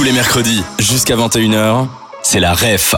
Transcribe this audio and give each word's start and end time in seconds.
Tous 0.00 0.06
les 0.06 0.12
mercredis, 0.12 0.62
jusqu'à 0.78 1.14
21h, 1.14 1.86
c'est 2.22 2.40
la 2.40 2.54
REF 2.54 2.94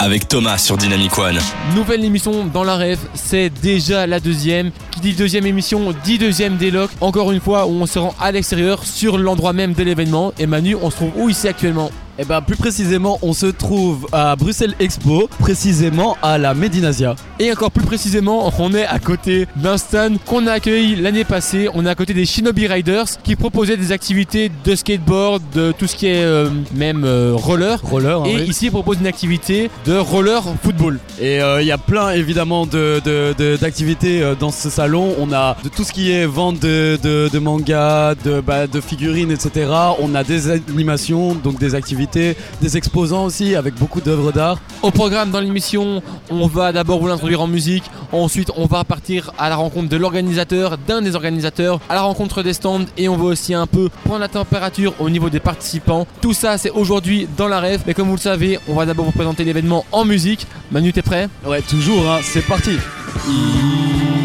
avec 0.00 0.26
Thomas 0.26 0.58
sur 0.58 0.76
Dynamic 0.76 1.16
One. 1.16 1.38
Nouvelle 1.76 2.04
émission 2.04 2.44
dans 2.44 2.64
la 2.64 2.74
rêve, 2.74 2.98
c'est 3.14 3.50
déjà 3.50 4.04
la 4.08 4.18
deuxième. 4.18 4.72
Qui 4.90 4.98
dit 4.98 5.12
deuxième 5.12 5.46
émission, 5.46 5.94
dit 6.02 6.18
deuxième 6.18 6.56
déloc. 6.56 6.90
Encore 7.00 7.30
une 7.30 7.40
fois, 7.40 7.66
où 7.66 7.70
on 7.70 7.86
se 7.86 8.00
rend 8.00 8.16
à 8.18 8.32
l'extérieur, 8.32 8.82
sur 8.84 9.16
l'endroit 9.16 9.52
même 9.52 9.74
de 9.74 9.84
l'événement. 9.84 10.32
Et 10.40 10.46
Manu, 10.46 10.74
on 10.74 10.90
se 10.90 10.96
trouve 10.96 11.12
où 11.14 11.28
ici 11.28 11.46
actuellement? 11.46 11.92
Et 12.20 12.24
ben 12.26 12.42
plus 12.42 12.56
précisément, 12.56 13.18
on 13.22 13.32
se 13.32 13.46
trouve 13.46 14.06
à 14.12 14.36
Bruxelles 14.36 14.74
Expo, 14.78 15.26
précisément 15.38 16.18
à 16.20 16.36
la 16.36 16.52
Medinasia. 16.52 17.14
Et 17.38 17.50
encore 17.50 17.70
plus 17.70 17.82
précisément, 17.86 18.52
on 18.58 18.74
est 18.74 18.84
à 18.84 18.98
côté 18.98 19.46
d'un 19.56 19.78
stand 19.78 20.18
qu'on 20.26 20.46
a 20.46 20.52
accueilli 20.52 20.96
l'année 20.96 21.24
passée. 21.24 21.70
On 21.72 21.86
est 21.86 21.88
à 21.88 21.94
côté 21.94 22.12
des 22.12 22.26
Shinobi 22.26 22.66
Riders 22.66 23.06
qui 23.24 23.36
proposaient 23.36 23.78
des 23.78 23.90
activités 23.90 24.50
de 24.66 24.74
skateboard, 24.74 25.42
de 25.54 25.72
tout 25.72 25.86
ce 25.86 25.96
qui 25.96 26.08
est 26.08 26.22
euh, 26.22 26.50
même 26.74 27.04
euh, 27.06 27.32
roller. 27.34 27.80
Roller, 27.82 28.20
hein, 28.20 28.24
Et 28.26 28.34
oui. 28.36 28.42
ici, 28.42 28.66
ils 28.66 28.70
proposent 28.70 28.98
une 29.00 29.06
activité 29.06 29.70
de 29.86 29.96
roller 29.96 30.42
football. 30.62 30.98
Et 31.22 31.40
euh, 31.40 31.62
il 31.62 31.66
y 31.68 31.72
a 31.72 31.78
plein 31.78 32.10
évidemment 32.10 32.66
de- 32.66 33.00
de- 33.02 33.34
de- 33.38 33.56
d'activités 33.56 34.22
euh, 34.22 34.34
dans 34.38 34.50
ce 34.50 34.68
salon. 34.68 35.14
On 35.18 35.32
a 35.32 35.56
de 35.64 35.70
tout 35.70 35.84
ce 35.84 35.92
qui 35.92 36.10
est 36.12 36.26
vente 36.26 36.60
de, 36.60 36.98
de, 37.02 37.30
de 37.32 37.38
mangas, 37.38 38.14
de, 38.16 38.42
bah, 38.42 38.66
de 38.66 38.80
figurines, 38.82 39.30
etc. 39.30 39.70
On 40.00 40.14
a 40.14 40.22
des 40.22 40.50
animations, 40.50 41.34
donc 41.34 41.58
des 41.58 41.74
activités, 41.74 42.09
des 42.12 42.76
exposants 42.76 43.24
aussi 43.24 43.54
avec 43.54 43.74
beaucoup 43.74 44.00
d'œuvres 44.00 44.32
d'art. 44.32 44.58
Au 44.82 44.90
programme 44.90 45.30
dans 45.30 45.40
l'émission, 45.40 46.02
on 46.30 46.46
va 46.46 46.72
d'abord 46.72 47.00
vous 47.00 47.06
l'introduire 47.06 47.40
en 47.40 47.46
musique, 47.46 47.84
ensuite 48.12 48.50
on 48.56 48.66
va 48.66 48.84
partir 48.84 49.32
à 49.38 49.48
la 49.48 49.56
rencontre 49.56 49.88
de 49.88 49.96
l'organisateur, 49.96 50.78
d'un 50.78 51.02
des 51.02 51.14
organisateurs, 51.14 51.80
à 51.88 51.94
la 51.94 52.02
rencontre 52.02 52.42
des 52.42 52.52
stands 52.52 52.86
et 52.96 53.08
on 53.08 53.16
va 53.16 53.24
aussi 53.24 53.54
un 53.54 53.66
peu 53.66 53.88
prendre 54.04 54.20
la 54.20 54.28
température 54.28 54.94
au 54.98 55.10
niveau 55.10 55.30
des 55.30 55.40
participants. 55.40 56.06
Tout 56.20 56.32
ça 56.32 56.58
c'est 56.58 56.70
aujourd'hui 56.70 57.28
dans 57.36 57.48
la 57.48 57.60
rêve, 57.60 57.82
mais 57.86 57.94
comme 57.94 58.08
vous 58.08 58.16
le 58.16 58.20
savez, 58.20 58.58
on 58.68 58.74
va 58.74 58.86
d'abord 58.86 59.06
vous 59.06 59.12
présenter 59.12 59.44
l'événement 59.44 59.84
en 59.92 60.04
musique. 60.04 60.46
Manu 60.70 60.92
t'es 60.92 61.02
prêt? 61.02 61.28
Ouais, 61.46 61.62
toujours, 61.62 62.08
hein, 62.10 62.20
c'est 62.22 62.46
parti. 62.46 62.76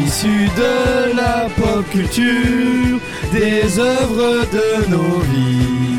Issus 0.05 0.49
de 0.55 1.15
la 1.15 1.47
pop 1.55 1.83
culture, 1.91 2.99
des 3.31 3.79
œuvres 3.79 4.45
de 4.51 4.89
nos 4.89 5.19
vies. 5.19 5.94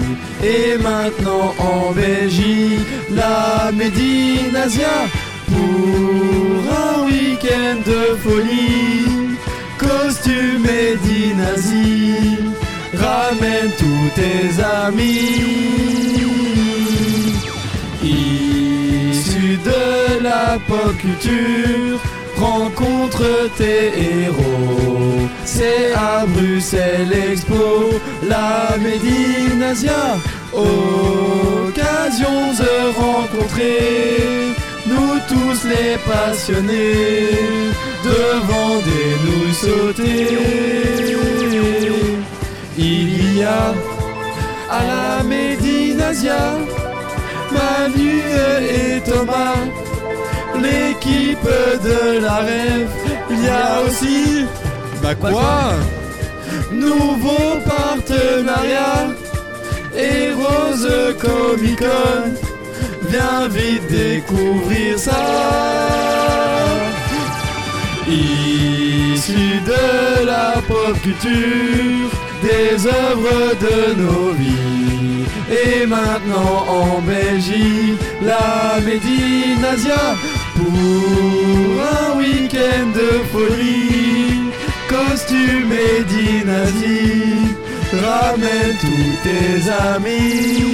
Et 0.48 0.78
maintenant 0.78 1.55
en 1.58 1.91
Belgique, 1.91 2.86
la 3.11 3.72
Médinasia 3.72 4.97
pour 5.47 6.61
un 6.86 7.06
week-end 7.06 7.78
de 7.84 8.16
folie. 8.25 9.36
Costume 9.77 10.62
Médinazie, 10.62 12.39
ramène 12.94 13.72
tous 13.77 14.08
tes 14.14 14.62
amis. 14.62 15.42
Issus 18.05 19.58
de 19.64 20.22
la 20.22 20.58
pop 20.69 20.97
culture, 20.98 21.98
rencontre 22.36 23.50
tes 23.58 23.86
héros. 24.22 25.28
C'est 25.44 25.92
à 25.94 26.24
Bruxelles 26.27 27.12
Expo, 27.33 27.91
la 28.28 28.77
Médinasia. 28.78 30.19
Occasion 30.56 32.38
de 32.60 32.74
rencontrer 32.98 34.54
nous 34.86 35.18
tous 35.28 35.64
les 35.68 35.98
passionnés 36.10 37.28
devant 38.04 38.77
des 38.88 39.10
nouilles 39.24 39.54
sautées. 39.54 41.16
Il 42.78 43.38
y 43.38 43.42
a 43.42 43.74
à 44.70 44.80
la 44.92 45.22
Médinasia 45.22 46.58
Manu 47.52 48.20
et 48.60 49.00
Thomas, 49.08 49.60
l'équipe 50.60 51.48
de 51.84 52.20
la 52.20 52.36
rêve. 52.36 52.89
Il 53.30 53.45
y 53.45 53.48
a 53.48 53.83
aussi, 53.86 54.46
bah 55.02 55.14
quoi? 55.14 55.74
Nouveau 56.72 57.61
partenariat 57.64 59.08
et 59.96 60.33
Rose 60.33 60.89
Comic 61.20 61.79
Con. 61.79 62.34
Viens 63.08 63.48
vite 63.48 63.86
découvrir 63.89 64.98
ça. 64.98 66.27
Issus 68.08 69.61
de 69.67 70.27
la 70.27 70.55
pop 70.68 70.96
culture, 71.02 72.11
des 72.42 72.86
œuvres 72.86 73.55
de 73.61 74.01
nos 74.01 74.33
vies. 74.33 75.24
Et 75.51 75.86
maintenant 75.86 76.67
en 76.68 77.01
Belgique, 77.02 78.01
la 78.23 78.80
Médinasia 78.80 80.17
pour 80.57 81.83
un 81.98 82.18
week-end 82.18 82.89
de 82.95 83.11
folie. 83.33 84.46
Costume 84.89 85.68
Médinasie, 85.68 87.55
ramène 87.92 88.77
tous 88.80 89.17
tes 89.23 89.70
amis. 89.70 90.64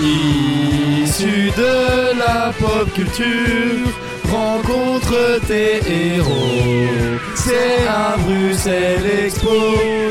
Issus 0.00 1.50
de 1.56 2.18
la 2.18 2.52
pop 2.58 2.92
culture, 2.94 3.88
rencontre 4.30 5.40
tes 5.46 5.80
héros. 5.88 6.88
C'est 7.34 7.86
à 7.88 8.16
Bruxelles 8.18 9.06
Expo, 9.24 9.58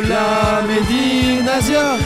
la 0.08 0.62
Médinasia. 0.68 1.98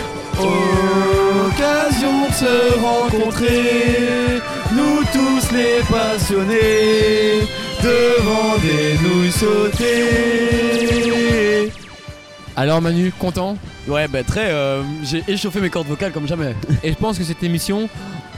Occasion 1.48 2.28
de 2.30 2.34
se 2.34 2.56
rencontrer, 2.80 4.42
nous 4.74 5.00
tous 5.14 5.46
les 5.56 5.82
passionnés, 5.90 7.48
devant 7.82 8.56
des 8.62 8.98
nouilles 9.08 9.32
sautées. 9.32 10.38
Alors 12.60 12.82
Manu, 12.82 13.14
content 13.20 13.56
Ouais, 13.88 14.08
bah 14.08 14.24
très. 14.24 14.50
euh, 14.52 14.82
J'ai 15.04 15.24
échauffé 15.28 15.62
mes 15.62 15.70
cordes 15.70 15.88
vocales 15.88 16.12
comme 16.12 16.28
jamais. 16.28 16.56
Et 16.84 16.90
je 16.92 16.98
pense 16.98 17.20
que 17.20 17.24
cette 17.24 17.44
émission, 17.44 17.88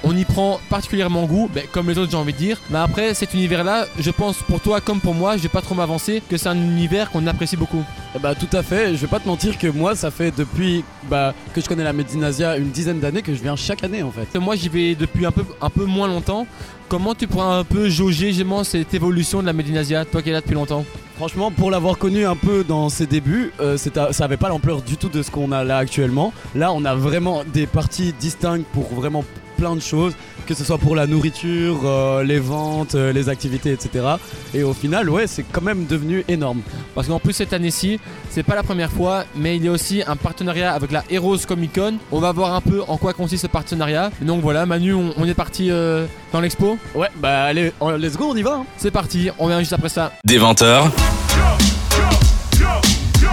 on 0.04 0.14
y 0.16 0.26
prend 0.26 0.60
particulièrement 0.70 1.24
goût, 1.26 1.50
ben, 1.54 1.64
comme 1.72 1.88
les 1.90 1.98
autres 1.98 2.12
j'ai 2.12 2.18
envie 2.18 2.34
de 2.34 2.38
dire. 2.38 2.58
Mais 2.70 2.80
après 2.80 3.14
cet 3.14 3.34
univers-là, 3.34 3.86
je 3.98 4.12
pense 4.12 4.40
pour 4.40 4.60
toi 4.60 4.82
comme 4.82 5.00
pour 5.00 5.16
moi, 5.16 5.38
je 5.38 5.44
vais 5.44 5.48
pas 5.50 5.62
trop 5.62 5.74
m'avancer, 5.74 6.22
que 6.30 6.36
c'est 6.36 6.50
un 6.50 6.58
univers 6.58 7.10
qu'on 7.12 7.26
apprécie 7.28 7.56
beaucoup. 7.56 7.82
Eh 8.14 8.20
bah 8.20 8.36
tout 8.36 8.54
à 8.56 8.62
fait, 8.62 8.90
je 8.92 8.98
vais 8.98 9.08
pas 9.08 9.22
te 9.22 9.28
mentir 9.28 9.58
que 9.58 9.68
moi 9.68 9.96
ça 9.96 10.12
fait 10.12 10.32
depuis 10.36 10.84
bah, 11.10 11.34
que 11.54 11.62
je 11.62 11.68
connais 11.70 11.86
la 11.86 11.94
Medinasia 11.94 12.58
une 12.58 12.72
dizaine 12.72 13.00
d'années 13.00 13.22
que 13.22 13.34
je 13.34 13.42
viens 13.42 13.56
chaque 13.56 13.86
année 13.86 14.04
en 14.04 14.12
fait. 14.12 14.38
Moi 14.38 14.58
j'y 14.58 14.68
vais 14.68 14.96
depuis 14.96 15.26
un 15.26 15.32
peu, 15.32 15.46
un 15.62 15.70
peu 15.70 15.86
moins 15.86 16.10
longtemps. 16.10 16.46
Comment 16.90 17.16
tu 17.16 17.26
pourras 17.28 17.56
un 17.60 17.64
peu 17.64 17.88
jauger 17.88 18.30
justement 18.34 18.66
cette 18.66 18.94
évolution 18.94 19.40
de 19.42 19.46
la 19.46 19.54
Médinasia, 19.54 20.04
toi 20.04 20.22
qui 20.22 20.30
es 20.30 20.34
là 20.34 20.42
depuis 20.42 20.56
longtemps? 20.56 20.84
Franchement, 21.20 21.52
pour 21.52 21.70
l'avoir 21.70 21.98
connu 21.98 22.26
un 22.26 22.38
peu 22.38 22.64
dans 22.64 22.88
ses 22.88 23.06
débuts, 23.06 23.52
euh, 23.60 23.76
ça 23.76 24.24
avait 24.24 24.38
pas 24.38 24.48
l'ampleur 24.48 24.82
du 24.82 24.96
tout 24.96 25.10
de 25.10 25.22
ce 25.22 25.30
qu'on 25.30 25.52
a 25.52 25.66
là 25.66 25.76
actuellement. 25.76 26.32
Là, 26.56 26.72
on 26.72 26.86
a 26.86 26.96
vraiment 26.96 27.44
des 27.44 27.68
parties 27.68 28.14
distinctes 28.14 28.66
pour 28.72 28.94
vraiment 28.94 29.26
plein 29.60 29.76
de 29.76 29.82
choses, 29.82 30.14
que 30.48 30.54
ce 30.54 30.64
soit 30.64 30.78
pour 30.78 30.96
la 30.96 31.06
nourriture, 31.06 31.82
euh, 31.84 32.24
les 32.24 32.40
ventes, 32.40 32.96
euh, 32.96 33.12
les 33.12 33.28
activités, 33.30 33.72
etc. 33.72 34.06
Et 34.54 34.64
au 34.64 34.74
final, 34.74 35.10
ouais, 35.10 35.28
c'est 35.28 35.44
quand 35.52 35.62
même 35.62 35.86
devenu 35.86 36.24
énorme. 36.28 36.62
Parce 36.96 37.08
qu'en 37.08 37.20
plus 37.20 37.34
cette 37.34 37.54
année-ci, 37.54 38.00
c'est 38.30 38.44
pas 38.44 38.56
la 38.56 38.64
première 38.64 38.92
fois, 38.92 39.26
mais 39.36 39.58
il 39.58 39.66
y 39.66 39.68
a 39.68 39.72
aussi 39.72 40.02
un 40.08 40.16
partenariat 40.16 40.74
avec 40.74 40.92
la 40.92 41.04
Heroes 41.10 41.40
Comic 41.48 41.74
Con. 41.76 41.96
On 42.12 42.20
va 42.20 42.32
voir 42.32 42.54
un 42.56 42.62
peu 42.62 42.82
en 42.88 42.98
quoi 42.98 43.14
consiste 43.14 43.44
ce 43.44 43.48
partenariat. 43.48 44.12
Et 44.22 44.26
donc 44.26 44.42
voilà, 44.42 44.66
Manu, 44.66 44.94
on, 44.94 45.14
on 45.18 45.26
est 45.26 45.34
parti 45.34 45.70
euh, 45.72 46.06
dans 46.32 46.40
l'expo. 46.42 46.78
Ouais, 46.96 47.10
bah 47.18 47.44
allez, 47.44 47.72
euh, 47.82 47.98
let's 47.98 48.16
go, 48.18 48.30
on 48.32 48.36
y 48.36 48.42
va. 48.44 48.54
hein. 48.62 48.66
C'est 48.78 48.92
parti, 48.92 49.30
on 49.40 49.48
vient 49.48 49.60
juste 49.60 49.74
après 49.74 49.90
ça. 49.90 50.14
Des 50.26 50.40
20h, 50.40 50.84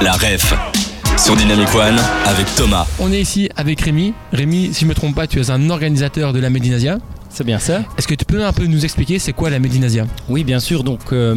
la 0.02 0.12
REF 0.12 0.54
sur 1.16 1.34
Dynamic 1.34 1.74
One 1.74 1.96
avec 2.26 2.46
Thomas. 2.56 2.86
On 2.98 3.10
est 3.10 3.20
ici 3.20 3.48
avec 3.56 3.80
Rémi. 3.80 4.12
Rémi, 4.32 4.74
si 4.74 4.82
je 4.82 4.86
me 4.86 4.94
trompe 4.94 5.14
pas, 5.14 5.26
tu 5.26 5.40
es 5.40 5.50
un 5.50 5.70
organisateur 5.70 6.32
de 6.32 6.40
la 6.40 6.50
Médinasia. 6.50 6.98
C'est 7.30 7.44
bien 7.44 7.58
ça 7.58 7.82
Est-ce 7.98 8.06
que 8.08 8.14
tu 8.14 8.24
peux 8.24 8.44
un 8.44 8.52
peu 8.52 8.66
nous 8.66 8.84
expliquer 8.84 9.18
c'est 9.18 9.32
quoi 9.32 9.50
la 9.50 9.58
Médinasia 9.58 10.06
Oui, 10.28 10.44
bien 10.44 10.60
sûr. 10.60 10.84
Donc, 10.84 11.00
euh, 11.12 11.34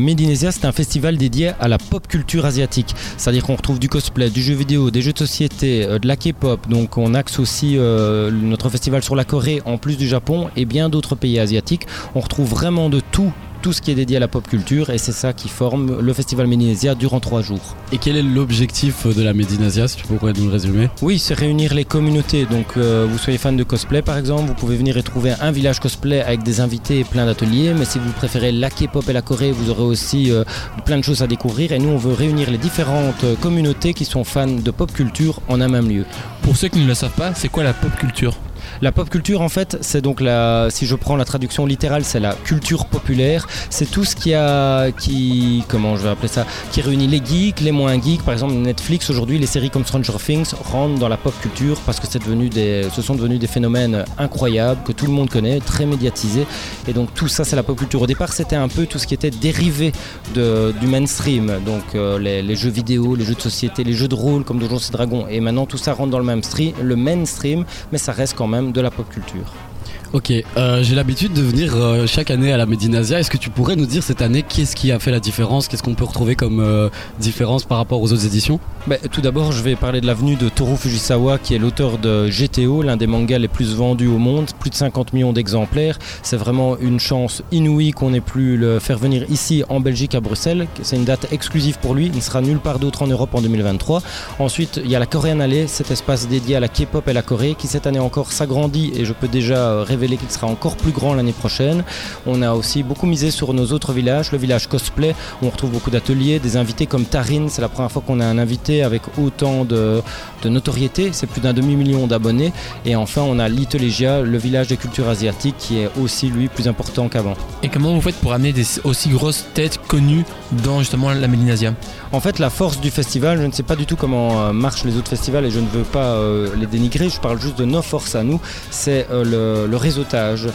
c'est 0.52 0.66
un 0.66 0.72
festival 0.72 1.18
dédié 1.18 1.52
à 1.60 1.68
la 1.68 1.78
pop 1.78 2.08
culture 2.08 2.46
asiatique. 2.46 2.96
C'est-à-dire 3.18 3.44
qu'on 3.44 3.56
retrouve 3.56 3.80
du 3.80 3.90
cosplay, 3.90 4.30
du 4.30 4.42
jeu 4.42 4.54
vidéo, 4.54 4.92
des 4.92 5.02
jeux 5.02 5.14
de 5.14 5.18
société, 5.18 5.86
euh, 5.86 6.00
de 6.00 6.08
la 6.08 6.16
K-pop. 6.16 6.68
Donc, 6.70 6.98
on 6.98 7.14
axe 7.14 7.40
aussi 7.40 7.76
euh, 7.78 8.31
notre 8.31 8.70
festival 8.70 9.04
sur 9.04 9.16
la 9.16 9.24
Corée, 9.24 9.62
en 9.66 9.78
plus 9.78 9.98
du 9.98 10.08
Japon 10.08 10.50
et 10.56 10.66
bien 10.66 10.90
d'autres 10.90 11.16
pays 11.16 11.40
asiatiques. 11.40 11.86
On 12.16 12.20
retrouve 12.20 12.50
vraiment 12.50 12.90
de 12.90 13.02
tout 13.12 13.31
tout 13.62 13.74
ce 13.74 13.82
qui 13.82 13.92
est 13.92 13.96
dédié 13.96 14.18
à 14.18 14.20
la 14.20 14.28
pop 14.28 14.48
culture 14.48 14.90
et 14.90 14.98
c'est 14.98 15.12
ça 15.12 15.34
qui 15.34 15.50
forme 15.50 16.00
le 16.00 16.14
festival 16.14 16.48
Médinésia 16.48 16.96
durant 16.96 17.20
trois 17.20 17.42
jours. 17.42 17.76
Et 17.92 17.98
quel 17.98 18.16
est 18.16 18.24
l'objectif 18.24 19.08
de 19.08 19.22
la 19.22 19.34
Médinésia, 19.34 19.88
si 19.88 19.98
tu 19.98 20.08
pourrais 20.08 20.34
nous 20.34 20.46
le 20.46 20.52
résumer? 20.52 20.90
Oui, 21.02 21.20
c'est 21.20 21.34
réunir 21.34 21.74
les 21.74 21.86
communautés. 21.86 22.46
Donc, 22.46 22.78
euh, 22.78 23.08
vous 23.10 23.18
soyez 23.18 23.38
fan 23.38 23.58
de 23.58 23.64
cosplay 23.64 24.02
par 24.02 24.18
exemple, 24.18 24.48
vous 24.48 24.54
pouvez 24.54 24.78
venir 24.78 24.98
et 24.98 25.04
trouver 25.04 25.34
un 25.42 25.52
village 25.52 25.80
cosplay 25.80 26.22
avec 26.22 26.44
des 26.44 26.62
invités 26.62 27.00
et 27.00 27.04
plein 27.04 27.26
d'ateliers. 27.26 27.74
Mais 27.78 27.86
si 27.86 28.00
vous 28.00 28.12
préférez 28.12 28.52
la 28.52 28.70
K-pop 28.70 29.08
et 29.10 29.14
la 29.14 29.22
Corée, 29.22 29.52
vous 29.52 29.70
aurez 29.70 29.84
aussi 29.84 30.32
euh, 30.32 30.44
plein 30.86 30.98
de 30.98 31.04
choses 31.04 31.22
à 31.22 31.28
découvrir. 31.28 31.72
Et 31.72 31.80
nous, 31.80 31.90
on 31.90 31.98
veut 31.98 32.14
réunir 32.14 32.50
les 32.52 32.58
différentes 32.58 33.24
euh, 33.24 33.36
communautés 33.36 33.94
qui 33.94 34.06
sont 34.06 34.24
fans 34.24 34.48
de 34.48 34.72
pop 34.72 34.92
culture 34.92 35.42
en 35.48 35.62
un 35.62 35.68
même 35.68 35.90
lieu. 35.90 36.06
Pour 36.42 36.58
ceux 36.58 36.68
qui 36.68 36.80
ne 36.80 36.88
le 36.88 36.94
savent 36.94 37.12
pas, 37.12 37.34
c'est 37.36 37.50
quoi 37.50 37.64
la 37.64 37.74
pop 37.74 37.96
culture? 37.98 38.36
La 38.81 38.92
pop 38.92 39.10
culture, 39.10 39.42
en 39.42 39.50
fait, 39.50 39.77
c'est 39.81 40.01
donc 40.01 40.21
la, 40.21 40.68
si 40.69 40.86
je 40.86 40.95
prends 40.95 41.16
la 41.16 41.25
traduction 41.25 41.66
littérale, 41.66 42.04
c'est 42.04 42.19
la 42.19 42.33
culture 42.33 42.86
populaire. 42.86 43.48
C'est 43.69 43.89
tout 43.89 44.06
ce 44.06 44.16
qui 44.16 44.33
a, 44.33 44.92
qui, 44.92 45.63
comment 45.68 45.95
je 45.95 46.04
vais 46.04 46.10
appeler 46.10 46.27
ça, 46.27 46.45
qui 46.71 46.81
réunit 46.81 47.07
les 47.07 47.21
geeks, 47.24 47.62
les 47.62 47.71
moins 47.71 48.01
geeks. 48.01 48.24
Par 48.24 48.33
exemple, 48.33 48.54
Netflix 48.54 49.10
aujourd'hui, 49.10 49.38
les 49.38 49.48
séries 49.48 49.69
comme 49.69 49.86
Stranger 49.86 50.13
Things 50.24 50.54
rentrent 50.71 51.00
dans 51.00 51.10
la 51.10 51.18
pop 51.18 51.33
culture 51.42 51.80
parce 51.86 52.00
que 52.00 52.07
ce 52.07 53.01
sont 53.01 53.16
devenus 53.16 53.39
des 53.39 53.48
phénomènes 53.48 54.06
incroyables 54.18 54.81
que 54.83 54.92
tout 54.92 55.06
le 55.06 55.12
monde 55.12 55.30
connaît, 55.30 55.60
très 55.60 55.86
médiatisés. 55.86 56.45
Et 56.88 56.94
donc 56.94 57.13
tout 57.13 57.27
ça, 57.27 57.44
c'est 57.44 57.56
la 57.56 57.63
pop 57.63 57.77
culture. 57.77 58.01
Au 58.01 58.07
départ, 58.07 58.33
c'était 58.33 58.56
un 58.56 58.68
peu 58.68 58.86
tout 58.86 59.00
ce 59.00 59.07
qui 59.07 59.13
était 59.13 59.30
dérivé 59.30 59.92
du 60.33 60.88
mainstream, 60.88 61.60
donc 61.66 61.95
euh, 61.95 62.19
les, 62.19 62.56
jeux 62.56 62.69
vidéo, 62.69 63.16
les 63.16 63.24
jeux 63.24 63.36
de 63.36 63.42
société, 63.42 63.83
les 63.83 63.94
jeux 63.94 64.07
de 64.07 64.16
rôle 64.16 64.44
comme 64.44 64.60
Donjons 64.60 64.77
et 64.77 64.92
Dragons. 64.92 65.25
Et 65.30 65.39
maintenant, 65.39 65.66
tout 65.66 65.77
ça 65.77 65.94
rentre 65.94 66.12
dans 66.12 66.19
le 66.19 66.25
même 66.25 66.44
stream, 66.44 66.74
le 66.81 66.95
mainstream, 66.95 67.66
mais 67.92 67.98
ça 67.98 68.12
reste 68.12 68.36
quand 68.36 68.48
même 68.48 68.59
de 68.62 68.82
la 68.82 68.92
pop 68.92 69.08
culture. 69.14 69.69
Ok, 70.12 70.32
euh, 70.32 70.82
j'ai 70.82 70.96
l'habitude 70.96 71.34
de 71.34 71.42
venir 71.44 71.76
euh, 71.76 72.08
chaque 72.08 72.32
année 72.32 72.52
à 72.52 72.58
la 72.58 72.66
Medinasia. 72.66 73.20
Est-ce 73.20 73.30
que 73.30 73.38
tu 73.38 73.52
pourrais 73.52 73.76
nous 73.76 73.86
dire 73.86 74.02
cette 74.02 74.24
année 74.24 74.42
qu'est-ce 74.42 74.76
qui 74.76 74.92
a 74.92 74.98
fait 74.98 75.12
la 75.12 75.20
différence? 75.20 75.68
Qu'est-ce 75.68 75.84
qu'on 75.84 75.94
peut 75.94 76.04
retrouver 76.04 76.34
comme 76.34 76.62
euh, 76.62 76.90
différence 77.20 77.64
par 77.64 77.78
rapport 77.78 78.02
aux 78.02 78.12
autres 78.12 78.26
éditions? 78.26 78.60
Bah, 78.88 78.96
Tout 79.12 79.22
d'abord, 79.22 79.52
je 79.52 79.62
vais 79.62 79.76
parler 79.76 80.02
de 80.02 80.08
l'avenue 80.08 80.36
de 80.36 80.50
Toru 80.50 80.78
Fujisawa, 80.78 81.38
qui 81.38 81.54
est 81.54 81.60
l'auteur 81.60 82.00
de 82.00 82.28
GTO, 82.28 82.82
l'un 82.82 82.98
des 82.98 83.06
mangas 83.06 83.38
les 83.38 83.48
plus 83.48 83.76
vendus 83.76 84.08
au 84.08 84.18
monde, 84.18 84.50
plus 84.60 84.72
de 84.72 84.76
50 84.76 85.14
millions 85.14 85.32
d'exemplaires. 85.32 86.00
C'est 86.24 86.38
vraiment 86.38 86.76
une 86.80 87.00
chance 87.00 87.44
inouïe 87.52 87.92
qu'on 87.92 88.12
ait 88.16 88.20
pu 88.20 88.58
le 88.58 88.80
faire 88.80 88.98
venir 88.98 89.26
ici 89.30 89.64
en 89.70 89.80
Belgique, 89.80 90.16
à 90.16 90.22
Bruxelles. 90.22 90.66
C'est 90.82 90.96
une 90.96 91.06
date 91.06 91.28
exclusive 91.32 91.78
pour 91.78 91.94
lui. 91.94 92.08
Il 92.08 92.16
ne 92.16 92.22
sera 92.22 92.42
nulle 92.42 92.58
part 92.58 92.80
d'autre 92.80 93.04
en 93.04 93.08
Europe 93.08 93.36
en 93.36 93.42
2023. 93.42 94.02
Ensuite, 94.40 94.82
il 94.84 94.90
y 94.90 94.96
a 94.96 95.00
la 95.00 95.06
Korean 95.06 95.40
Alley, 95.40 95.68
cet 95.68 95.92
espace 95.92 96.28
dédié 96.28 96.56
à 96.56 96.60
la 96.60 96.68
K-pop 96.68 97.08
et 97.08 97.14
la 97.14 97.22
Corée, 97.22 97.54
qui 97.56 97.68
cette 97.68 97.86
année 97.86 98.00
encore 98.00 98.32
s'agrandit 98.32 98.92
et 98.96 99.06
je 99.06 99.14
peux 99.14 99.28
déjà 99.28 99.84
qu'il 100.07 100.30
sera 100.30 100.48
encore 100.48 100.75
plus 100.75 100.92
grand 100.92 101.13
l'année 101.13 101.34
prochaine. 101.34 101.84
On 102.25 102.42
a 102.42 102.54
aussi 102.54 102.84
beaucoup 102.84 103.06
misé 103.06 103.31
sur 103.31 103.54
nos 103.54 103.68
autres 103.68 103.94
villages, 103.94 104.31
le 104.31 104.38
village 104.38 104.68
cosplay, 104.68 105.16
où 105.42 105.48
on 105.48 105.50
retrouve 105.50 105.72
beaucoup 105.72 105.90
d'ateliers, 105.90 106.40
des 106.40 106.57
invités 106.57 106.86
comme 106.86 107.06
Tarine, 107.06 107.50
c'est 107.50 107.62
la 107.62 107.69
première 107.69 107.92
fois 107.92 108.01
qu'on 108.06 108.19
a 108.19 108.25
un 108.25 108.38
invité 108.38 108.84
avec 108.84 109.01
autant 109.18 109.66
de, 109.66 110.01
notoriété, 110.46 111.10
c'est 111.12 111.28
plus 111.28 111.42
d'un 111.42 111.54
demi-million 111.54 112.07
d'abonnés. 112.07 112.54
Et 112.86 112.96
enfin, 112.96 113.22
on 113.22 113.40
a 113.40 113.50
Litolégia, 113.50 114.22
le 114.22 114.38
village 114.38 114.68
des 114.68 114.78
cultures 114.78 115.10
asiatiques, 115.10 115.56
qui 115.57 115.80
est 115.80 115.90
aussi 116.02 116.28
lui 116.30 116.48
plus 116.48 116.68
important 116.68 117.10
qu'avant. 117.10 117.36
Et 117.63 117.69
comment 117.69 117.94
vous 117.94 118.02
faites 118.02 118.16
pour 118.16 118.34
amener 118.34 118.54
des 118.54 118.66
aussi 118.84 119.10
grosses 119.10 119.45
têtes 119.54 119.80
connues 119.88 120.24
dans 120.63 120.80
justement 120.80 121.12
la 121.12 121.28
Mélinasia 121.28 121.74
En 122.12 122.20
fait, 122.22 122.40
la 122.40 122.50
force 122.50 122.82
du 122.82 122.90
festival, 122.90 123.40
je 123.40 123.46
ne 123.46 123.52
sais 123.52 123.62
pas 123.62 123.76
du 123.76 123.86
tout 123.86 123.96
comment 123.96 124.42
euh, 124.42 124.52
marchent 124.52 124.84
les 124.84 124.98
autres 124.98 125.10
festivals 125.10 125.46
et 125.46 125.52
je 125.52 125.60
ne 125.60 125.68
veux 125.68 125.84
pas 125.84 126.16
euh, 126.16 126.50
les 126.56 126.66
dénigrer, 126.66 127.08
je 127.08 127.20
parle 127.20 127.40
juste 127.40 127.56
de 127.60 127.66
nos 127.66 127.84
forces 127.84 128.16
à 128.16 128.24
nous, 128.24 128.42
c'est 128.72 129.06
euh, 129.12 129.68
le 129.68 129.78
réseautage 129.78 130.48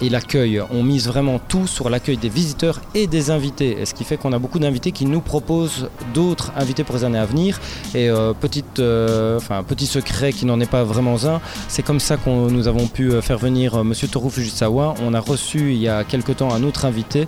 et 0.00 0.08
l'accueil. 0.08 0.62
On 0.70 0.84
mise 0.84 1.08
vraiment 1.08 1.40
tout 1.40 1.66
sur 1.66 1.90
l'accueil 1.90 2.18
des 2.18 2.28
visiteurs 2.28 2.80
et 2.94 3.08
des 3.08 3.32
invités, 3.32 3.84
ce 3.84 3.94
qui 3.94 4.04
fait 4.04 4.16
qu'on 4.16 4.32
a 4.32 4.38
beaucoup 4.38 4.60
d'invités 4.60 4.92
qui 4.92 5.06
nous 5.06 5.20
proposent 5.20 5.88
d'autres 6.14 6.52
invités 6.56 6.84
pour 6.84 6.94
les 6.94 7.02
années 7.02 7.18
à 7.18 7.26
venir. 7.26 7.60
Et 7.96 8.08
petit 8.38 9.86
secret 9.86 10.32
qui 10.32 10.46
n'en 10.46 10.60
est 10.60 10.70
pas 10.70 10.84
vraiment 10.84 11.16
un, 11.26 11.40
c'est 11.66 11.82
comme 11.82 11.98
ça 11.98 12.16
que 12.16 12.30
nous 12.30 12.68
avons 12.68 12.86
pu 12.86 13.10
faire 13.22 13.38
venir 13.38 13.82
Monsieur 13.82 14.06
Toru 14.06 14.30
Fujisawa. 14.30 14.94
On 15.02 15.14
a 15.14 15.20
reçu 15.20 15.72
il 15.72 15.78
y 15.78 15.88
a 15.88 16.04
quelque 16.04 16.30
temps 16.30 16.54
un 16.54 16.62
autre 16.62 16.84
invité 16.84 17.26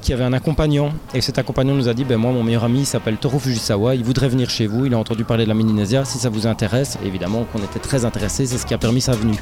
qui 0.00 0.12
avait 0.12 0.24
un 0.24 0.32
accompagnant. 0.32 0.92
Et 1.14 1.20
cet 1.20 1.38
accompagnant 1.38 1.74
nous 1.74 1.88
a 1.88 1.94
dit 1.94 2.04
ben 2.04 2.16
moi 2.16 2.32
mon 2.32 2.42
meilleur 2.42 2.64
ami 2.64 2.84
s'appelle 2.84 3.16
Toru 3.16 3.38
Fujisawa. 3.40 3.94
Il 3.94 4.04
voudrait 4.04 4.28
venir 4.28 4.50
chez 4.50 4.66
vous. 4.66 4.86
Il 4.86 4.94
a 4.94 4.98
entendu 4.98 5.24
parler 5.24 5.44
de 5.44 5.48
la 5.48 5.54
Médinésia 5.54 6.04
si 6.04 6.18
ça 6.18 6.28
vous 6.28 6.46
intéresse 6.46 6.98
évidemment 7.04 7.44
qu'on 7.44 7.58
était 7.60 7.78
très 7.78 8.04
intéressés. 8.04 8.46
C'est 8.46 8.58
ce 8.58 8.66
qui 8.66 8.74
a 8.74 8.78
permis 8.78 9.00
sa 9.00 9.12
venue. 9.12 9.36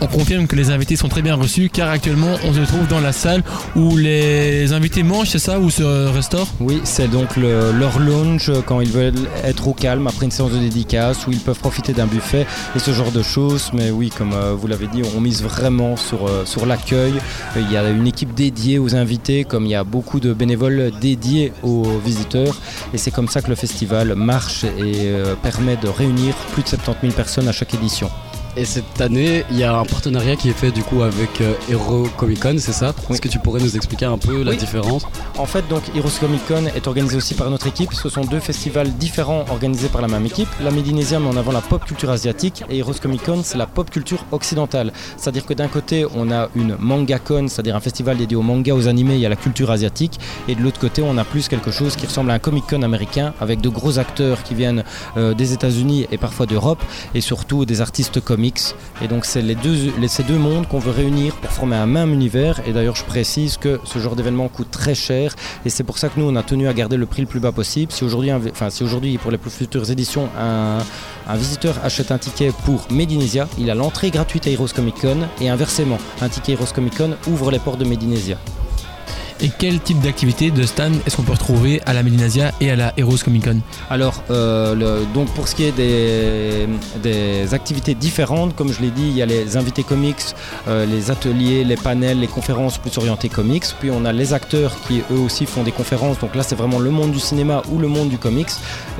On 0.00 0.06
confirme 0.06 0.46
que 0.46 0.56
les 0.56 0.70
invités 0.70 0.96
sont 0.96 1.08
très 1.08 1.22
bien 1.22 1.34
reçus 1.34 1.70
car 1.72 1.88
actuellement 1.88 2.34
on 2.44 2.52
se 2.52 2.60
trouve 2.60 2.86
dans 2.88 3.00
la 3.00 3.12
salle 3.12 3.42
où 3.76 3.96
les 3.96 4.72
invités 4.72 5.02
mangent 5.02 5.30
c'est 5.30 5.38
ça 5.38 5.58
ou 5.60 5.70
se 5.70 5.82
restaurent? 6.12 6.48
Oui 6.60 6.80
c'est 6.84 7.08
donc 7.08 7.36
leur 7.36 7.98
lounge 7.98 8.50
quand 8.66 8.80
ils 8.80 8.90
veulent 8.90 9.14
être 9.44 9.68
au 9.68 9.72
calme 9.72 10.06
après 10.06 10.26
une 10.26 10.32
séance 10.32 10.52
de 10.52 10.58
dédicace 10.58 11.26
où 11.26 11.30
ils 11.30 11.38
peuvent 11.38 11.58
profiter 11.58 11.92
d'un 11.92 12.06
buffet 12.06 12.46
et 12.74 12.78
ce 12.78 12.92
genre 12.92 13.12
de 13.12 13.22
choses. 13.22 13.70
Mais 13.72 13.90
oui 13.90 14.10
comme 14.10 14.32
euh, 14.32 14.54
vous 14.54 14.66
l'avez 14.66 14.86
dit 14.86 15.02
on 15.16 15.20
mise 15.20 15.42
vraiment 15.42 15.96
sur, 15.96 16.26
euh, 16.26 16.44
sur 16.44 16.66
l'accueil. 16.66 17.14
Il 17.56 17.70
y 17.70 17.76
a 17.76 17.88
une 17.88 18.06
équipe 18.06 18.34
dédiée 18.34 18.78
aux 18.78 18.94
invités 18.94 19.03
comme 19.48 19.66
il 19.66 19.70
y 19.70 19.74
a 19.74 19.84
beaucoup 19.84 20.20
de 20.20 20.32
bénévoles 20.32 20.90
dédiés 21.00 21.52
aux 21.62 21.98
visiteurs. 22.04 22.60
Et 22.92 22.98
c'est 22.98 23.10
comme 23.10 23.28
ça 23.28 23.42
que 23.42 23.48
le 23.48 23.54
festival 23.54 24.14
marche 24.14 24.64
et 24.64 25.06
euh, 25.06 25.34
permet 25.36 25.76
de 25.76 25.88
réunir 25.88 26.34
plus 26.52 26.62
de 26.62 26.68
70 26.68 27.00
000 27.00 27.12
personnes 27.12 27.48
à 27.48 27.52
chaque 27.52 27.74
édition. 27.74 28.10
Et 28.56 28.64
cette 28.64 29.00
année, 29.00 29.44
il 29.50 29.58
y 29.58 29.64
a 29.64 29.76
un 29.76 29.84
partenariat 29.84 30.36
qui 30.36 30.48
est 30.48 30.52
fait 30.52 30.70
du 30.70 30.84
coup 30.84 31.02
avec 31.02 31.40
euh, 31.40 31.54
Hero 31.68 32.06
Comic 32.16 32.38
Con, 32.38 32.54
c'est 32.58 32.72
ça? 32.72 32.94
Est-ce 33.10 33.20
que 33.20 33.26
tu 33.26 33.40
pourrais 33.40 33.60
nous 33.60 33.74
expliquer 33.74 34.04
un 34.04 34.16
peu 34.16 34.44
la 34.44 34.54
différence? 34.54 35.04
En 35.38 35.44
fait, 35.44 35.66
donc 35.66 35.82
Heroes 35.96 36.20
Comic 36.20 36.46
Con 36.46 36.66
est 36.66 36.86
organisé 36.86 37.16
aussi 37.16 37.34
par 37.34 37.50
notre 37.50 37.66
équipe. 37.66 37.92
Ce 37.92 38.08
sont 38.08 38.20
deux 38.20 38.38
festivals 38.38 38.92
différents 38.92 39.44
organisés 39.50 39.88
par 39.88 40.02
la 40.02 40.06
même 40.06 40.24
équipe. 40.24 40.46
La 40.62 40.70
Médinésia 40.70 41.18
met 41.18 41.26
en 41.26 41.36
avant 41.36 41.50
la 41.50 41.62
pop 41.62 41.84
culture 41.84 42.10
asiatique 42.10 42.62
et 42.70 42.78
Heroes 42.78 43.00
Comic 43.02 43.24
Con, 43.24 43.40
c'est 43.42 43.58
la 43.58 43.66
pop 43.66 43.90
culture 43.90 44.24
occidentale. 44.30 44.92
C'est-à-dire 45.16 45.46
que 45.46 45.54
d'un 45.54 45.66
côté, 45.66 46.06
on 46.14 46.30
a 46.30 46.48
une 46.54 46.76
Manga 46.78 47.18
Con, 47.18 47.48
c'est-à-dire 47.48 47.74
un 47.74 47.80
festival 47.80 48.18
dédié 48.18 48.36
aux 48.36 48.42
mangas, 48.42 48.74
aux 48.74 48.86
animés 48.86 49.18
et 49.18 49.26
à 49.26 49.30
la 49.30 49.36
culture 49.36 49.72
asiatique. 49.72 50.20
Et 50.46 50.54
de 50.54 50.62
l'autre 50.62 50.78
côté, 50.78 51.02
on 51.02 51.18
a 51.18 51.24
plus 51.24 51.48
quelque 51.48 51.72
chose 51.72 51.96
qui 51.96 52.06
ressemble 52.06 52.30
à 52.30 52.34
un 52.34 52.38
Comic 52.38 52.66
Con 52.70 52.82
américain 52.82 53.34
avec 53.40 53.60
de 53.60 53.68
gros 53.68 53.98
acteurs 53.98 54.44
qui 54.44 54.54
viennent 54.54 54.84
euh, 55.16 55.34
des 55.34 55.52
États-Unis 55.52 56.06
et 56.12 56.18
parfois 56.18 56.46
d'Europe 56.46 56.84
et 57.16 57.20
surtout 57.20 57.64
des 57.64 57.80
artistes 57.80 58.20
comiques 58.20 58.43
et 59.02 59.08
donc 59.08 59.24
c'est 59.24 59.42
les 59.42 59.54
deux, 59.54 59.92
ces 60.08 60.22
deux 60.22 60.38
mondes 60.38 60.66
qu'on 60.68 60.78
veut 60.78 60.90
réunir 60.90 61.34
pour 61.36 61.50
former 61.50 61.76
un 61.76 61.86
même 61.86 62.12
univers. 62.12 62.60
Et 62.66 62.72
d'ailleurs 62.72 62.96
je 62.96 63.04
précise 63.04 63.56
que 63.56 63.80
ce 63.84 63.98
genre 63.98 64.16
d'événement 64.16 64.48
coûte 64.48 64.70
très 64.70 64.94
cher 64.94 65.34
et 65.64 65.70
c'est 65.70 65.84
pour 65.84 65.98
ça 65.98 66.08
que 66.08 66.20
nous 66.20 66.26
on 66.28 66.36
a 66.36 66.42
tenu 66.42 66.68
à 66.68 66.74
garder 66.74 66.96
le 66.96 67.06
prix 67.06 67.22
le 67.22 67.28
plus 67.28 67.40
bas 67.40 67.52
possible. 67.52 67.92
Si 67.92 68.04
aujourd'hui, 68.04 68.32
enfin, 68.32 68.70
si 68.70 68.82
aujourd'hui 68.82 69.16
pour 69.18 69.30
les 69.30 69.38
plus 69.38 69.50
futures 69.50 69.90
éditions 69.90 70.28
un, 70.38 70.78
visiteur 71.36 71.74
achète 71.82 72.10
un 72.10 72.18
ticket 72.18 72.52
pour 72.64 72.86
Medinesia, 72.90 73.48
il 73.58 73.70
a 73.70 73.74
l'entrée 73.74 74.10
gratuite 74.10 74.46
à 74.46 74.50
Heroes 74.50 74.68
Comic 74.74 75.00
Con 75.00 75.28
et 75.40 75.48
inversement, 75.48 75.98
un 76.20 76.28
ticket 76.28 76.52
Heroes 76.52 76.72
Comic 76.74 76.96
Con 76.96 77.16
ouvre 77.28 77.50
les 77.50 77.58
portes 77.58 77.78
de 77.78 77.84
Medinesia. 77.84 78.38
Et 79.40 79.50
quel 79.58 79.80
type 79.80 80.00
d'activité 80.00 80.50
de 80.50 80.62
stand 80.62 80.94
est-ce 81.06 81.16
qu'on 81.16 81.24
peut 81.24 81.32
retrouver 81.32 81.80
à 81.86 81.92
la 81.92 82.02
Medinasia 82.02 82.52
et 82.60 82.70
à 82.70 82.76
la 82.76 82.92
Heroes 82.96 83.18
Comic 83.24 83.44
Con 83.44 83.58
Alors, 83.90 84.22
euh, 84.30 85.02
donc 85.12 85.28
pour 85.34 85.48
ce 85.48 85.56
qui 85.56 85.64
est 85.64 85.72
des, 85.72 87.54
activités 87.54 87.94
différentes, 87.94 88.54
comme 88.54 88.72
je 88.72 88.80
l'ai 88.80 88.90
dit, 88.90 89.08
il 89.08 89.16
y 89.16 89.22
a 89.22 89.26
les 89.26 89.56
invités 89.56 89.82
comics, 89.82 90.16
euh, 90.68 90.86
les 90.86 91.10
ateliers, 91.10 91.64
les 91.64 91.76
panels, 91.76 92.20
les 92.20 92.26
conférences 92.28 92.78
plus 92.78 92.96
orientées 92.96 93.28
comics. 93.28 93.64
Puis 93.80 93.90
on 93.90 94.04
a 94.04 94.12
les 94.12 94.32
acteurs 94.32 94.72
qui 94.86 95.02
eux 95.10 95.18
aussi 95.18 95.46
font 95.46 95.62
des 95.62 95.72
conférences. 95.72 96.18
Donc 96.20 96.34
là, 96.36 96.42
c'est 96.42 96.54
vraiment 96.54 96.78
le 96.78 96.90
monde 96.90 97.10
du 97.10 97.20
cinéma 97.20 97.62
ou 97.70 97.78
le 97.78 97.88
monde 97.88 98.08
du 98.08 98.18
comics. 98.18 98.50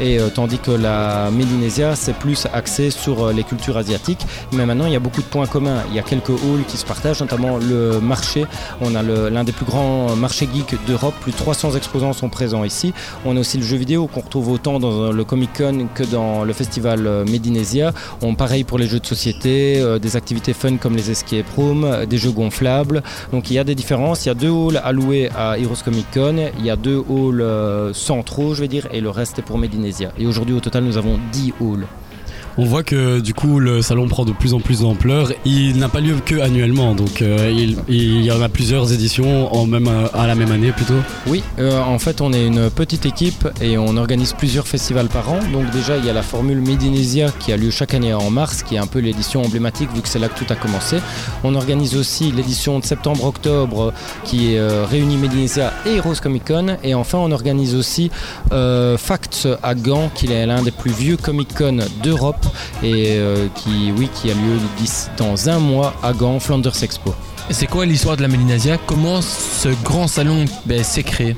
Et 0.00 0.18
euh, 0.18 0.28
tandis 0.28 0.58
que 0.58 0.73
la 0.73 1.30
Médinésia, 1.30 1.94
c'est 1.94 2.14
plus 2.14 2.47
axé 2.52 2.90
sur 2.90 3.32
les 3.32 3.44
cultures 3.44 3.76
asiatiques. 3.76 4.26
Mais 4.52 4.66
maintenant, 4.66 4.87
il 4.87 4.92
y 4.92 4.97
a 4.97 5.00
beaucoup 5.00 5.23
de 5.23 5.26
points 5.26 5.47
communs. 5.47 5.82
Il 5.90 5.94
y 5.94 6.00
a 6.00 6.02
quelques 6.02 6.30
halls 6.30 6.64
qui 6.66 6.76
se 6.76 6.85
partagent, 6.85 7.20
notamment 7.20 7.56
le 7.58 8.00
marché. 8.00 8.47
On 8.80 8.94
a 8.97 9.02
l'un 9.02 9.44
des 9.44 9.52
plus 9.52 9.64
grands 9.64 10.14
marché 10.25 10.49
geek 10.50 10.78
d'Europe. 10.87 11.12
Plus 11.21 11.33
de 11.33 11.37
300 11.37 11.76
exposants 11.76 12.14
sont 12.14 12.31
présents 12.31 12.64
ici. 12.64 12.95
On 13.26 13.37
a 13.37 13.40
aussi 13.40 13.59
le 13.59 13.62
jeu 13.62 13.76
vidéo 13.76 14.07
qu'on 14.07 14.23
retrouve 14.23 14.49
autant 14.49 14.81
dans 14.81 15.12
le 15.12 15.25
Comic 15.25 15.50
Con 15.59 15.88
que 15.95 16.02
dans 16.02 16.45
le 16.45 16.54
festival 16.54 17.07
euh, 17.07 17.26
Medinesia. 17.26 17.93
On 18.23 18.35
pareil 18.35 18.64
pour 18.64 18.78
les 18.78 18.87
jeux 18.87 19.00
de 19.00 19.04
société, 19.04 19.78
euh, 19.83 19.99
des 19.99 20.16
activités 20.16 20.54
fun 20.54 20.78
comme 20.78 20.97
les 20.97 21.11
escape 21.11 21.45
rooms, 21.54 21.85
euh, 21.85 22.07
des 22.07 22.16
jeux 22.16 22.31
gonflables. 22.31 23.02
Donc 23.33 23.50
il 23.50 23.54
y 23.54 23.59
a 23.59 23.64
des 23.64 23.75
différences. 23.75 24.25
Il 24.25 24.28
y 24.28 24.31
a 24.31 24.35
deux 24.35 24.50
halls 24.50 24.81
alloués 24.83 25.28
à 25.37 25.59
Heroes 25.59 25.85
Comic 25.85 26.07
Con. 26.14 26.37
Il 26.59 26.64
y 26.64 26.71
a 26.71 26.76
deux 26.76 27.04
halls 27.11 27.95
centraux, 27.95 28.54
je 28.54 28.62
vais 28.62 28.69
dire, 28.69 28.88
et 28.93 29.02
le 29.02 29.11
reste 29.11 29.40
est 29.40 29.43
pour 29.43 29.59
Medinesia. 29.59 30.11
Et 30.19 30.26
aujourd'hui 30.26 30.54
au 30.54 30.61
total 30.61 30.85
nous 30.85 30.97
avons 30.97 31.19
10 31.33 31.52
halls. 31.61 31.87
On 32.56 32.64
voit 32.64 32.82
que 32.82 33.20
du 33.20 33.34
coup 33.34 33.58
le 33.58 33.82
salon 33.82 34.06
prend 34.08 34.25
de 34.25 34.32
plus 34.32 34.54
en 34.54 34.61
plus 34.61 34.80
d'ampleur. 34.80 35.32
Il 35.44 35.78
n'a 35.78 35.88
pas 35.88 36.00
lieu 36.00 36.14
que 36.25 36.40
annuellement, 36.40 36.94
donc 36.94 37.23
euh, 37.23 37.52
il, 37.88 38.25
y 38.25 38.30
en 38.30 38.40
a 38.40 38.49
plusieurs 38.49 38.92
éditions 38.92 39.52
en 39.54 39.66
même, 39.66 39.90
à 40.12 40.26
la 40.26 40.34
même 40.34 40.52
année 40.52 40.73
plutôt. 40.73 40.94
Oui, 41.26 41.42
euh, 41.58 41.82
en 41.82 41.99
fait 41.99 42.20
on 42.20 42.32
est 42.32 42.46
une 42.46 42.70
petite 42.70 43.06
équipe 43.06 43.49
et 43.61 43.76
on 43.78 43.96
organise 43.96 44.32
plusieurs 44.32 44.68
festivals 44.68 45.08
par 45.08 45.30
an. 45.30 45.40
Donc 45.52 45.70
déjà 45.70 45.96
il 45.96 46.04
y 46.04 46.11
a 46.11 46.12
la 46.12 46.23
formule 46.23 46.61
Medinesia 46.61 47.30
qui 47.40 47.52
a 47.52 47.56
lieu 47.56 47.70
chaque 47.70 47.94
année 47.94 48.14
en 48.14 48.30
mars, 48.30 48.62
qui 48.62 48.76
est 48.76 48.78
un 48.78 48.87
peu 48.87 49.00
l'édition 49.00 49.42
emblématique 49.42 49.90
vu 49.94 50.00
que 50.00 50.08
c'est 50.08 50.18
là 50.18 50.28
que 50.28 50.38
tout 50.38 50.50
a 50.52 50.56
commencé. 50.56 50.99
On 51.42 51.54
organise 51.54 51.96
aussi 51.96 52.30
l'édition 52.30 52.78
de 52.78 52.84
septembre-octobre 52.84 53.92
qui 54.25 54.56
euh, 54.56 54.84
réunit 54.88 55.16
Medinesia 55.16 55.73
et 55.87 55.99
Rose 55.99 56.20
Comic 56.20 56.46
Con. 56.46 56.76
Et 56.84 56.94
enfin 56.94 57.18
on 57.18 57.32
organise 57.32 57.75
aussi 57.75 58.11
Facts 58.50 59.49
à 59.62 59.75
Gand, 59.75 60.11
qui 60.14 60.30
est 60.30 60.46
l'un 60.46 60.62
des 60.62 60.70
plus 60.70 60.92
vieux 60.92 61.16
Comic 61.16 61.54
Con 61.54 61.78
d'Europe 62.02 62.43
et 62.82 63.16
euh, 63.18 63.48
qui, 63.54 63.92
oui, 63.96 64.08
qui 64.14 64.30
a 64.30 64.34
lieu 64.34 64.58
dans 65.16 65.48
un 65.48 65.58
mois 65.58 65.94
à 66.02 66.12
Gand, 66.12 66.40
Flanders 66.40 66.82
Expo. 66.82 67.14
C'est 67.50 67.66
quoi 67.66 67.84
l'histoire 67.84 68.16
de 68.16 68.22
la 68.22 68.28
Médinasia 68.28 68.78
Comment 68.86 69.20
ce 69.20 69.68
grand 69.82 70.08
salon 70.08 70.46
ben, 70.64 70.82
s'est 70.82 71.02
créé? 71.02 71.36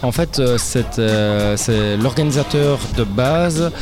En 0.00 0.12
fait, 0.12 0.38
euh, 0.38 0.56
euh, 0.98 1.56
c'est 1.56 1.96
l'organisateur 1.96 2.78
de 2.96 3.02
base 3.02 3.72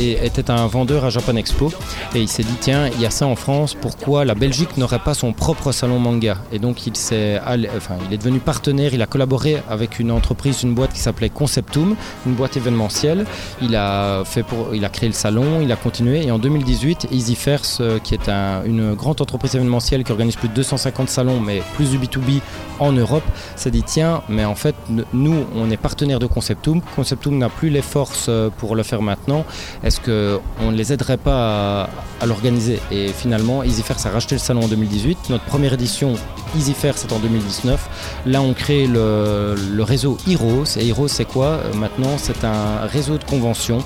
était 0.00 0.50
un 0.50 0.66
vendeur 0.66 1.04
à 1.04 1.10
Japan 1.10 1.36
Expo. 1.36 1.72
Et 2.16 2.20
il 2.20 2.28
s'est 2.28 2.42
dit 2.42 2.56
tiens, 2.60 2.88
il 2.88 3.00
y 3.00 3.06
a 3.06 3.10
ça 3.10 3.26
en 3.26 3.36
France, 3.36 3.74
pourquoi 3.80 4.24
la 4.24 4.34
Belgique 4.34 4.76
n'aurait 4.76 4.98
pas 4.98 5.14
son 5.14 5.32
propre 5.32 5.70
salon 5.70 6.00
manga? 6.00 6.38
Et 6.52 6.58
donc 6.58 6.86
il 6.88 6.96
s'est 6.96 7.40
enfin, 7.76 7.94
il 8.08 8.12
est 8.14 8.18
devenu 8.18 8.40
partenaire, 8.40 8.92
il 8.92 9.02
a 9.02 9.06
collaboré 9.06 9.62
avec 9.70 10.00
une 10.00 10.10
entreprise, 10.10 10.62
une 10.64 10.74
boîte 10.74 10.92
qui 10.92 10.98
s'appelait 11.00 11.30
Conceptum, 11.30 11.94
une 12.26 12.34
boîte 12.34 12.56
événementielle. 12.56 13.24
Il 13.62 13.76
a 13.76 14.24
fait 14.24 14.42
pour 14.42 14.74
il 14.74 14.84
a 14.84 14.88
créé 14.88 15.08
le 15.08 15.14
salon, 15.14 15.60
il 15.62 15.70
a 15.70 15.76
continué. 15.76 16.26
Et 16.26 16.30
en 16.32 16.38
2018, 16.40 17.06
EasyFairs 17.12 17.60
euh, 17.80 17.98
qui 18.00 18.14
est 18.14 18.28
un- 18.28 18.64
une 18.64 18.94
grande 18.94 19.20
entreprise 19.20 19.54
événementielle 19.54 20.02
qui 20.02 20.10
organise 20.10 20.34
plus 20.36 20.48
de 20.48 20.54
250 20.54 21.08
salons 21.08 21.38
mais 21.40 21.62
plus 21.76 21.90
du 21.90 21.98
B2B 21.98 22.40
en 22.80 22.90
Europe, 22.92 23.22
s'est 23.54 23.70
dit 23.70 23.84
tiens, 23.84 24.22
mais 24.28 24.44
en 24.44 24.56
fait, 24.56 24.74
nous, 25.12 25.44
on 25.54 25.70
est 25.70 25.76
partenaire 25.76 26.18
de 26.18 26.26
Conceptum. 26.26 26.80
Conceptum 26.96 27.38
n'a 27.38 27.48
plus 27.48 27.70
les 27.70 27.82
forces 27.82 28.26
euh, 28.28 28.50
pour 28.50 28.76
le 28.76 28.82
faire 28.82 29.02
maintenant. 29.02 29.44
Est-ce 29.82 30.00
qu'on 30.00 30.70
ne 30.70 30.76
les 30.76 30.92
aiderait 30.92 31.16
pas 31.16 31.88
à, 32.20 32.26
l'organiser? 32.26 32.80
Et 32.90 33.08
finalement, 33.08 33.62
EasyFair 33.62 33.96
a 34.04 34.10
racheté 34.10 34.34
le 34.34 34.40
salon 34.40 34.62
en 34.62 34.68
2018. 34.68 35.30
Notre 35.30 35.44
première 35.44 35.74
édition, 35.74 36.14
EasyFair, 36.56 36.96
c'est 36.96 37.12
en 37.12 37.18
2019. 37.18 38.22
Là, 38.26 38.42
on 38.42 38.54
crée 38.54 38.86
le, 38.86 39.54
réseau 39.80 40.16
Heroes. 40.28 40.78
Et 40.78 40.88
Heroes, 40.88 41.08
c'est 41.08 41.24
quoi? 41.24 41.46
Euh, 41.46 41.74
Maintenant, 41.74 42.16
c'est 42.16 42.44
un 42.44 42.86
réseau 42.86 43.18
de 43.18 43.24
conventions 43.24 43.78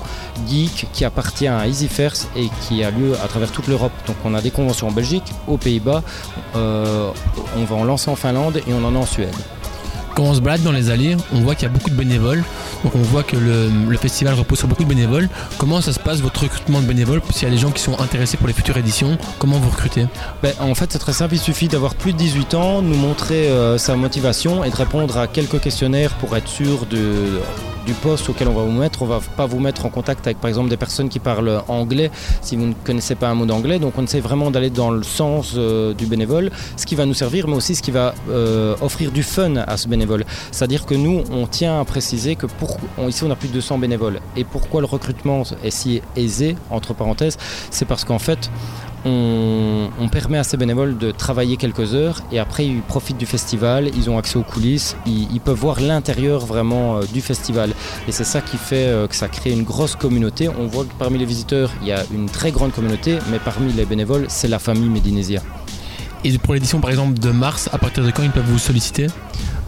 geek 0.47 0.87
qui 0.93 1.05
appartient 1.05 1.47
à 1.47 1.67
EasyFair 1.67 2.13
et 2.35 2.49
qui 2.61 2.83
a 2.83 2.91
lieu 2.91 3.13
à 3.23 3.27
travers 3.27 3.51
toute 3.51 3.67
l'Europe. 3.67 3.91
Donc, 4.07 4.15
on 4.23 4.33
a 4.33 4.41
des 4.41 4.51
conventions 4.51 4.87
en 4.87 4.91
Belgique, 4.91 5.33
aux 5.47 5.57
Pays-Bas, 5.57 6.03
euh, 6.55 7.11
on 7.57 7.63
va 7.63 7.75
en 7.75 7.83
lancer 7.83 8.09
en 8.09 8.15
Finlande 8.15 8.57
et 8.57 8.73
on 8.73 8.83
en 8.83 8.95
a 8.95 8.99
en 8.99 9.05
Suède. 9.05 9.35
Quand 10.15 10.23
on 10.23 10.33
se 10.33 10.41
balade 10.41 10.63
dans 10.63 10.71
les 10.71 10.89
allées, 10.89 11.15
on 11.33 11.41
voit 11.41 11.55
qu'il 11.55 11.67
y 11.67 11.71
a 11.71 11.73
beaucoup 11.73 11.89
de 11.89 11.95
bénévoles. 11.95 12.43
Donc 12.83 12.95
on 12.95 13.01
voit 13.01 13.23
que 13.23 13.35
le, 13.35 13.97
festival 13.97 14.33
repose 14.33 14.59
sur 14.59 14.67
beaucoup 14.67 14.83
de 14.83 14.89
bénévoles. 14.89 15.29
Comment 15.57 15.81
ça 15.81 15.91
se 15.91 15.99
passe 15.99 16.21
votre 16.21 16.41
recrutement 16.41 16.79
de 16.79 16.85
bénévoles 16.85 17.21
S'il 17.31 17.47
y 17.47 17.51
a 17.51 17.53
des 17.53 17.57
gens 17.59 17.71
qui 17.71 17.81
sont 17.81 17.99
intéressés 17.99 18.37
pour 18.37 18.47
les 18.47 18.53
futures 18.53 18.77
éditions, 18.77 19.17
comment 19.37 19.57
vous 19.57 19.69
recrutez? 19.69 20.07
Ben, 20.41 20.53
en 20.59 20.73
fait, 20.75 20.91
c'est 20.91 20.99
très 20.99 21.13
simple. 21.13 21.35
Il 21.35 21.39
suffit 21.39 21.67
d'avoir 21.67 21.95
plus 21.95 22.13
de 22.13 22.17
18 22.17 22.53
ans, 22.53 22.81
nous 22.81 22.95
montrer 22.95 23.49
euh, 23.49 23.77
sa 23.77 23.95
motivation 23.95 24.63
et 24.63 24.69
de 24.69 24.75
répondre 24.75 25.17
à 25.17 25.27
quelques 25.27 25.59
questionnaires 25.59 26.13
pour 26.15 26.35
être 26.37 26.47
sûr 26.47 26.85
du 26.85 27.93
poste 28.01 28.29
auquel 28.29 28.47
on 28.47 28.53
va 28.53 28.63
vous 28.63 28.71
mettre. 28.71 29.01
On 29.01 29.05
va 29.05 29.19
pas 29.35 29.45
vous 29.45 29.59
mettre 29.59 29.85
en 29.85 29.89
contact 29.89 30.25
avec, 30.27 30.39
par 30.39 30.47
exemple, 30.47 30.69
des 30.69 30.77
personnes 30.77 31.09
qui 31.09 31.19
parlent 31.19 31.61
anglais 31.67 32.11
si 32.41 32.55
vous 32.55 32.67
ne 32.67 32.73
connaissez 32.85 33.15
pas 33.15 33.29
un 33.29 33.35
mot 33.35 33.45
d'anglais. 33.45 33.79
Donc, 33.79 33.93
on 33.97 34.03
essaie 34.03 34.19
vraiment 34.19 34.51
d'aller 34.51 34.69
dans 34.69 34.91
le 34.91 35.03
sens 35.03 35.53
euh, 35.57 35.93
du 35.93 36.05
bénévole, 36.05 36.51
ce 36.77 36.85
qui 36.85 36.95
va 36.95 37.05
nous 37.05 37.13
servir, 37.13 37.47
mais 37.47 37.55
aussi 37.55 37.75
ce 37.75 37.81
qui 37.81 37.91
va 37.91 38.13
euh, 38.29 38.75
offrir 38.81 39.11
du 39.11 39.23
fun 39.23 39.55
à 39.55 39.77
ce 39.77 39.87
bénévole. 39.87 39.98
C'est-à-dire 40.51 40.85
que 40.85 40.95
nous, 40.95 41.23
on 41.31 41.47
tient 41.47 41.79
à 41.79 41.85
préciser 41.85 42.35
que 42.35 42.45
pour, 42.45 42.77
ici, 43.07 43.23
on 43.23 43.31
a 43.31 43.35
plus 43.35 43.49
de 43.49 43.53
200 43.53 43.77
bénévoles. 43.77 44.19
Et 44.35 44.43
pourquoi 44.43 44.81
le 44.81 44.87
recrutement 44.87 45.43
est 45.63 45.71
si 45.71 46.01
aisé, 46.15 46.55
entre 46.69 46.93
parenthèses, 46.93 47.37
c'est 47.71 47.85
parce 47.85 48.03
qu'en 48.03 48.19
fait, 48.19 48.49
on, 49.05 50.09
permet 50.11 50.37
à 50.37 50.43
ces 50.43 50.57
bénévoles 50.57 50.97
de 50.97 51.11
travailler 51.11 51.55
quelques 51.55 51.93
heures 51.93 52.21
et 52.31 52.39
après 52.39 52.65
ils 52.65 52.81
profitent 52.81 53.17
du 53.17 53.25
festival, 53.25 53.89
ils 53.95 54.09
ont 54.09 54.17
accès 54.17 54.37
aux 54.37 54.43
coulisses, 54.43 54.97
ils, 55.05 55.31
ils 55.31 55.39
peuvent 55.39 55.57
voir 55.57 55.79
l'intérieur 55.79 56.45
vraiment 56.45 56.97
euh, 56.97 57.01
du 57.13 57.21
festival. 57.21 57.71
Et 58.07 58.11
c'est 58.11 58.23
ça 58.23 58.41
qui 58.41 58.57
fait 58.57 58.87
euh, 58.87 59.07
que 59.07 59.15
ça 59.15 59.27
crée 59.27 59.51
une 59.51 59.63
grosse 59.63 59.95
communauté. 59.95 60.49
On 60.49 60.65
voit 60.65 60.83
que 60.83 60.93
parmi 60.97 61.19
les 61.19 61.25
visiteurs, 61.25 61.71
il 61.81 61.87
y 61.87 61.91
a 61.91 62.03
une 62.11 62.27
très 62.27 62.51
grande 62.51 62.71
communauté, 62.71 63.19
mais 63.31 63.39
parmi 63.39 63.71
les 63.71 63.85
bénévoles, 63.85 64.25
c'est 64.29 64.47
la 64.47 64.59
famille 64.59 64.89
Médinésia. 64.89 65.41
Et 66.23 66.37
pour 66.37 66.53
l'édition 66.53 66.81
par 66.81 66.89
exemple 66.89 67.19
de 67.19 67.31
mars, 67.31 67.69
à 67.71 67.77
partir 67.77 68.03
de 68.03 68.11
quand 68.11 68.23
ils 68.23 68.31
peuvent 68.31 68.43
vous 68.45 68.59
solliciter? 68.59 69.07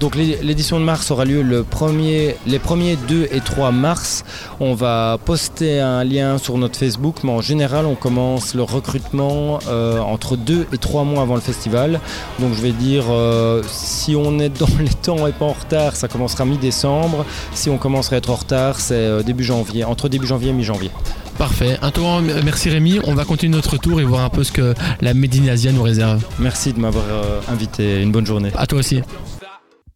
Donc 0.01 0.15
l'é- 0.15 0.39
l'édition 0.41 0.79
de 0.79 0.83
mars 0.83 1.11
aura 1.11 1.25
lieu 1.25 1.43
le 1.43 1.63
premier, 1.63 2.35
les 2.47 2.57
premiers 2.57 2.97
2 3.07 3.27
et 3.31 3.39
3 3.39 3.71
mars. 3.71 4.23
On 4.59 4.73
va 4.73 5.19
poster 5.23 5.79
un 5.79 6.03
lien 6.03 6.39
sur 6.39 6.57
notre 6.57 6.77
Facebook, 6.77 7.17
mais 7.23 7.31
en 7.31 7.39
général 7.41 7.85
on 7.85 7.93
commence 7.93 8.55
le 8.55 8.63
recrutement 8.63 9.59
euh, 9.69 9.99
entre 9.99 10.35
2 10.37 10.65
et 10.73 10.77
3 10.79 11.03
mois 11.03 11.21
avant 11.21 11.35
le 11.35 11.41
festival. 11.41 11.99
Donc 12.39 12.55
je 12.55 12.61
vais 12.61 12.71
dire, 12.71 13.03
euh, 13.09 13.61
si 13.71 14.15
on 14.15 14.39
est 14.39 14.49
dans 14.49 14.65
les 14.79 14.89
temps 14.89 15.27
et 15.27 15.31
pas 15.33 15.45
en 15.45 15.53
retard, 15.53 15.95
ça 15.95 16.07
commencera 16.07 16.45
mi-décembre. 16.45 17.23
Si 17.53 17.69
on 17.69 17.77
commencerait 17.77 18.15
à 18.15 18.17
être 18.17 18.31
en 18.31 18.35
retard, 18.35 18.79
c'est 18.79 18.95
euh, 18.95 19.21
début 19.21 19.43
janvier, 19.43 19.83
entre 19.83 20.09
début 20.09 20.25
janvier 20.25 20.49
et 20.49 20.53
mi-janvier. 20.53 20.89
Parfait. 21.37 21.77
Un 21.83 21.91
grand 21.91 22.21
merci 22.21 22.69
Rémi. 22.71 22.99
On 23.03 23.13
va 23.13 23.23
continuer 23.23 23.55
notre 23.55 23.77
tour 23.77 24.01
et 24.01 24.03
voir 24.03 24.21
un 24.25 24.29
peu 24.29 24.43
ce 24.43 24.51
que 24.51 24.73
la 25.01 25.13
Médinasia 25.13 25.71
nous 25.71 25.83
réserve. 25.83 26.23
Merci 26.39 26.73
de 26.73 26.79
m'avoir 26.79 27.05
invité, 27.51 28.01
une 28.01 28.11
bonne 28.11 28.25
journée. 28.25 28.51
À 28.57 28.65
toi 28.65 28.79
aussi. 28.79 29.01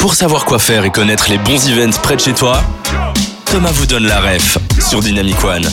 Pour 0.05 0.13
savoir 0.13 0.45
quoi 0.45 0.59
faire 0.59 0.85
et 0.85 0.91
connaître 0.91 1.31
les 1.31 1.39
bons 1.39 1.67
events 1.67 1.99
près 2.03 2.15
de 2.15 2.21
chez 2.21 2.35
toi, 2.35 2.61
Thomas 3.45 3.71
vous 3.71 3.87
donne 3.87 4.05
la 4.05 4.21
ref 4.21 4.59
sur 4.79 4.99
Dynamic 4.99 5.43
One. 5.43 5.63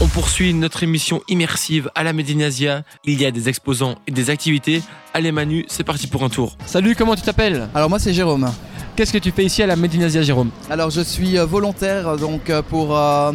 On 0.00 0.06
poursuit 0.06 0.54
notre 0.54 0.84
émission 0.84 1.22
immersive 1.26 1.90
à 1.96 2.04
la 2.04 2.12
Médinasia. 2.12 2.84
Il 3.04 3.20
y 3.20 3.26
a 3.26 3.32
des 3.32 3.48
exposants 3.48 3.96
et 4.06 4.12
des 4.12 4.30
activités. 4.30 4.80
Allez 5.12 5.32
Manu, 5.32 5.64
c'est 5.66 5.82
parti 5.82 6.06
pour 6.06 6.22
un 6.22 6.28
tour. 6.28 6.56
Salut, 6.66 6.94
comment 6.94 7.16
tu 7.16 7.22
t'appelles? 7.22 7.68
Alors 7.74 7.90
moi 7.90 7.98
c'est 7.98 8.14
Jérôme. 8.14 8.48
Qu'est-ce 8.94 9.12
que 9.12 9.18
tu 9.18 9.32
fais 9.32 9.44
ici 9.44 9.60
à 9.60 9.66
la 9.66 9.74
Médinasia 9.74 10.22
Jérôme? 10.22 10.50
Alors 10.70 10.90
je 10.90 11.00
suis 11.00 11.36
euh, 11.36 11.46
volontaire 11.46 12.16
donc 12.16 12.48
euh, 12.48 12.62
pour, 12.62 12.96
euh, 12.96 13.32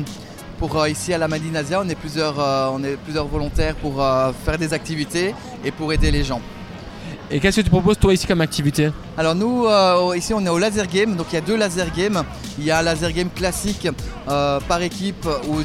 pour 0.58 0.88
ici 0.88 1.14
à 1.14 1.18
la 1.18 1.28
Madinasia, 1.28 1.82
on 1.84 1.90
est 1.90 1.96
plusieurs, 1.96 2.38
on 2.38 2.82
est 2.82 2.96
plusieurs 2.96 3.28
volontaires 3.28 3.76
pour 3.76 4.02
faire 4.46 4.58
des 4.58 4.72
activités 4.72 5.36
et 5.66 5.72
pour 5.72 5.92
aider 5.92 6.12
les 6.12 6.24
gens. 6.24 6.40
Et 7.34 7.40
qu'est-ce 7.40 7.58
que 7.58 7.62
tu 7.62 7.70
proposes 7.70 7.98
toi 7.98 8.14
ici 8.14 8.28
comme 8.28 8.42
activité 8.42 8.92
Alors 9.18 9.36
nous 9.36 9.66
euh, 9.66 10.18
ici 10.18 10.34
on 10.34 10.46
est 10.46 10.50
au 10.50 10.58
laser 10.58 10.86
game, 10.88 11.16
donc 11.16 11.28
il 11.32 11.36
y 11.36 11.38
a 11.38 11.42
deux 11.42 11.56
laser 11.56 11.90
games. 11.96 12.24
Il 12.60 12.66
y 12.66 12.72
a 12.72 12.80
un 12.80 12.82
laser 12.82 13.14
game 13.14 13.30
classique 13.30 13.88
euh, 14.28 14.60
par 14.68 14.82
équipe 14.82 15.26
où 15.48 15.60
euh, 15.60 15.62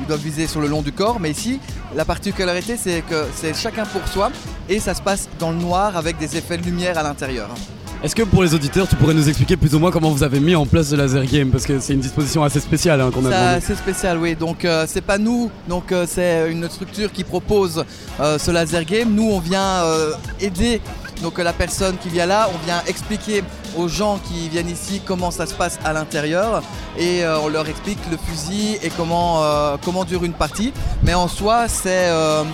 ils 0.00 0.06
doivent 0.06 0.22
viser 0.22 0.46
sur 0.46 0.60
le 0.60 0.68
long 0.68 0.82
du 0.82 0.92
corps, 0.92 1.18
mais 1.18 1.32
ici 1.32 1.58
la 1.96 2.04
particularité 2.04 2.76
c'est 2.76 3.02
que 3.02 3.24
c'est 3.34 3.54
chacun 3.54 3.84
pour 3.84 4.06
soi 4.06 4.30
et 4.68 4.78
ça 4.78 4.94
se 4.94 5.02
passe 5.02 5.28
dans 5.40 5.50
le 5.50 5.56
noir 5.56 5.96
avec 5.96 6.18
des 6.18 6.36
effets 6.36 6.56
de 6.56 6.62
lumière 6.62 6.96
à 6.98 7.02
l'intérieur. 7.02 7.48
Est-ce 8.06 8.14
que 8.14 8.22
pour 8.22 8.44
les 8.44 8.54
auditeurs, 8.54 8.86
tu 8.86 8.94
pourrais 8.94 9.14
nous 9.14 9.28
expliquer 9.28 9.56
plus 9.56 9.74
ou 9.74 9.80
moins 9.80 9.90
comment 9.90 10.10
vous 10.10 10.22
avez 10.22 10.38
mis 10.38 10.54
en 10.54 10.64
place 10.64 10.92
le 10.92 10.98
laser 10.98 11.24
game? 11.26 11.50
Parce 11.50 11.66
que 11.66 11.80
c'est 11.80 11.92
une 11.92 11.98
disposition 11.98 12.44
assez 12.44 12.60
spéciale 12.60 13.00
hein, 13.00 13.10
qu'on 13.12 13.26
a 13.26 13.30
C'est 13.30 13.36
assez 13.36 13.74
spécial, 13.74 14.18
oui. 14.18 14.36
Donc 14.36 14.64
euh, 14.64 14.84
c'est 14.86 15.00
pas 15.00 15.18
nous, 15.18 15.50
donc 15.68 15.90
euh, 15.90 16.06
c'est 16.08 16.48
une 16.52 16.70
structure 16.70 17.10
qui 17.10 17.24
propose 17.24 17.84
euh, 18.20 18.38
ce 18.38 18.52
laser 18.52 18.84
game. 18.84 19.12
Nous, 19.12 19.28
on 19.28 19.40
vient 19.40 19.82
euh, 19.82 20.12
aider 20.40 20.80
donc 21.20 21.38
la 21.38 21.52
personne 21.52 21.96
qui 21.98 22.08
vient 22.08 22.26
là, 22.26 22.48
on 22.54 22.64
vient 22.64 22.80
expliquer 22.86 23.42
aux 23.76 23.88
gens 23.88 24.20
qui 24.22 24.50
viennent 24.50 24.70
ici 24.70 25.02
comment 25.04 25.32
ça 25.32 25.46
se 25.46 25.54
passe 25.54 25.80
à 25.84 25.92
l'intérieur 25.92 26.62
et 26.96 27.24
euh, 27.24 27.40
on 27.40 27.48
leur 27.48 27.68
explique 27.68 27.98
le 28.08 28.18
fusil 28.18 28.78
et 28.84 28.90
comment 28.96 29.42
euh, 29.42 29.76
comment 29.84 30.04
dure 30.04 30.22
une 30.22 30.32
partie. 30.32 30.72
Mais 31.02 31.14
en 31.14 31.26
soi, 31.26 31.66
c'est 31.66 32.06
euh, 32.06 32.44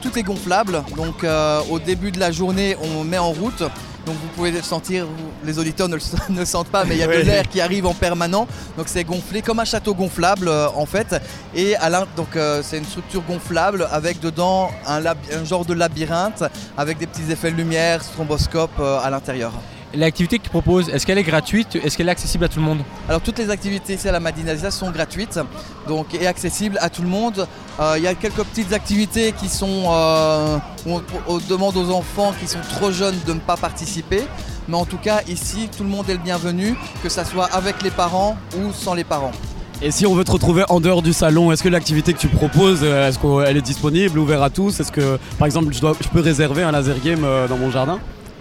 tout 0.00 0.18
est 0.18 0.22
gonflable. 0.22 0.82
Donc 0.96 1.26
au 1.70 1.78
début 1.78 2.10
de 2.10 2.20
la 2.20 2.30
journée, 2.30 2.74
on 2.82 3.04
met 3.04 3.18
en 3.18 3.32
route. 3.32 3.64
Donc 4.08 4.16
vous 4.22 4.28
pouvez 4.34 4.50
le 4.50 4.62
sentir, 4.62 5.06
les 5.44 5.58
auditeurs 5.58 5.86
ne 5.86 5.96
le, 5.96 6.00
ne 6.30 6.44
sentent 6.46 6.68
pas, 6.70 6.86
mais 6.86 6.94
il 6.94 7.00
y 7.00 7.02
a 7.02 7.06
de 7.06 7.12
l'air 7.26 7.46
qui 7.46 7.60
arrive 7.60 7.84
en 7.84 7.92
permanent. 7.92 8.46
Donc 8.78 8.86
c'est 8.88 9.04
gonflé 9.04 9.42
comme 9.42 9.58
un 9.60 9.66
château 9.66 9.92
gonflable 9.94 10.48
euh, 10.48 10.68
en 10.74 10.86
fait. 10.86 11.14
Et 11.54 11.76
à 11.76 11.90
l'in- 11.90 12.06
donc 12.16 12.34
euh, 12.34 12.62
c'est 12.64 12.78
une 12.78 12.86
structure 12.86 13.20
gonflable 13.20 13.86
avec 13.92 14.18
dedans 14.20 14.70
un 14.86 15.44
genre 15.44 15.66
de 15.66 15.74
labyrinthe 15.74 16.42
avec 16.78 16.96
des 16.96 17.06
petits 17.06 17.30
effets 17.30 17.50
de 17.50 17.56
lumière, 17.56 18.02
stromboscope 18.02 18.70
euh, 18.80 18.98
à 18.98 19.10
l'intérieur. 19.10 19.52
L'activité 19.94 20.38
que 20.38 20.44
tu 20.44 20.50
proposes, 20.50 20.90
est-ce 20.90 21.06
qu'elle 21.06 21.16
est 21.16 21.22
gratuite? 21.22 21.76
Est-ce 21.82 21.96
qu'elle 21.96 22.08
est 22.08 22.12
accessible 22.12 22.44
à 22.44 22.48
tout 22.48 22.58
le 22.60 22.64
monde? 22.66 22.80
Alors 23.08 23.22
toutes 23.22 23.38
les 23.38 23.48
activités 23.48 23.94
ici 23.94 24.06
à 24.06 24.12
la 24.12 24.20
Madinasia 24.20 24.70
sont 24.70 24.90
gratuites 24.90 25.40
donc, 25.88 26.12
et 26.14 26.26
accessibles 26.26 26.76
à 26.82 26.90
tout 26.90 27.00
le 27.00 27.08
monde. 27.08 27.46
Euh, 27.80 27.94
Il 27.96 28.02
y 28.02 28.06
a 28.06 28.14
quelques 28.14 28.42
petites 28.44 28.74
activités 28.74 29.32
qui 29.32 29.48
sont, 29.48 29.84
euh, 29.90 30.58
où 30.84 30.96
on, 30.96 31.02
on 31.26 31.38
demande 31.38 31.74
aux 31.78 31.90
enfants 31.90 32.34
qui 32.38 32.46
sont 32.46 32.58
trop 32.74 32.92
jeunes 32.92 33.16
de 33.26 33.32
ne 33.32 33.38
pas 33.40 33.56
participer. 33.56 34.24
Mais 34.68 34.76
en 34.76 34.84
tout 34.84 34.98
cas 34.98 35.22
ici 35.26 35.70
tout 35.74 35.84
le 35.84 35.88
monde 35.88 36.10
est 36.10 36.14
le 36.14 36.18
bienvenu, 36.18 36.76
que 37.02 37.08
ce 37.08 37.24
soit 37.24 37.46
avec 37.46 37.80
les 37.82 37.90
parents 37.90 38.36
ou 38.58 38.72
sans 38.74 38.92
les 38.92 39.04
parents. 39.04 39.32
Et 39.80 39.90
si 39.90 40.04
on 40.04 40.14
veut 40.14 40.24
te 40.24 40.32
retrouver 40.32 40.64
en 40.68 40.80
dehors 40.80 41.00
du 41.00 41.14
salon, 41.14 41.50
est-ce 41.50 41.62
que 41.62 41.68
l'activité 41.70 42.12
que 42.12 42.18
tu 42.18 42.28
proposes, 42.28 42.80
euh, 42.82 43.08
est-ce 43.08 43.18
qu'elle 43.18 43.56
est 43.56 43.62
disponible, 43.62 44.18
ouverte 44.18 44.42
à 44.42 44.50
tous? 44.50 44.80
Est-ce 44.80 44.92
que, 44.92 45.18
par 45.38 45.46
exemple, 45.46 45.72
je, 45.72 45.80
dois- 45.80 45.96
je 45.98 46.08
peux 46.08 46.20
réserver 46.20 46.62
un 46.62 46.72
laser 46.72 47.00
game 47.02 47.24
dans 47.48 47.56
mon 47.56 47.70
jardin? 47.70 47.98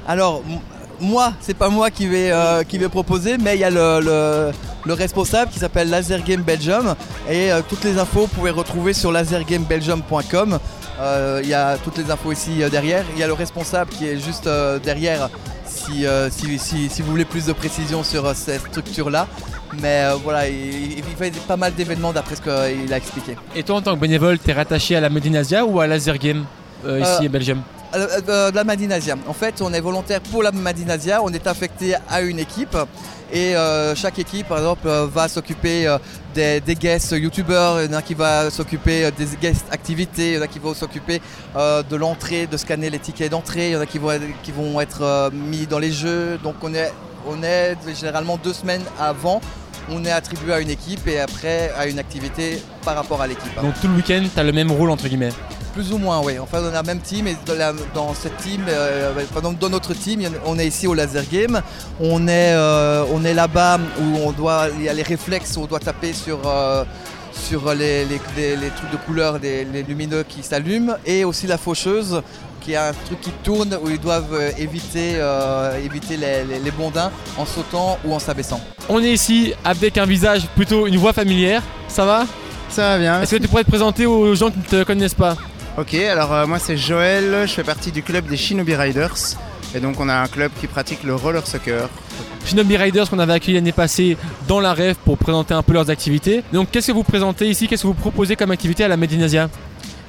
Alors, 0.08 0.42
moi, 1.00 1.34
c'est 1.40 1.54
pas 1.56 1.70
moi 1.70 1.90
qui 1.92 2.08
vais, 2.08 2.32
euh, 2.32 2.64
qui 2.64 2.78
vais 2.78 2.90
proposer, 2.90 3.38
mais 3.38 3.56
il 3.56 3.60
y 3.60 3.64
a 3.64 3.70
le, 3.70 4.00
le- 4.04 4.52
le 4.86 4.94
responsable 4.94 5.52
qui 5.52 5.60
s'appelle 5.60 5.90
Laser 5.90 6.24
Game 6.24 6.42
Belgium. 6.42 6.96
Et 7.30 7.52
euh, 7.52 7.62
toutes 7.68 7.84
les 7.84 7.98
infos, 8.00 8.22
vous 8.22 8.28
pouvez 8.28 8.52
retrouver 8.52 8.94
sur 8.94 9.12
lasergamebelgium.com. 9.12 10.60
Euh, 11.00 11.42
Il 11.44 11.50
y 11.50 11.54
a 11.54 11.78
toutes 11.78 11.98
les 11.98 12.10
infos 12.10 12.32
ici 12.32 12.62
derrière. 12.72 13.04
Il 13.14 13.20
y 13.20 13.24
a 13.24 13.28
le 13.28 13.34
responsable 13.34 13.92
qui 13.92 14.08
est 14.08 14.18
juste 14.20 14.50
derrière 14.84 15.30
si, 15.66 16.06
si, 16.32 16.58
si- 16.60 16.90
si 16.90 17.02
vous 17.02 17.12
voulez 17.12 17.26
plus 17.26 17.46
de 17.46 17.54
précision 17.54 18.04
sur 18.04 18.34
cette 18.36 18.62
structure-là. 18.68 19.28
Mais 19.82 20.04
euh, 20.06 20.16
voilà, 20.24 20.48
il, 20.48 20.94
il 20.98 21.04
fait 21.18 21.32
pas 21.46 21.58
mal 21.58 21.74
d'événements 21.74 22.14
d'après 22.14 22.36
ce 22.38 22.42
qu'il 22.42 22.94
a 22.94 22.98
expliqué. 22.98 23.36
Et 23.56 23.64
toi, 23.64 23.76
en 23.76 23.82
tant 23.82 23.96
que 23.96 24.00
bénévole, 24.00 24.40
t'es 24.40 24.54
rattaché 24.54 24.96
à 24.96 25.02
la 25.02 25.10
Medinasia 25.10 25.66
ou 25.66 25.80
à 25.82 25.88
Laser 25.88 26.18
Game 26.18 26.46
euh, 26.86 27.02
ici 27.02 27.26
à 27.26 27.30
Belgium? 27.30 27.58
Euh, 27.60 27.77
de 27.94 28.56
la 28.56 28.64
Madinasia. 28.64 29.16
En 29.28 29.34
fait, 29.34 29.62
on 29.62 29.74
est 29.74 29.82
volontaire 29.82 30.22
pour 30.22 30.44
la 30.44 30.52
Madinasia, 30.52 31.22
on 31.24 31.30
est 31.30 31.48
affecté 31.48 31.96
à 32.10 32.22
une 32.22 32.40
équipe 32.40 32.78
et 33.32 33.56
euh, 33.56 33.94
chaque 33.96 34.20
équipe, 34.20 34.48
par 34.48 34.58
exemple, 34.60 34.88
euh, 34.88 35.06
va 35.06 35.28
s'occuper 35.28 35.86
euh, 35.88 35.98
des, 36.34 36.62
guests 36.76 37.12
youtubeurs, 37.12 37.82
il 37.82 37.92
y 37.92 37.94
en 37.94 37.98
a 37.98 38.02
qui 38.02 38.14
va 38.14 38.50
s'occuper 38.50 39.06
euh, 39.06 39.12
des 39.12 39.26
guests 39.42 39.66
activités, 39.70 40.32
il 40.32 40.36
y 40.36 40.38
en 40.38 40.44
a 40.44 40.48
qui 40.48 40.60
vont 40.60 40.74
s'occuper 40.74 41.22
euh, 41.56 41.84
de 41.84 41.96
l'entrée, 41.98 42.48
de 42.48 42.56
scanner 42.56 42.90
les 42.90 43.00
tickets 43.00 43.32
d'entrée, 43.32 43.70
il 43.70 43.74
y 43.74 43.76
en 43.76 43.82
a 43.82 43.86
qui 43.86 44.00
vont, 44.00 44.80
être- 44.80 45.02
euh, 45.02 45.30
mis 45.34 45.68
dans 45.68 45.80
les 45.80 45.92
jeux. 45.92 46.40
Donc 46.42 46.56
on 46.64 46.74
est, 46.74 46.92
on 47.28 47.44
est 47.44 47.76
généralement 48.00 48.38
deux 48.42 48.54
semaines 48.54 48.84
avant, 48.98 49.42
on 49.90 50.06
est 50.06 50.12
attribué 50.12 50.54
à 50.54 50.60
une 50.62 50.70
équipe 50.70 51.06
et 51.08 51.20
après 51.20 51.72
à 51.78 51.88
une 51.88 52.00
activité 52.00 52.62
par 52.86 52.96
rapport 52.96 53.22
à 53.22 53.28
l'équipe. 53.28 53.54
Donc 53.62 53.74
tout 53.82 53.88
le 53.90 53.96
week-end, 53.96 54.24
t'as 54.34 54.44
le 54.44 54.54
même 54.54 54.72
rôle 54.72 54.90
entre 54.90 55.08
guillemets. 55.10 55.32
Plus 55.78 55.94
ou 55.94 56.00
moins, 56.00 56.22
oui. 56.24 56.40
Enfin, 56.40 56.58
on 56.64 56.70
a 56.70 56.72
la 56.72 56.82
même 56.82 57.02
team 57.02 57.28
et 57.28 57.38
dans, 57.46 57.54
la- 57.54 57.72
dans 57.94 58.12
cette 58.16 58.36
team, 58.38 58.62
euh, 58.68 59.14
par 59.30 59.38
exemple, 59.38 59.60
dans 59.60 59.70
notre 59.70 59.94
team, 59.94 60.22
on 60.48 60.58
est 60.58 60.66
ici 60.66 60.88
au 60.88 60.96
Laser 60.96 61.22
Game. 61.32 61.62
On 62.00 62.28
est, 62.28 62.54
euh, 62.56 63.04
on 63.14 63.24
est 63.24 63.36
là-bas 63.36 63.78
où 64.02 64.18
on 64.26 64.32
doit, 64.32 64.70
il 64.76 64.86
y 64.86 64.90
a 64.90 64.94
les 64.94 65.04
réflexes, 65.04 65.56
où 65.56 65.62
on 65.62 65.66
doit 65.68 65.80
taper 65.80 66.14
sur, 66.14 66.40
euh, 66.48 66.84
sur 67.32 67.76
les, 67.76 68.06
les- 68.06 68.20
les- 68.36 68.56
les 68.56 68.70
trucs 68.72 68.90
de 68.90 68.98
couleur, 69.06 69.38
les, 69.38 69.66
les 69.66 69.84
lumineux 69.84 70.24
qui 70.28 70.42
s'allument, 70.42 70.96
et 71.06 71.24
aussi 71.24 71.46
la 71.46 71.60
faucheuse, 71.60 72.24
qui 72.62 72.76
a 72.76 72.88
un 72.88 72.94
truc 73.06 73.22
qui 73.22 73.30
tourne 73.44 73.78
où 73.84 73.88
ils 73.88 74.00
doivent 74.00 74.34
euh, 74.34 74.50
éviter, 74.58 75.12
euh, 75.18 75.78
éviter 75.86 76.18
les, 76.18 76.44
les- 76.44 76.60
les 76.60 76.72
bondins 76.72 77.12
en 77.38 77.46
sautant 77.46 78.00
ou 78.04 78.16
en 78.16 78.20
s'abaissant. 78.20 78.60
On 78.90 79.00
est 79.04 79.12
ici 79.12 79.54
avec 79.64 79.96
un 80.00 80.08
visage 80.08 80.48
plutôt 80.56 80.88
une 80.88 80.98
voix 80.98 81.14
familière. 81.14 81.62
Ça 81.88 82.04
va? 82.04 82.26
Ça 82.68 82.82
va 82.82 82.98
bien. 82.98 83.22
Est-ce 83.22 83.36
que 83.36 83.42
tu 83.44 83.48
pourrais 83.48 83.64
te 83.64 83.70
présenter 83.70 84.08
aux 84.08 84.34
gens 84.34 84.50
qui 84.50 84.58
ne 84.58 84.64
te 84.64 84.84
connaissent 84.84 85.14
pas? 85.14 85.36
Ok, 85.78 85.94
alors 85.94 86.34
euh, 86.34 86.48
moi 86.48 86.58
c'est 86.58 86.76
Joël, 86.76 87.46
je 87.46 87.54
fais 87.54 87.64
partie 87.64 87.92
du 87.92 88.02
club 88.02 88.26
des 88.26 88.36
Shinobi 88.36 88.74
Riders. 88.76 89.38
Et 89.76 89.80
donc 89.80 90.00
on 90.00 90.10
a 90.10 90.16
un 90.16 90.28
club 90.28 90.52
qui 90.60 90.66
pratique 90.66 91.04
le 91.04 91.14
roller 91.14 91.46
soccer. 91.46 91.88
Shinobi 92.46 92.78
Riders 92.78 93.08
qu'on 93.08 93.20
avait 93.20 93.34
accueilli 93.34 93.54
l'année 93.54 93.72
passée 93.72 94.18
dans 94.48 94.60
la 94.60 94.74
REF 94.74 94.98
pour 94.98 95.20
présenter 95.20 95.54
un 95.54 95.62
peu 95.62 95.74
leurs 95.74 95.92
activités. 95.92 96.42
Donc 96.52 96.72
qu'est-ce 96.72 96.88
que 96.88 96.94
vous 96.94 97.04
présentez 97.04 97.48
ici? 97.48 97.68
Qu'est-ce 97.68 97.84
que 97.84 97.88
vous 97.88 97.94
proposez 97.94 98.36
comme 98.36 98.50
activité 98.50 98.86
à 98.86 98.88
la 98.88 98.98
Medinasia 98.98 99.50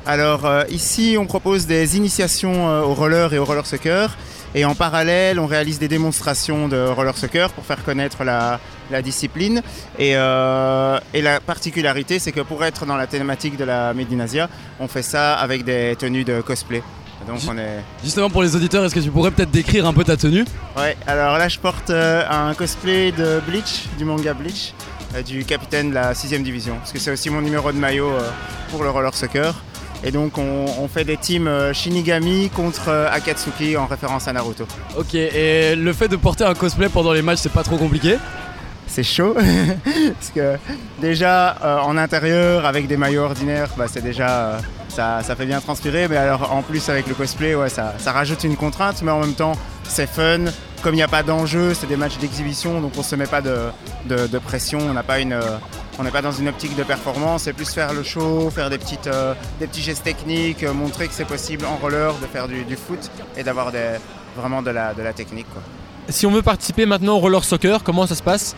Alors 0.09 0.47
euh, 0.47 0.65
ici 0.71 1.17
on 1.21 1.27
propose 1.27 1.67
des 1.67 1.99
initiations 1.99 2.71
euh, 2.71 2.81
au 2.81 2.95
roller 2.95 3.35
et 3.35 3.39
au 3.39 3.45
roller 3.45 3.67
soccer. 3.67 4.17
Et 4.55 4.65
en 4.65 4.75
parallèle 4.75 5.39
on 5.39 5.45
réalise 5.45 5.79
des 5.79 5.87
démonstrations 5.87 6.67
de 6.67 6.79
roller 6.79 7.15
soccer 7.15 7.51
pour 7.51 7.67
faire 7.67 7.85
connaître 7.85 8.25
la, 8.25 8.59
la 8.91 9.03
discipline. 9.03 9.61
Et, 9.99 10.17
euh, 10.17 10.99
et 11.13 11.21
la 11.21 11.41
particularité 11.41 12.19
c'est 12.21 12.33
que 12.33 12.41
pour 12.41 12.65
être 12.65 12.87
dans 12.87 12.97
la 12.97 13.07
thématique 13.07 13.59
de 13.59 13.65
la 13.65 13.93
Medinasia, 13.93 14.49
on 14.81 14.89
fait 14.89 15.03
ça 15.03 15.35
avec 15.35 15.63
des 15.63 15.95
tenues 15.99 16.25
de 16.25 16.41
cosplay. 16.41 16.83
Donc 17.27 17.41
on 17.47 17.59
est... 17.59 17.85
Justement 18.03 18.31
pour 18.31 18.43
les 18.43 18.57
auditeurs, 18.57 18.83
est-ce 18.87 18.95
que 18.95 19.01
tu 19.01 19.11
pourrais 19.11 19.31
peut-être 19.31 19.51
décrire 19.51 19.87
un 19.87 19.93
peu 19.93 20.05
ta 20.05 20.17
tenue? 20.17 20.47
Ouais, 20.79 20.97
alors 21.07 21.37
là 21.37 21.51
je 21.51 21.59
porte 21.59 21.91
un 21.91 22.55
cosplay 22.55 23.13
de 23.13 23.43
Bleach, 23.47 23.85
du 23.99 24.07
manga 24.07 24.33
Bleach, 24.33 24.73
du 25.27 25.45
capitaine 25.45 25.91
de 25.91 25.95
la 25.95 26.15
6ème 26.15 26.45
division, 26.45 26.77
parce 26.79 26.93
que 26.93 26.99
c'est 26.99 27.11
aussi 27.11 27.29
mon 27.29 27.43
numéro 27.43 27.71
de 27.73 27.77
maillot 27.77 28.11
pour 28.71 28.83
le 28.83 28.89
roller 28.89 29.15
soccer. 29.15 29.55
Et 30.05 30.11
donc 30.13 30.39
on, 30.39 30.67
on 30.81 30.87
fait 30.89 31.05
des 31.05 31.17
teams 31.17 31.49
euh, 31.49 31.73
Shinigami 31.73 32.51
contre 32.51 32.89
euh, 32.89 33.09
Akatsuki 33.11 33.77
en 33.77 33.87
référence 33.87 34.29
à 34.29 34.33
Naruto. 34.33 34.65
Ok, 34.97 35.15
et 35.15 35.75
le 35.75 35.93
fait 35.93 36.09
de 36.09 36.17
porter 36.17 36.45
un 36.45 36.55
cosplay 36.55 36.89
pendant 36.89 37.13
les 37.13 37.23
matchs, 37.23 37.41
c'est 37.41 37.53
pas 37.53 37.65
trop 37.65 37.77
compliqué? 37.79 38.17
C'est 38.87 39.03
chaud, 39.03 39.35
parce 40.15 40.31
que 40.35 40.57
déjà 41.01 41.57
euh, 41.63 41.79
en 41.81 41.97
intérieur 41.99 42.65
avec 42.65 42.87
des 42.87 42.97
maillots 42.97 43.23
ordinaires, 43.25 43.69
bah, 43.77 43.85
c'est 43.93 44.01
déjà 44.03 44.29
euh, 44.31 44.59
ça, 44.89 45.21
ça 45.23 45.37
fait 45.37 45.45
bien 45.47 45.61
transpirer, 45.61 46.09
mais 46.09 46.17
alors 46.17 46.53
en 46.55 46.63
plus 46.63 46.89
avec 46.89 47.07
le 47.07 47.15
cosplay, 47.15 47.55
ouais, 47.55 47.69
ça, 47.69 47.95
ça 47.99 48.13
rajoute 48.13 48.45
une 48.45 48.57
contrainte, 48.57 49.03
mais 49.03 49.11
en 49.11 49.21
même 49.21 49.35
temps 49.35 49.53
c'est 49.85 50.09
fun. 50.09 50.45
Comme 50.83 50.95
il 50.95 50.99
n'y 50.99 51.03
a 51.03 51.09
pas 51.09 51.23
d'enjeu, 51.25 51.75
c'est 51.75 51.89
des 51.89 51.97
matchs 51.97 52.19
d'exhibition, 52.19 52.81
donc 52.81 52.93
on 52.97 53.03
se 53.03 53.17
met 53.17 53.27
pas 53.27 53.43
de, 53.43 53.57
de- 54.07 54.27
de 54.29 54.39
pression, 54.39 54.79
on 54.89 54.93
n'a 54.95 55.03
pas 55.03 55.19
une, 55.19 55.39
on 55.99 56.05
n'est 56.05 56.11
pas 56.11 56.23
dans 56.23 56.33
une 56.33 56.49
optique 56.49 56.77
de 56.77 56.85
performance, 56.85 57.43
c'est 57.43 57.53
plus 57.53 57.69
faire 57.69 57.93
le 57.93 58.03
show, 58.03 58.51
faire 58.51 58.71
des, 58.71 58.79
petites, 58.79 59.09
euh, 59.09 59.35
des 59.59 59.67
petits 59.67 59.83
gestes 59.83 60.05
techniques, 60.05 60.63
euh, 60.63 60.73
montrer 60.73 61.09
que 61.09 61.15
c'est 61.15 61.25
possible 61.25 61.65
en 61.67 61.77
roller 61.77 62.15
de 62.23 62.27
faire 62.27 62.47
du, 62.47 62.65
du 62.65 62.77
foot 62.77 63.11
et 63.37 63.43
d'avoir 63.43 63.73
vraiment 64.37 64.63
de 64.63 64.71
la, 64.71 64.95
de 64.95 65.03
la 65.03 65.13
technique. 65.13 65.49
quoi. 65.53 65.63
Si 66.09 66.25
on 66.25 66.31
veut 66.31 66.43
participer 66.43 66.87
maintenant 66.87 67.17
au 67.17 67.19
roller 67.19 67.45
soccer, 67.45 67.83
comment 67.83 68.07
ça 68.07 68.15
se 68.15 68.23
passe? 68.23 68.55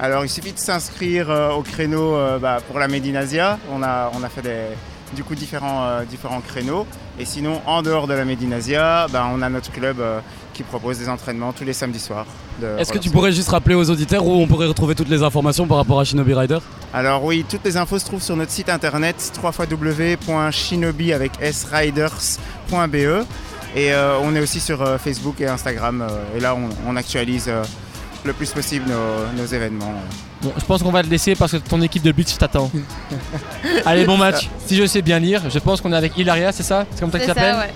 Alors 0.00 0.24
il 0.24 0.28
suffit 0.28 0.52
de 0.52 0.58
s'inscrire 0.58 1.30
euh, 1.30 1.50
au 1.50 1.62
créneau 1.62 2.16
bah, 2.40 2.58
pour 2.66 2.78
la 2.78 2.88
Medinasia. 2.88 3.58
On 3.70 3.82
a, 3.82 4.10
on 4.14 4.22
a 4.22 4.28
fait 4.28 4.42
des, 4.42 4.62
du 5.14 5.24
coup 5.24 5.34
différents, 5.34 6.02
différents 6.08 6.40
créneaux. 6.40 6.86
Et 7.18 7.24
sinon, 7.24 7.60
en 7.66 7.82
dehors 7.82 8.06
de 8.06 8.14
la 8.14 8.24
Medinasia, 8.24 9.08
bah, 9.12 9.28
on 9.32 9.42
a 9.42 9.48
notre 9.48 9.70
club 9.70 10.02
qui 10.54 10.62
propose 10.62 10.98
des 10.98 11.08
entraînements 11.08 11.52
tous 11.52 11.64
les 11.64 11.72
samedis 11.72 12.00
soirs. 12.00 12.26
Est-ce 12.78 12.92
que 12.92 12.98
tu 12.98 13.10
pourrais 13.10 13.32
juste 13.32 13.48
rappeler 13.50 13.74
aux 13.74 13.90
auditeurs 13.90 14.24
où 14.26 14.32
on 14.32 14.46
pourrait 14.46 14.66
retrouver 14.66 14.94
toutes 14.94 15.08
les 15.08 15.22
informations 15.22 15.66
par 15.66 15.76
rapport 15.76 16.00
à 16.00 16.04
Shinobi 16.04 16.34
Rider? 16.34 16.58
Alors 16.94 17.22
oui, 17.24 17.44
toutes 17.48 17.64
les 17.64 17.76
infos 17.76 17.98
se 17.98 18.06
trouvent 18.06 18.22
sur 18.22 18.36
notre 18.36 18.50
site 18.50 18.68
internet 18.70 19.32
www.shinobi 19.42 21.12
avec 21.12 21.32
sriders.be 21.52 22.94
et 23.76 23.92
euh, 23.92 24.18
on 24.22 24.34
est 24.34 24.40
aussi 24.40 24.60
sur 24.60 24.80
euh, 24.80 24.96
Facebook 24.96 25.40
et 25.42 25.46
Instagram 25.46 26.00
euh, 26.00 26.36
et 26.36 26.40
là 26.40 26.54
on, 26.54 26.70
on 26.90 26.96
actualise 26.96 27.44
euh, 27.48 27.62
le 28.24 28.32
plus 28.32 28.50
possible 28.50 28.86
nos, 28.88 29.40
nos 29.40 29.46
événements. 29.46 29.92
Bon, 30.40 30.52
je 30.58 30.64
pense 30.64 30.82
qu'on 30.82 30.90
va 30.90 31.02
te 31.02 31.08
laisser 31.08 31.34
parce 31.34 31.52
que 31.52 31.56
ton 31.58 31.82
équipe 31.82 32.02
de 32.02 32.12
Bleach 32.12 32.38
t'attend. 32.38 32.70
Allez, 33.84 34.06
bon 34.06 34.16
match. 34.16 34.48
Si 34.66 34.76
je 34.76 34.86
sais 34.86 35.02
bien 35.02 35.18
lire, 35.18 35.42
je 35.50 35.58
pense 35.58 35.80
qu'on 35.80 35.92
est 35.92 35.96
avec 35.96 36.16
Hilaria, 36.16 36.52
c'est 36.52 36.62
ça? 36.62 36.86
C'est 36.92 37.00
comme 37.00 37.12
ça 37.12 37.18
que 37.18 37.24
C'est 37.24 37.30
tu 37.30 37.34
t'appelles 37.34 37.54
ça, 37.54 37.60
ouais. 37.60 37.72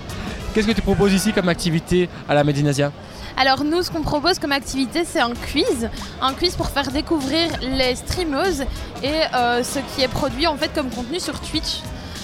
Qu'est-ce 0.53 0.67
que 0.67 0.71
tu 0.71 0.81
proposes 0.81 1.13
ici 1.13 1.33
comme 1.33 1.49
activité 1.49 2.09
à 2.27 2.33
la 2.33 2.43
Medinasia 2.43 2.91
Alors 3.35 3.63
nous, 3.63 3.81
ce 3.81 3.89
qu'on 3.89 4.01
propose 4.01 4.39
comme 4.39 4.51
activité, 4.51 5.03
c'est 5.05 5.19
un 5.19 5.33
quiz. 5.33 5.89
Un 6.21 6.33
quiz 6.33 6.55
pour 6.55 6.67
faire 6.67 6.91
découvrir 6.91 7.49
les 7.61 7.95
streameuses 7.95 8.63
et 9.01 9.21
euh, 9.33 9.63
ce 9.63 9.79
qui 9.79 10.03
est 10.03 10.07
produit 10.07 10.47
en 10.47 10.55
fait 10.55 10.71
comme 10.73 10.89
contenu 10.89 11.19
sur 11.19 11.39
Twitch. 11.39 11.81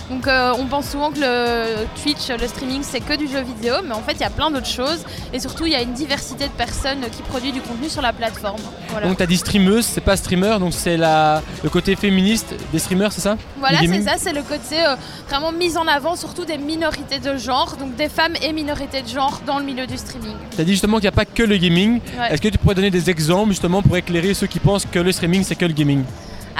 Donc 0.09 0.27
euh, 0.27 0.53
on 0.57 0.65
pense 0.65 0.89
souvent 0.89 1.11
que 1.11 1.19
le 1.19 1.85
Twitch, 2.01 2.29
le 2.29 2.47
streaming, 2.47 2.81
c'est 2.81 2.99
que 2.99 3.15
du 3.15 3.27
jeu 3.27 3.41
vidéo, 3.41 3.75
mais 3.85 3.93
en 3.93 4.01
fait 4.01 4.13
il 4.13 4.21
y 4.21 4.23
a 4.23 4.29
plein 4.29 4.49
d'autres 4.49 4.65
choses. 4.65 5.05
Et 5.33 5.39
surtout, 5.39 5.65
il 5.65 5.73
y 5.73 5.75
a 5.75 5.81
une 5.81 5.93
diversité 5.93 6.45
de 6.45 6.53
personnes 6.53 7.01
qui 7.11 7.21
produisent 7.21 7.53
du 7.53 7.61
contenu 7.61 7.89
sur 7.89 8.01
la 8.01 8.11
plateforme. 8.11 8.61
Voilà, 8.89 9.07
Donc 9.07 9.17
t'as 9.17 9.27
dit 9.27 9.37
streameuse, 9.37 9.85
c'est 9.85 10.01
pas 10.01 10.17
streamer, 10.17 10.57
donc 10.59 10.73
c'est 10.73 10.97
la... 10.97 11.41
le 11.63 11.69
côté 11.69 11.95
féministe 11.95 12.55
des 12.71 12.79
streamers, 12.79 13.11
c'est 13.11 13.21
ça? 13.21 13.37
Voilà, 13.59 13.79
c'est 13.79 14.01
ça, 14.01 14.13
c'est 14.17 14.33
le 14.33 14.41
côté 14.41 14.83
euh, 14.85 14.95
vraiment 15.27 15.51
mise 15.51 15.77
en 15.77 15.85
avant, 15.87 16.15
surtout 16.15 16.45
des 16.45 16.57
minorités 16.57 17.19
de 17.19 17.37
genre, 17.37 17.75
donc 17.77 17.95
des 17.95 18.09
femmes 18.09 18.33
et 18.41 18.51
minorités 18.51 19.03
de 19.03 19.07
genre 19.07 19.41
dans 19.45 19.59
le 19.59 19.65
milieu 19.65 19.85
du 19.85 19.97
streaming. 19.97 20.35
T'as 20.57 20.63
dit 20.63 20.71
justement 20.71 20.97
qu'il 20.97 21.03
n'y 21.03 21.09
a 21.09 21.11
pas 21.11 21.25
que 21.25 21.43
le 21.43 21.57
gaming. 21.57 21.99
Ouais. 22.17 22.33
Est-ce 22.33 22.41
que 22.41 22.47
tu 22.47 22.57
pourrais 22.57 22.75
donner 22.75 22.91
des 22.91 23.09
exemples 23.09 23.49
justement 23.49 23.81
pour 23.81 23.95
éclairer 23.95 24.33
ceux 24.33 24.47
qui 24.47 24.59
pensent 24.59 24.85
que 24.85 24.99
le 24.99 25.11
streaming 25.11 25.43
c'est 25.43 25.55
que 25.55 25.65
le 25.65 25.73
gaming? 25.73 26.03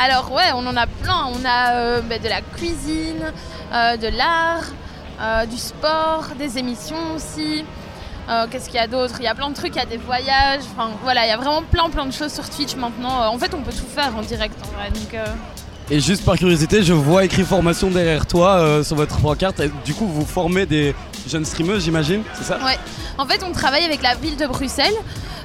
Alors 0.01 0.31
ouais, 0.31 0.51
on 0.55 0.65
en 0.65 0.77
a 0.77 0.88
plein. 0.88 1.27
On 1.33 1.45
a 1.45 1.73
euh, 1.73 2.01
bah, 2.01 2.19
de 2.19 2.29
la 2.29 2.41
cuisine, 2.41 3.33
euh, 3.73 3.97
de 3.97 4.07
l'art, 4.07 4.63
euh, 5.21 5.45
du 5.45 5.57
sport, 5.57 6.29
des 6.38 6.57
émissions 6.57 7.15
aussi. 7.15 7.65
Qu'est-ce 8.51 8.67
qu'il 8.67 8.75
y 8.75 8.77
a 8.77 8.85
d'autre? 8.85 9.15
Il 9.17 9.23
y 9.23 9.27
a 9.27 9.33
plein 9.33 9.49
de 9.49 9.55
trucs, 9.55 9.75
il 9.75 9.79
y 9.79 9.81
a 9.81 9.88
des 9.88 9.97
voyages. 9.97 10.62
Enfin 10.71 10.91
voilà, 11.01 11.25
il 11.25 11.29
y 11.29 11.31
a 11.31 11.38
vraiment 11.38 11.63
plein 11.63 11.89
plein 11.89 12.05
de 12.05 12.13
choses 12.13 12.31
sur 12.31 12.47
Twitch 12.47 12.75
maintenant. 12.75 13.27
En 13.27 13.39
fait, 13.39 13.55
on 13.55 13.62
peut 13.63 13.71
tout 13.71 13.88
faire 13.91 14.15
en 14.15 14.21
direct 14.21 14.53
en 14.67 14.77
vrai. 14.77 14.91
Et 15.89 15.99
juste 15.99 16.23
par 16.23 16.38
curiosité, 16.38 16.83
je 16.83 16.93
vois 16.93 17.25
écrit 17.25 17.41
formation 17.41 17.89
derrière 17.89 18.27
toi 18.27 18.83
sur 18.83 18.95
votre 18.95 19.19
pancarte. 19.19 19.63
Du 19.83 19.95
coup, 19.95 20.05
vous 20.05 20.27
formez 20.27 20.67
des 20.67 20.93
jeunes 21.27 21.45
streameuses, 21.45 21.84
j'imagine, 21.84 22.23
c'est 22.34 22.43
ça 22.43 22.58
Ouais. 22.63 22.77
En 23.17 23.25
fait, 23.25 23.43
on 23.43 23.51
travaille 23.51 23.84
avec 23.84 24.01
la 24.01 24.15
ville 24.15 24.38
de 24.38 24.47
Bruxelles 24.47 24.93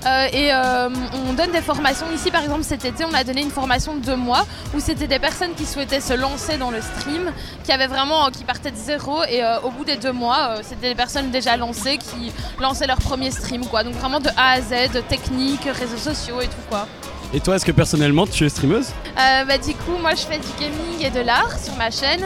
euh, 0.07 0.27
et 0.33 0.53
euh, 0.53 0.89
on 1.29 1.33
donne 1.33 1.51
des 1.51 1.61
formations. 1.61 2.07
Ici, 2.15 2.31
par 2.31 2.43
exemple, 2.43 2.63
cet 2.63 2.85
été, 2.85 3.05
on 3.05 3.15
a 3.15 3.25
donné 3.25 3.43
une 3.43 3.51
formation 3.51 3.97
de 3.97 4.01
deux 4.01 4.17
mois 4.17 4.47
où 4.75 4.81
c'était 4.81 5.07
des 5.07 5.19
personnes 5.19 5.55
qui 5.55 5.65
souhaitaient 5.65 6.01
se 6.01 6.13
lancer 6.13 6.57
dans 6.59 6.71
le 6.71 6.81
stream, 6.81 7.33
qui 7.65 7.73
avaient 7.73 7.87
vraiment, 7.87 8.27
euh, 8.27 8.31
qui 8.31 8.45
partaient 8.45 8.71
de 8.71 8.77
zéro 8.77 9.25
et 9.25 9.43
au 9.63 9.71
bout 9.71 9.85
des 9.85 9.97
deux 9.97 10.13
mois, 10.13 10.57
c'était 10.63 10.91
des 10.91 10.95
personnes 10.95 11.31
déjà 11.31 11.57
lancées 11.57 11.99
qui 11.99 12.33
lançaient 12.61 12.87
leur 12.87 12.99
premier 12.99 13.31
stream, 13.31 13.67
quoi. 13.67 13.83
Donc 13.83 13.95
vraiment 13.95 14.21
de 14.21 14.29
A 14.37 14.53
à 14.53 14.61
Z, 14.61 15.03
technique, 15.09 15.65
réseaux 15.65 15.97
sociaux 15.97 16.41
et 16.41 16.47
tout 16.47 16.63
quoi. 16.69 16.87
Et 17.35 17.41
toi, 17.41 17.57
est-ce 17.57 17.65
que 17.65 17.73
personnellement 17.73 18.29
tu 18.29 18.45
es 18.45 18.49
streameuse 18.49 18.87
Euh, 19.19 19.45
bah, 19.45 19.59
du 19.59 19.75
coup, 19.75 19.97
moi 20.01 20.13
je 20.15 20.23
fais 20.23 20.39
du 20.39 20.47
gaming 20.59 21.05
et 21.05 21.11
de 21.11 21.19
l'art 21.21 21.51
sur 21.61 21.75
ma 21.75 21.91
chaîne. 21.91 22.23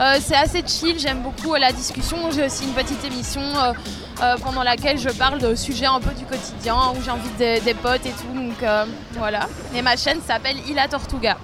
Euh, 0.00 0.14
c'est 0.20 0.34
assez 0.34 0.62
chill, 0.66 0.98
j'aime 0.98 1.22
beaucoup 1.22 1.54
euh, 1.54 1.58
la 1.60 1.70
discussion. 1.70 2.16
J'ai 2.34 2.44
aussi 2.46 2.64
une 2.64 2.72
petite 2.72 3.04
émission 3.04 3.40
euh, 3.40 3.72
euh, 4.20 4.34
pendant 4.42 4.64
laquelle 4.64 4.98
je 4.98 5.10
parle 5.10 5.38
de 5.38 5.54
sujets 5.54 5.86
un 5.86 6.00
peu 6.00 6.12
du 6.12 6.24
quotidien, 6.24 6.74
où 6.92 7.02
j'invite 7.04 7.36
des, 7.36 7.60
des 7.60 7.74
potes 7.74 8.04
et 8.04 8.10
tout. 8.10 8.34
Donc 8.36 8.60
euh, 8.64 8.84
voilà. 9.16 9.48
Et 9.76 9.80
ma 9.82 9.96
chaîne 9.96 10.18
s'appelle 10.26 10.56
Ila 10.68 10.88
Tortuga. 10.88 11.36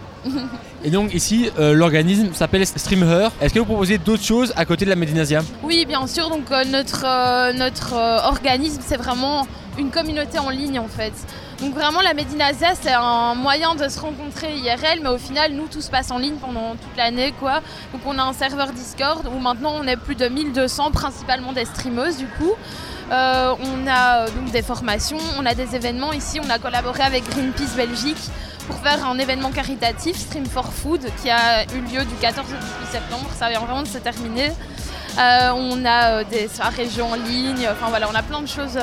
Et 0.82 0.90
donc 0.90 1.14
ici, 1.14 1.50
euh, 1.58 1.72
l'organisme 1.72 2.30
s'appelle 2.34 2.66
Streamer. 2.66 3.28
Est-ce 3.40 3.54
que 3.54 3.60
vous 3.60 3.64
proposez 3.66 3.98
d'autres 3.98 4.24
choses 4.24 4.52
à 4.56 4.64
côté 4.64 4.84
de 4.86 4.90
la 4.90 4.96
Medinasia? 4.96 5.42
Oui, 5.62 5.84
bien 5.86 6.04
sûr. 6.08 6.30
Donc 6.30 6.50
euh, 6.50 6.64
notre, 6.64 7.04
euh, 7.06 7.52
notre 7.52 7.92
euh, 7.94 8.18
organisme, 8.24 8.80
c'est 8.84 8.96
vraiment 8.96 9.46
une 9.78 9.90
communauté 9.90 10.38
en 10.38 10.50
ligne 10.50 10.80
en 10.80 10.88
fait. 10.88 11.12
Donc 11.60 11.74
vraiment 11.74 12.00
la 12.00 12.14
Medinasia, 12.14 12.74
c'est 12.74 12.92
un 12.92 13.34
moyen 13.34 13.74
de 13.74 13.88
se 13.88 14.00
rencontrer 14.00 14.56
IRL, 14.56 15.00
mais 15.02 15.08
au 15.08 15.18
final, 15.18 15.52
nous, 15.52 15.66
tout 15.68 15.80
se 15.80 15.90
passe 15.90 16.10
en 16.10 16.18
ligne 16.18 16.36
pendant 16.36 16.72
toute 16.72 16.96
l'année, 16.96 17.32
quoi. 17.38 17.60
Donc 17.92 18.02
on 18.06 18.18
a 18.18 18.22
un 18.22 18.32
serveur 18.32 18.72
Discord 18.72 19.26
où 19.26 19.38
maintenant 19.38 19.72
on 19.76 19.86
est 19.86 19.96
plus 19.96 20.16
de 20.16 20.28
1200, 20.28 20.90
principalement 20.90 21.52
des 21.52 21.64
streameuses 21.64 22.16
du 22.16 22.26
coup. 22.26 22.52
Euh, 23.12 23.54
on 23.60 23.86
a 23.86 24.20
euh, 24.20 24.30
donc 24.30 24.50
des 24.50 24.62
formations, 24.62 25.18
on 25.38 25.46
a 25.46 25.54
des 25.54 25.76
événements. 25.76 26.12
Ici, 26.12 26.40
on 26.44 26.50
a 26.50 26.58
collaboré 26.58 27.02
avec 27.02 27.28
Greenpeace 27.28 27.76
Belgique 27.76 28.30
pour 28.66 28.76
faire 28.78 29.06
un 29.06 29.18
événement 29.18 29.50
caritatif, 29.50 30.16
Stream 30.16 30.46
for 30.46 30.72
Food, 30.72 31.02
qui 31.22 31.30
a 31.30 31.64
eu 31.64 31.80
lieu 31.80 32.04
du 32.04 32.14
14 32.20 32.46
au 32.48 32.56
18 32.56 32.92
septembre. 32.92 33.28
Ça 33.38 33.48
vient 33.48 33.60
vraiment 33.60 33.82
de 33.82 33.88
se 33.88 33.98
terminer. 33.98 34.50
Euh, 35.18 35.50
on 35.54 35.84
a 35.84 36.24
des 36.24 36.48
soirées 36.48 36.88
en 37.00 37.14
ligne, 37.14 37.68
enfin 37.70 37.88
voilà, 37.90 38.08
on 38.10 38.14
a 38.14 38.22
plein 38.22 38.40
de 38.40 38.48
choses, 38.48 38.78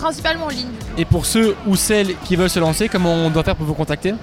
principalement 0.00 0.46
en 0.46 0.48
ligne. 0.48 0.72
Et 0.96 1.04
pour 1.04 1.26
ceux 1.26 1.54
ou 1.66 1.76
celles 1.76 2.16
qui 2.24 2.36
veulent 2.36 2.50
se 2.50 2.58
lancer, 2.58 2.88
comment 2.88 3.12
on 3.12 3.30
doit 3.30 3.44
faire 3.44 3.56
pour 3.56 3.66
vous 3.66 3.74
contacter 3.74 4.14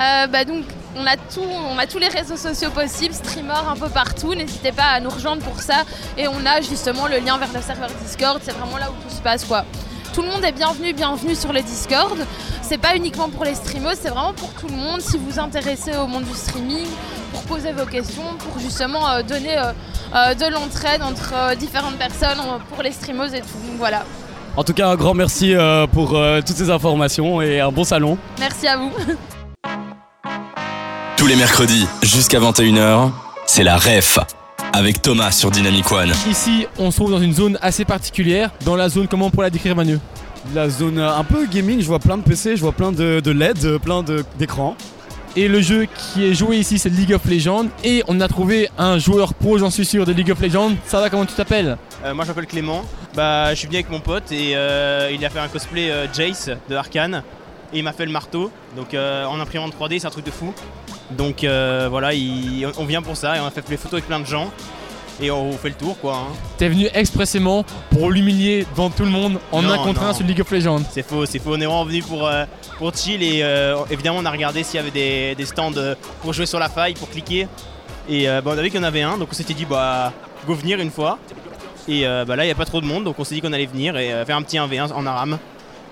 Euh, 0.00 0.26
bah 0.26 0.44
donc, 0.44 0.64
on 0.96 1.06
a, 1.06 1.16
tout, 1.16 1.40
on 1.74 1.78
a 1.78 1.86
tous 1.86 1.98
les 1.98 2.08
réseaux 2.08 2.36
sociaux 2.36 2.70
possibles, 2.70 3.14
streamers 3.14 3.68
un 3.68 3.76
peu 3.76 3.88
partout. 3.88 4.34
N'hésitez 4.34 4.72
pas 4.72 4.88
à 4.96 5.00
nous 5.00 5.10
rejoindre 5.10 5.42
pour 5.42 5.60
ça. 5.60 5.84
Et 6.18 6.28
on 6.28 6.44
a 6.46 6.60
justement 6.60 7.06
le 7.06 7.18
lien 7.18 7.36
vers 7.38 7.52
le 7.54 7.62
serveur 7.62 7.90
Discord. 8.04 8.40
C'est 8.42 8.52
vraiment 8.52 8.78
là 8.78 8.90
où 8.90 8.94
tout 9.08 9.14
se 9.14 9.20
passe, 9.22 9.44
quoi. 9.44 9.64
Tout 10.14 10.22
le 10.22 10.28
monde 10.28 10.44
est 10.44 10.52
bienvenu, 10.52 10.92
bienvenue 10.92 11.34
sur 11.34 11.52
le 11.52 11.62
Discord. 11.62 12.18
C'est 12.60 12.78
pas 12.78 12.94
uniquement 12.96 13.28
pour 13.30 13.44
les 13.44 13.54
streamers, 13.54 13.94
c'est 14.00 14.10
vraiment 14.10 14.34
pour 14.34 14.50
tout 14.52 14.68
le 14.68 14.76
monde. 14.76 15.00
Si 15.00 15.16
vous 15.16 15.30
vous 15.30 15.38
intéressez 15.40 15.96
au 15.96 16.06
monde 16.06 16.24
du 16.24 16.34
streaming, 16.34 16.86
pour 17.32 17.42
poser 17.44 17.72
vos 17.72 17.86
questions, 17.86 18.28
pour 18.38 18.58
justement 18.60 19.08
euh, 19.08 19.22
donner 19.22 19.56
euh, 19.58 20.34
de 20.34 20.46
l'entraide 20.52 21.02
entre 21.02 21.56
différentes 21.56 21.96
personnes 21.96 22.38
pour 22.70 22.82
les 22.82 22.92
streamers 22.92 23.34
et 23.34 23.40
tout. 23.40 23.58
Donc 23.66 23.78
voilà. 23.78 24.04
En 24.54 24.64
tout 24.64 24.74
cas, 24.74 24.88
un 24.90 24.96
grand 24.96 25.14
merci 25.14 25.54
euh, 25.54 25.86
pour 25.86 26.14
euh, 26.14 26.40
toutes 26.46 26.56
ces 26.56 26.68
informations 26.68 27.40
et 27.40 27.60
un 27.60 27.72
bon 27.72 27.84
salon. 27.84 28.18
Merci 28.38 28.66
à 28.68 28.76
vous. 28.76 28.90
Tous 31.16 31.26
les 31.26 31.36
mercredis 31.36 31.86
jusqu'à 32.02 32.38
21h, 32.38 33.10
c'est 33.46 33.62
la 33.62 33.78
REF 33.78 34.18
avec 34.74 35.00
Thomas 35.00 35.30
sur 35.30 35.50
Dynamic 35.50 35.90
One. 35.90 36.10
Ici, 36.28 36.66
on 36.78 36.90
se 36.90 36.96
trouve 36.96 37.12
dans 37.12 37.20
une 37.20 37.32
zone 37.32 37.58
assez 37.62 37.84
particulière. 37.86 38.50
Dans 38.64 38.76
la 38.76 38.88
zone, 38.88 39.06
comment 39.08 39.26
on 39.26 39.30
pourrait 39.30 39.46
la 39.46 39.50
décrire, 39.50 39.74
Manu? 39.76 39.98
La 40.54 40.68
zone 40.68 40.98
euh, 40.98 41.14
un 41.16 41.24
peu 41.24 41.46
gaming, 41.46 41.80
je 41.80 41.86
vois 41.86 42.00
plein 42.00 42.18
de 42.18 42.22
PC, 42.22 42.56
je 42.56 42.60
vois 42.60 42.72
plein 42.72 42.92
de, 42.92 43.20
de 43.20 43.30
LED, 43.30 43.78
plein 43.78 44.04
d'écrans. 44.38 44.76
Et 45.34 45.48
le 45.48 45.62
jeu 45.62 45.86
qui 45.86 46.24
est 46.26 46.34
joué 46.34 46.58
ici, 46.58 46.78
c'est 46.78 46.90
League 46.90 47.12
of 47.14 47.24
Legends. 47.24 47.66
Et 47.84 48.02
on 48.06 48.20
a 48.20 48.28
trouvé 48.28 48.68
un 48.76 48.98
joueur 48.98 49.32
pro, 49.32 49.56
j'en 49.56 49.70
suis 49.70 49.86
sûr, 49.86 50.04
de 50.04 50.12
League 50.12 50.30
of 50.30 50.40
Legends. 50.40 50.72
Ça 50.86 51.00
va, 51.00 51.08
comment 51.08 51.24
tu 51.24 51.32
t'appelles 51.34 51.78
Euh, 52.04 52.12
moi 52.12 52.24
je 52.24 52.30
m'appelle 52.30 52.46
Clément, 52.46 52.84
bah, 53.14 53.50
je 53.50 53.54
suis 53.58 53.66
venu 53.66 53.76
avec 53.78 53.90
mon 53.90 54.00
pote 54.00 54.30
et 54.30 54.52
euh, 54.54 55.10
il 55.12 55.24
a 55.24 55.30
fait 55.30 55.38
un 55.38 55.48
cosplay 55.48 55.90
euh, 55.90 56.06
Jace 56.12 56.50
de 56.68 56.74
Arkane 56.74 57.22
et 57.72 57.78
il 57.78 57.84
m'a 57.84 57.92
fait 57.94 58.04
le 58.04 58.12
marteau, 58.12 58.50
donc 58.76 58.92
en 58.94 59.40
imprimante 59.40 59.72
3D 59.80 59.98
c'est 60.00 60.06
un 60.06 60.10
truc 60.10 60.26
de 60.26 60.30
fou. 60.30 60.52
Donc 61.12 61.46
voilà, 61.90 62.12
il- 62.12 62.66
on 62.76 62.84
vient 62.84 63.00
pour 63.00 63.16
ça 63.16 63.36
et 63.36 63.40
on 63.40 63.46
a 63.46 63.50
fait 63.50 63.64
les 63.70 63.78
photos 63.78 63.94
avec 63.94 64.06
plein 64.06 64.20
de 64.20 64.26
gens 64.26 64.50
et 65.20 65.30
on 65.30 65.52
fait 65.52 65.68
le 65.68 65.74
tour 65.74 65.98
quoi. 66.00 66.14
hein. 66.16 66.32
T'es 66.58 66.68
venu 66.68 66.88
expressément 66.94 67.64
pour 67.90 68.10
l'humilier 68.10 68.66
devant 68.70 68.90
tout 68.90 69.04
le 69.04 69.10
monde 69.10 69.38
en 69.52 69.62
Non, 69.62 69.72
un 69.72 69.78
contre 69.78 70.02
un 70.02 70.12
sur 70.14 70.24
League 70.26 70.40
of 70.40 70.50
Legends. 70.50 70.82
C'est 70.90 71.06
faux, 71.06 71.26
c'est 71.26 71.38
faux, 71.38 71.50
on 71.54 71.60
est 71.60 71.66
vraiment 71.66 71.84
venu 71.84 72.02
pour, 72.02 72.26
euh, 72.26 72.44
pour 72.78 72.94
chill 72.94 73.22
et 73.22 73.40
euh, 73.42 73.76
évidemment 73.90 74.18
on 74.20 74.24
a 74.24 74.30
regardé 74.30 74.62
s'il 74.62 74.76
y 74.76 74.78
avait 74.78 74.90
des, 74.90 75.34
des 75.34 75.44
stands 75.46 75.72
euh, 75.76 75.94
pour 76.22 76.32
jouer 76.32 76.46
sur 76.46 76.58
la 76.58 76.68
faille, 76.68 76.94
pour 76.94 77.10
cliquer. 77.10 77.46
Et 78.08 78.28
euh, 78.28 78.40
bah, 78.40 78.52
on 78.54 78.58
a 78.58 78.62
vu 78.62 78.70
qu'il 78.70 78.80
y 78.80 78.82
en 78.82 78.86
avait 78.86 79.02
un, 79.02 79.18
donc 79.18 79.28
on 79.30 79.34
s'était 79.34 79.54
dit 79.54 79.64
bah 79.64 80.12
go 80.46 80.54
venir 80.54 80.80
une 80.80 80.90
fois. 80.90 81.18
Et 81.88 82.06
euh, 82.06 82.24
bah, 82.24 82.36
là 82.36 82.44
il 82.44 82.46
n'y 82.46 82.52
a 82.52 82.56
pas 82.56 82.64
trop 82.64 82.80
de 82.80 82.86
monde, 82.86 83.04
donc 83.04 83.16
on 83.18 83.24
s'est 83.24 83.34
dit 83.34 83.40
qu'on 83.40 83.52
allait 83.52 83.66
venir 83.66 83.96
et 83.96 84.12
euh, 84.12 84.24
faire 84.24 84.36
un 84.36 84.42
petit 84.42 84.56
1v1 84.56 84.92
en 84.92 85.06
aram. 85.06 85.38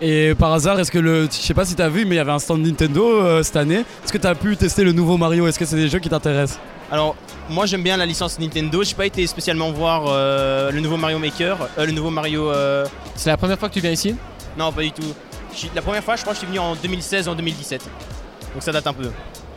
Et 0.02 0.34
par 0.34 0.52
hasard, 0.54 0.80
est-ce 0.80 0.90
que 0.90 0.98
le. 0.98 1.26
Je 1.26 1.36
sais 1.36 1.52
pas 1.52 1.66
si 1.66 1.74
t'as 1.74 1.88
vu, 1.90 2.06
mais 2.06 2.14
il 2.14 2.18
y 2.18 2.20
avait 2.20 2.32
un 2.32 2.38
stand 2.38 2.62
Nintendo 2.64 3.06
euh, 3.20 3.42
cette 3.42 3.56
année. 3.56 3.80
Est-ce 4.02 4.10
que 4.12 4.16
t'as 4.18 4.34
pu 4.34 4.56
tester 4.56 4.82
le 4.82 4.92
nouveau 4.92 5.18
Mario? 5.18 5.46
Est-ce 5.46 5.58
que 5.58 5.66
c'est 5.66 5.76
des 5.76 5.88
jeux 5.88 5.98
qui 5.98 6.08
t'intéressent? 6.08 6.58
Alors, 6.90 7.14
moi 7.48 7.66
j'aime 7.66 7.82
bien 7.82 7.96
la 7.96 8.06
licence 8.06 8.38
Nintendo. 8.38 8.82
J'ai 8.82 8.94
pas 8.94 9.06
été 9.06 9.26
spécialement 9.26 9.70
voir 9.70 10.04
euh, 10.08 10.70
le 10.70 10.80
nouveau 10.80 10.96
Mario 10.96 11.18
Maker, 11.18 11.56
euh, 11.78 11.86
le 11.86 11.92
nouveau 11.92 12.10
Mario. 12.10 12.50
euh, 12.50 12.84
C'est 13.14 13.30
la 13.30 13.36
première 13.36 13.58
fois 13.58 13.68
que 13.68 13.74
tu 13.74 13.80
viens 13.80 13.92
ici? 13.92 14.14
Non, 14.58 14.72
pas 14.72 14.82
du 14.82 14.92
tout. 14.92 15.02
Je 15.52 15.58
suis- 15.58 15.70
La 15.74 15.82
première 15.82 16.02
fois, 16.02 16.16
je 16.16 16.22
crois 16.22 16.32
que 16.32 16.40
je 16.40 16.44
suis 16.44 16.48
venu 16.48 16.58
en 16.58 16.74
2016 16.74 17.28
en 17.28 17.34
2017. 17.34 17.82
Donc 18.54 18.62
ça 18.62 18.72
date 18.72 18.86
un 18.86 18.92
peu. 18.92 19.10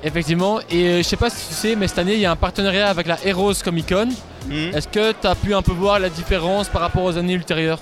Effectivement. 0.03 0.59
Et 0.69 0.85
euh, 0.85 0.97
je 0.97 1.03
sais 1.03 1.15
pas 1.17 1.29
si 1.29 1.47
tu 1.47 1.53
sais, 1.53 1.75
mais 1.75 1.87
cette 1.87 1.99
année, 1.99 2.13
il 2.13 2.19
y 2.19 2.25
a 2.25 2.31
un 2.31 2.35
partenariat 2.35 2.89
avec 2.89 3.07
la 3.07 3.17
Heroes 3.25 3.53
Comic 3.63 3.89
Con. 3.89 4.09
Hmm. 4.47 4.75
Est-ce 4.75 4.87
que 4.87 5.13
tu 5.13 5.25
as 5.27 5.35
pu 5.35 5.55
un 5.55 5.61
peu 5.61 5.71
voir 5.71 5.99
la 5.99 6.09
différence 6.09 6.67
par 6.67 6.81
rapport 6.81 7.03
aux 7.03 7.17
années 7.17 7.33
ultérieures? 7.33 7.79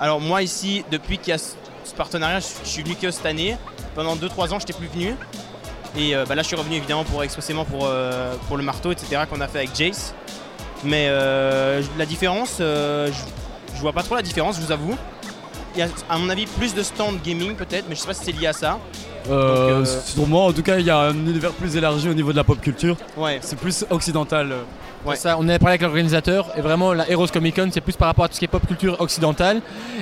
Alors, 0.00 0.20
moi 0.20 0.42
ici, 0.42 0.84
depuis 0.90 1.18
qu'il 1.18 1.28
y 1.30 1.32
a 1.32 1.38
ce 1.38 1.52
ce 1.84 1.94
partenariat, 1.94 2.40
je 2.40 2.46
je 2.64 2.68
suis 2.68 2.82
venu 2.82 2.96
que 2.96 3.08
cette 3.12 3.26
année. 3.26 3.56
Pendant 3.94 4.16
2-3 4.16 4.46
ans, 4.52 4.58
je 4.58 4.66
n'étais 4.66 4.72
plus 4.72 4.88
venu. 4.88 5.14
Et 5.96 6.14
euh, 6.14 6.24
bah, 6.28 6.34
là, 6.34 6.42
je 6.42 6.46
suis 6.48 6.56
revenu 6.56 6.76
évidemment 6.76 7.04
pour 7.04 7.22
expressément 7.22 7.64
pour, 7.64 7.86
euh, 7.86 8.34
pour 8.48 8.56
le 8.56 8.62
marteau, 8.62 8.92
etc. 8.92 9.22
qu'on 9.30 9.40
a 9.40 9.48
fait 9.48 9.58
avec 9.58 9.74
Jace. 9.74 10.14
Mais 10.84 11.06
euh, 11.08 11.82
la 11.98 12.04
différence, 12.06 12.56
je, 12.58 13.10
je 13.74 13.80
vois 13.80 13.92
pas 13.92 14.02
trop 14.02 14.14
la 14.14 14.22
différence, 14.22 14.56
je 14.56 14.60
vous 14.60 14.72
avoue. 14.72 14.96
Il 15.74 15.80
y 15.80 15.82
a, 15.82 15.88
à 16.08 16.18
mon 16.18 16.28
avis, 16.28 16.46
plus 16.46 16.74
de 16.74 16.82
stands 16.82 17.12
gaming 17.24 17.54
peut-être, 17.54 17.86
mais 17.88 17.94
je 17.94 18.00
sais 18.00 18.06
pas 18.06 18.14
si 18.14 18.24
c'est 18.24 18.32
lié 18.32 18.46
à 18.46 18.52
ça. 18.52 18.78
euh, 19.30 19.78
Donc, 19.78 19.86
euh, 19.88 20.00
Sur 20.04 20.26
moi, 20.26 20.44
en 20.44 20.52
tout 20.52 20.62
cas, 20.62 20.78
il 20.78 20.86
y 20.86 20.90
a 20.90 20.98
un 20.98 21.12
univers 21.14 21.52
plus 21.52 21.76
élargi 21.76 22.08
au 22.08 22.14
niveau 22.14 22.30
de 22.32 22.36
la 22.36 22.44
pop 22.44 22.60
culture. 22.60 22.96
Ouais. 23.16 23.38
C'est 23.42 23.58
plus 23.58 23.84
occidental. 23.90 24.52
Ouais. 25.06 25.16
Ça, 25.16 25.36
on 25.38 25.48
avait 25.48 25.58
parlé 25.58 25.72
avec 25.72 25.82
l'organisateur 25.82 26.48
et 26.56 26.60
vraiment 26.60 26.92
la 26.92 27.08
Heroes 27.10 27.28
Comic 27.32 27.54
Con 27.56 27.68
c'est 27.72 27.80
plus 27.80 27.94
par 27.96 28.08
rapport 28.08 28.24
à 28.24 28.28
tout 28.28 28.34
ce 28.34 28.38
qui 28.40 28.44
est 28.44 28.48
pop 28.48 28.66
culture 28.66 29.00
occidentale. 29.00 29.60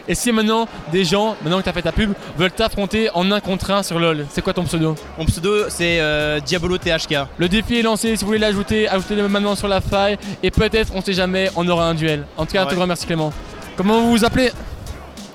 Et 0.09 0.15
si 0.15 0.33
maintenant 0.33 0.67
des 0.93 1.05
gens, 1.05 1.37
maintenant 1.43 1.59
que 1.59 1.65
tu 1.65 1.69
as 1.69 1.73
fait 1.73 1.83
ta 1.83 1.93
pub, 1.93 2.13
veulent 2.39 2.51
t'affronter 2.53 3.11
en 3.15 3.31
un 3.31 3.41
contre 3.41 3.71
un 3.71 3.83
sur 3.83 3.99
LoL, 3.99 4.27
c'est 4.31 4.43
quoi 4.43 4.53
ton 4.55 4.65
pseudo? 4.65 4.95
Mon 5.19 5.25
pseudo, 5.27 5.69
c'est 5.69 6.01
euh, 6.01 6.41
Diabolo 6.41 6.79
THK. 6.79 7.17
Le 7.39 7.49
défi 7.49 7.79
est 7.79 7.83
lancé, 7.83 8.17
si 8.17 8.23
vous 8.23 8.29
voulez 8.29 8.39
l'ajouter, 8.39 8.89
ajoutez-le 8.89 9.29
maintenant 9.29 9.55
sur 9.55 9.69
la 9.69 9.81
faille 9.81 10.17
et 10.43 10.51
peut-être, 10.51 10.93
on 10.95 11.01
sait 11.03 11.13
jamais, 11.13 11.51
on 11.57 11.69
aura 11.69 11.87
un 11.87 11.95
duel. 11.95 12.25
En 12.37 12.47
tout 12.47 12.53
cas, 12.53 12.63
un 12.63 12.65
Ouais. 12.65 12.71
tout 12.71 12.77
grand 12.77 12.87
merci 12.87 13.07
Clément. 13.07 13.33
Comment 13.77 14.01
vous 14.01 14.11
vous 14.11 14.25
appelez? 14.25 14.51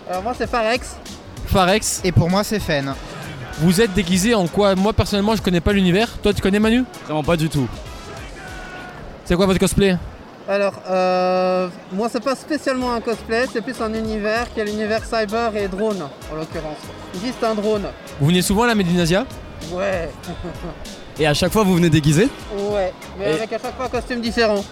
Alors 0.09 0.23
moi 0.23 0.33
c'est 0.35 0.49
Farex 0.49 0.95
Farex. 1.45 2.01
et 2.03 2.11
pour 2.11 2.29
moi 2.29 2.43
c'est 2.43 2.59
Fen. 2.59 2.93
Vous 3.59 3.81
êtes 3.81 3.93
déguisé 3.93 4.33
en 4.33 4.47
quoi? 4.47 4.73
Moi 4.75 4.93
personnellement, 4.93 5.35
je 5.35 5.41
connais 5.41 5.59
pas 5.59 5.73
l'univers. 5.73 6.07
Toi, 6.23 6.33
tu 6.33 6.41
connais 6.41 6.59
Manu? 6.59 6.85
Vraiment 7.05 7.23
pas 7.23 7.35
du 7.35 7.49
tout. 7.49 7.67
C'est 9.29 9.35
quoi 9.35 9.45
votre 9.45 9.59
cosplay 9.59 9.95
Alors 10.47 10.73
euh, 10.89 11.67
moi 11.93 12.09
c'est 12.11 12.23
pas 12.23 12.33
spécialement 12.33 12.93
un 12.93 12.99
cosplay, 12.99 13.45
c'est 13.53 13.61
plus 13.61 13.79
un 13.79 13.93
univers 13.93 14.51
qui 14.51 14.59
est 14.59 14.65
l'univers 14.65 15.05
cyber 15.05 15.55
et 15.55 15.67
drone 15.67 16.01
en 16.01 16.35
l'occurrence. 16.35 16.79
C'est 17.13 17.45
un 17.45 17.53
drone. 17.53 17.83
Vous 18.19 18.25
venez 18.25 18.41
souvent 18.41 18.63
à 18.63 18.67
la 18.67 18.73
Medinasia 18.73 19.27
Ouais. 19.71 20.09
Et 21.19 21.27
à 21.27 21.35
chaque 21.35 21.51
fois, 21.51 21.63
vous 21.63 21.75
venez 21.75 21.91
déguisé 21.91 22.27
ouais. 22.73 22.91
Mais 23.19 23.25
Et- 23.25 23.33
avec 23.33 23.53
à 23.53 23.59
chaque 23.59 23.75
fois 23.75 23.85
un 23.85 23.89
costume 23.89 24.19
différent. 24.19 24.65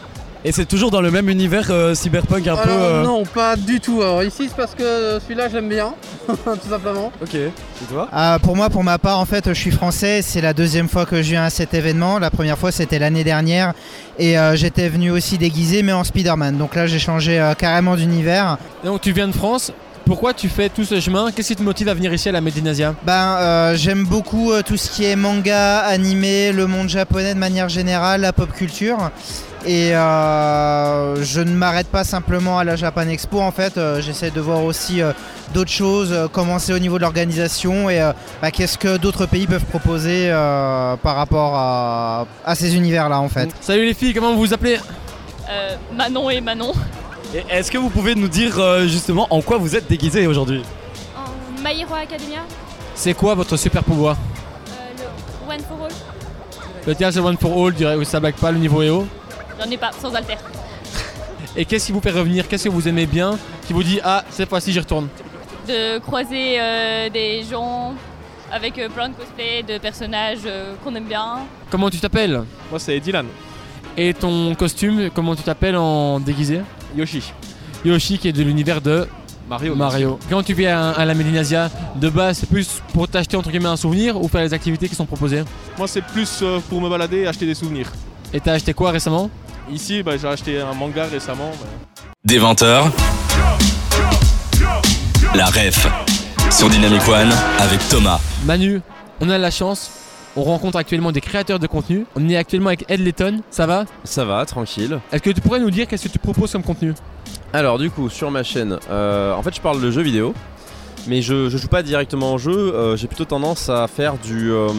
Et 0.48 0.54
c'est 0.54 0.66
toujours 0.66 0.92
dans 0.92 1.02
le 1.02 1.12
même 1.12 1.28
univers 1.28 1.70
euh, 1.72 1.94
cyberpunk 1.94 2.48
un 2.48 2.56
peu. 2.56 2.70
Euh, 2.70 3.04
non 3.04 3.26
pas 3.26 3.58
du 3.58 3.82
tout. 3.82 4.02
Alors 4.02 4.24
ici 4.24 4.48
c'est 4.48 4.56
parce 4.56 4.74
que 4.74 5.20
celui-là 5.20 5.50
j'aime 5.50 5.68
bien, 5.68 5.94
tout 6.28 6.70
simplement. 6.70 7.12
Ok. 7.22 7.36
Et 7.36 7.52
toi? 7.92 8.08
Ah, 8.12 8.40
pour 8.42 8.56
moi, 8.56 8.70
pour 8.70 8.84
ma 8.84 8.98
part, 8.98 9.20
en 9.20 9.26
fait, 9.26 9.50
je 9.50 9.60
suis 9.60 9.72
français. 9.72 10.22
C'est 10.22 10.42
la 10.42 10.54
deuxième 10.54 10.88
fois 10.88 11.06
que 11.06 11.18
je 11.18 11.30
viens 11.30 11.44
à 11.44 11.50
cet 11.50 11.74
événement. 11.74 12.18
La 12.18 12.32
première 12.32 12.58
fois, 12.58 12.72
c'était 12.72 12.98
l'année 12.98 13.24
dernière. 13.24 13.74
Et 14.18 14.38
euh, 14.38 14.56
j'étais 14.56 14.90
venu 14.90 15.12
aussi 15.12 15.38
déguisé, 15.38 15.84
mais 15.84 15.94
en 15.94 16.04
Spider-Man. 16.04 16.58
Donc 16.58 16.76
là, 16.76 16.88
j'ai 16.88 16.98
changé 16.98 17.40
euh, 17.40 17.54
carrément 17.54 17.96
d'univers. 17.96 18.58
Donc 18.84 19.02
tu 19.02 19.12
viens 19.12 19.28
de 19.28 19.34
France. 19.34 19.72
Pourquoi 20.08 20.34
tu 20.34 20.48
fais 20.48 20.70
tout 20.70 20.86
ce 20.86 21.02
chemin? 21.02 21.32
Qu'est-ce 21.32 21.50
qui 21.50 21.56
te 21.58 21.62
motive 21.64 21.90
à 21.90 21.94
venir 21.94 22.14
ici 22.14 22.30
à 22.30 22.32
la 22.32 22.40
Medinasia 22.40 22.96
Ben, 23.04 23.36
euh, 23.40 23.76
j'aime 23.76 24.06
beaucoup 24.06 24.52
euh, 24.54 24.62
tout 24.62 24.78
ce 24.78 24.90
qui 24.90 25.04
est 25.04 25.18
manga, 25.18 25.80
animé, 25.80 26.54
le 26.54 26.66
monde 26.66 26.88
japonais 26.88 27.34
de 27.34 27.40
manière 27.40 27.68
générale, 27.68 28.22
la 28.22 28.32
pop 28.32 28.50
culture. 28.54 29.12
Et 29.66 29.94
euh, 29.94 31.22
je 31.24 31.42
ne 31.42 31.52
m'arrête 31.54 31.88
pas 31.88 32.06
simplement 32.06 32.58
à 32.58 32.64
la 32.64 32.78
Japan 32.78 33.08
Expo. 33.10 33.42
En 33.42 33.52
fait, 33.52 33.78
Euh, 33.78 34.02
j'essaie 34.02 34.32
de 34.32 34.40
voir 34.40 34.64
aussi 34.64 35.02
euh, 35.02 35.12
d'autres 35.54 35.72
choses, 35.72 36.12
euh, 36.14 36.28
comment 36.32 36.58
c'est 36.58 36.72
au 36.74 36.80
niveau 36.80 36.96
de 36.98 37.02
l'organisation 37.04 37.90
et 37.90 38.02
euh, 38.02 38.14
bah, 38.42 38.50
qu'est-ce 38.50 38.78
que 38.78 38.96
d'autres 38.98 39.26
pays 39.26 39.46
peuvent 39.46 39.66
proposer 39.66 40.30
euh, 40.32 40.96
par 40.96 41.16
rapport 41.18 41.54
à, 41.56 42.26
à 42.46 42.56
ces 42.56 42.76
univers-là, 42.78 43.20
en 43.20 43.28
fait. 43.30 43.50
Salut 43.60 43.86
les 43.86 43.94
filles, 43.94 44.14
comment 44.14 44.32
vous 44.34 44.40
vous 44.40 44.54
appelez? 44.54 44.78
Euh, 45.50 45.76
Manon 45.94 46.30
et 46.30 46.40
Manon. 46.40 46.72
Et 47.34 47.44
Est-ce 47.50 47.70
que 47.72 47.78
vous 47.78 47.90
pouvez 47.90 48.16
nous 48.16 48.28
dire 48.28 48.58
euh, 48.60 48.88
justement 48.88 49.28
en 49.30 49.42
quoi 49.42 49.58
vous 49.58 49.76
êtes 49.76 49.88
déguisé 49.88 50.26
aujourd'hui 50.28 50.62
En 51.16 51.62
My 51.62 51.82
Hero 51.82 51.94
Academia. 51.94 52.40
C'est 52.96 53.14
quoi 53.14 53.36
votre 53.36 53.58
super 53.58 53.84
pouvoir 53.84 54.16
One 55.48 55.60
for 55.60 55.86
All. 55.86 55.92
Le 56.86 56.96
tien 56.96 57.12
c'est 57.12 57.20
One 57.20 57.38
for 57.38 57.66
All, 57.66 57.74
dirais 57.74 57.98
que 57.98 58.04
ça 58.06 58.20
bague 58.20 58.36
pas 58.36 58.52
le 58.52 58.58
niveau 58.60 58.82
est 58.82 58.90
haut. 58.90 59.08
J'en 59.60 59.70
ai 59.70 59.78
pas, 59.78 59.92
sans 59.92 60.14
alter. 60.14 60.36
Et 61.56 61.66
qu'est-ce 61.66 61.88
qui 61.88 61.92
vous 61.92 62.02
fait 62.02 62.12
revenir 62.12 62.48
Qu'est-ce 62.48 62.66
que 62.66 62.70
vous 62.70 62.88
aimez 62.88 63.06
bien 63.06 63.38
Qui 63.66 63.74
vous 63.74 63.84
dit 63.84 64.00
ah 64.04 64.24
cette 64.30 64.48
fois-ci 64.48 64.72
j'y 64.72 64.80
retourne 64.80 65.10
De 65.68 66.00
croiser 66.00 66.60
euh, 66.60 67.10
des 67.10 67.44
gens 67.44 67.94
avec 68.52 68.78
euh, 68.78 68.88
plein 68.90 69.10
de 69.10 69.16
cosplays, 69.16 69.64
de 69.64 69.78
personnages 69.80 70.40
euh, 70.46 70.76
qu'on 70.84 70.96
aime 70.96 71.06
bien. 71.06 71.40
Comment 71.70 71.90
tu 71.90 72.00
t'appelles 72.00 72.44
Moi 72.70 72.80
c'est 72.80 73.00
Dylan. 73.00 73.26
Et 73.98 74.14
ton 74.14 74.56
costume, 74.56 75.10
comment 75.14 75.36
tu 75.36 75.44
t'appelles 75.44 75.76
en 75.76 76.20
déguisé 76.20 76.62
Yoshi. 76.96 77.24
Yoshi 77.86 78.18
qui 78.18 78.28
est 78.30 78.34
de 78.34 78.44
l'univers 78.44 78.82
de 78.82 79.08
Mario. 79.50 79.76
Mario. 79.76 80.20
Quand 80.30 80.44
tu 80.44 80.54
viens 80.54 80.90
à, 80.92 80.92
à 80.92 81.06
la 81.06 81.14
Médinasia, 81.14 81.70
de 81.96 82.10
base 82.10 82.40
c'est 82.40 82.50
plus 82.50 82.82
pour 82.94 83.08
t'acheter 83.08 83.38
entre 83.38 83.50
guillemets 83.50 83.70
un 83.70 83.78
souvenir 83.78 84.20
ou 84.22 84.28
faire 84.28 84.42
les 84.42 84.54
activités 84.54 84.90
qui 84.90 84.96
sont 84.96 85.06
proposées? 85.06 85.44
Moi 85.78 85.88
c'est 85.88 86.02
plus 86.04 86.40
euh, 86.42 86.60
pour 86.70 86.82
me 86.82 86.90
balader 86.90 87.20
et 87.20 87.28
acheter 87.28 87.46
des 87.46 87.56
souvenirs. 87.56 87.92
Et 88.34 88.40
t'as 88.42 88.54
acheté 88.54 88.74
quoi 88.74 88.92
récemment? 88.92 89.30
Ici 89.72 90.04
bah, 90.04 90.14
j'ai 90.22 90.28
acheté 90.28 90.60
un 90.62 90.74
manga 90.74 91.06
récemment. 91.06 91.52
bah. 91.62 91.68
Des 92.26 92.40
20h, 92.40 92.92
la 95.36 95.46
ref 95.46 95.88
sur 96.52 96.70
Dynamic 96.70 97.08
One 97.08 97.32
avec 97.60 97.80
Thomas. 97.90 98.20
Manu, 98.46 98.82
on 99.22 99.30
a 99.30 99.38
la 99.38 99.52
chance, 99.52 99.90
on 100.38 100.44
rencontre 100.44 100.78
actuellement 100.78 101.12
des 101.12 101.20
créateurs 101.20 101.58
de 101.58 101.66
contenu. 101.66 102.06
On 102.16 102.30
est 102.30 102.38
actuellement 102.38 102.68
avec 102.68 102.86
Ed 102.90 103.02
Letton, 103.02 103.42
ça 103.50 103.66
va? 103.66 103.86
Ça 104.04 104.24
va, 104.24 104.46
tranquille. 104.46 105.00
Est-ce 105.12 105.24
que 105.24 105.32
tu 105.32 105.42
pourrais 105.42 105.60
nous 105.60 105.72
dire 105.72 105.88
qu'est-ce 105.88 106.08
que 106.08 106.14
tu 106.14 106.20
proposes 106.20 106.52
comme 106.52 106.64
contenu? 106.64 106.94
Alors 107.54 107.80
du 107.80 107.90
coup, 107.90 108.08
sur 108.10 108.30
ma 108.30 108.44
chaîne, 108.44 108.78
euh, 108.92 109.34
en 109.34 109.42
fait 109.42 109.56
je 109.56 109.62
parle 109.62 109.82
de 109.82 109.90
jeux 109.90 110.04
vidéo, 110.04 110.36
mais 111.08 111.24
je, 111.24 111.50
je 111.50 111.58
joue 111.58 111.68
pas 111.68 111.82
directement 111.82 112.36
au 112.36 112.38
jeu, 112.38 112.52
euh, 112.52 112.96
j'ai 112.96 113.08
plutôt 113.08 113.26
tendance 113.26 113.70
à 113.70 113.88
faire 113.88 114.16
du... 114.18 114.52
euh, 114.52 114.70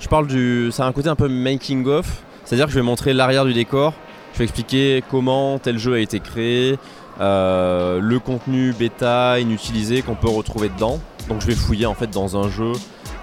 je 0.00 0.08
parle 0.08 0.26
du... 0.26 0.70
Ça 0.72 0.84
a 0.84 0.88
un 0.88 0.92
côté 0.92 1.08
un 1.08 1.14
peu 1.14 1.28
making 1.28 1.86
of, 1.86 2.22
c'est-à-dire 2.44 2.66
que 2.66 2.72
je 2.72 2.78
vais 2.78 2.84
montrer 2.84 3.12
l'arrière 3.12 3.44
du 3.44 3.52
décor, 3.52 3.94
je 4.32 4.38
vais 4.38 4.44
expliquer 4.44 5.04
comment 5.10 5.60
tel 5.60 5.78
jeu 5.78 5.94
a 5.94 6.00
été 6.00 6.18
créé, 6.18 6.76
euh, 7.20 8.00
le 8.00 8.18
contenu 8.18 8.72
bêta 8.72 9.38
inutilisé 9.38 10.02
qu'on 10.02 10.16
peut 10.16 10.30
retrouver 10.30 10.70
dedans. 10.70 10.98
Donc 11.28 11.40
je 11.40 11.46
vais 11.46 11.54
fouiller 11.54 11.86
en 11.86 11.94
fait 11.94 12.10
dans 12.10 12.36
un 12.36 12.50
jeu 12.50 12.72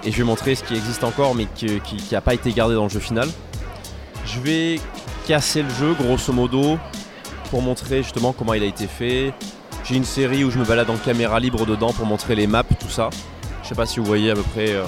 et 0.03 0.11
je 0.11 0.17
vais 0.17 0.23
montrer 0.23 0.55
ce 0.55 0.63
qui 0.63 0.75
existe 0.75 1.03
encore 1.03 1.35
mais 1.35 1.45
qui 1.55 1.79
n'a 2.11 2.21
pas 2.21 2.33
été 2.33 2.51
gardé 2.51 2.75
dans 2.75 2.83
le 2.83 2.89
jeu 2.89 2.99
final. 2.99 3.27
Je 4.25 4.39
vais 4.39 4.79
casser 5.27 5.61
le 5.63 5.69
jeu 5.69 5.93
grosso 5.99 6.31
modo 6.33 6.77
pour 7.49 7.61
montrer 7.61 8.03
justement 8.03 8.33
comment 8.33 8.53
il 8.53 8.63
a 8.63 8.67
été 8.67 8.87
fait. 8.87 9.33
J'ai 9.83 9.95
une 9.95 10.05
série 10.05 10.43
où 10.43 10.51
je 10.51 10.59
me 10.59 10.65
balade 10.65 10.89
en 10.89 10.97
caméra 10.97 11.39
libre 11.39 11.65
dedans 11.65 11.91
pour 11.93 12.05
montrer 12.05 12.35
les 12.35 12.45
maps, 12.47 12.63
tout 12.79 12.89
ça. 12.89 13.09
Je 13.63 13.69
sais 13.69 13.75
pas 13.75 13.85
si 13.85 13.99
vous 13.99 14.05
voyez 14.05 14.31
à 14.31 14.35
peu 14.35 14.41
près. 14.41 14.71
euh. 14.71 14.83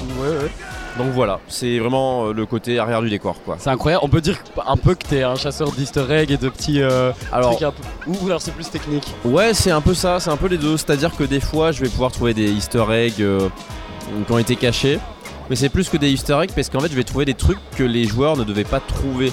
Donc 0.97 1.07
voilà, 1.13 1.39
c'est 1.47 1.79
vraiment 1.79 2.25
euh, 2.27 2.33
le 2.33 2.45
côté 2.45 2.77
arrière 2.77 3.01
du 3.01 3.09
décor 3.09 3.35
quoi. 3.45 3.55
C'est 3.59 3.69
incroyable. 3.69 4.03
On 4.03 4.09
peut 4.09 4.19
dire 4.21 4.37
un 4.67 4.75
peu 4.75 4.93
que 4.95 5.05
t'es 5.07 5.23
un 5.23 5.35
chasseur 5.35 5.71
d'easter 5.71 6.03
eggs 6.09 6.31
et 6.31 6.37
de 6.37 6.49
petits. 6.49 6.81
euh, 6.81 7.11
Alors- 7.31 7.51
trucs 7.51 7.63
un 7.63 7.71
peu- 7.71 7.83
Ou 8.11 8.25
alors 8.27 8.41
c'est 8.41 8.51
plus 8.51 8.69
technique. 8.69 9.07
Ouais, 9.23 9.53
c'est 9.53 9.71
un 9.71 9.79
peu 9.81 9.93
ça, 9.93 10.19
c'est 10.19 10.29
un 10.29 10.37
peu 10.37 10.47
les 10.47 10.57
deux. 10.57 10.75
C'est-à-dire 10.77 11.15
que 11.15 11.23
des 11.23 11.39
fois, 11.39 11.71
je 11.71 11.81
vais 11.81 11.89
pouvoir 11.89 12.11
trouver 12.11 12.33
des 12.33 12.51
easter 12.51 12.83
eggs 12.91 13.21
euh, 13.21 13.47
qui 14.25 14.31
ont 14.31 14.37
été 14.37 14.55
cachés. 14.55 14.99
Mais 15.49 15.55
c'est 15.55 15.69
plus 15.69 15.89
que 15.89 15.97
des 15.97 16.09
easter 16.09 16.37
eggs 16.41 16.51
parce 16.55 16.69
qu'en 16.69 16.79
fait, 16.79 16.89
je 16.89 16.95
vais 16.95 17.03
trouver 17.03 17.25
des 17.25 17.33
trucs 17.33 17.59
que 17.75 17.83
les 17.83 18.05
joueurs 18.05 18.37
ne 18.37 18.43
devaient 18.43 18.63
pas 18.63 18.79
trouver. 18.79 19.31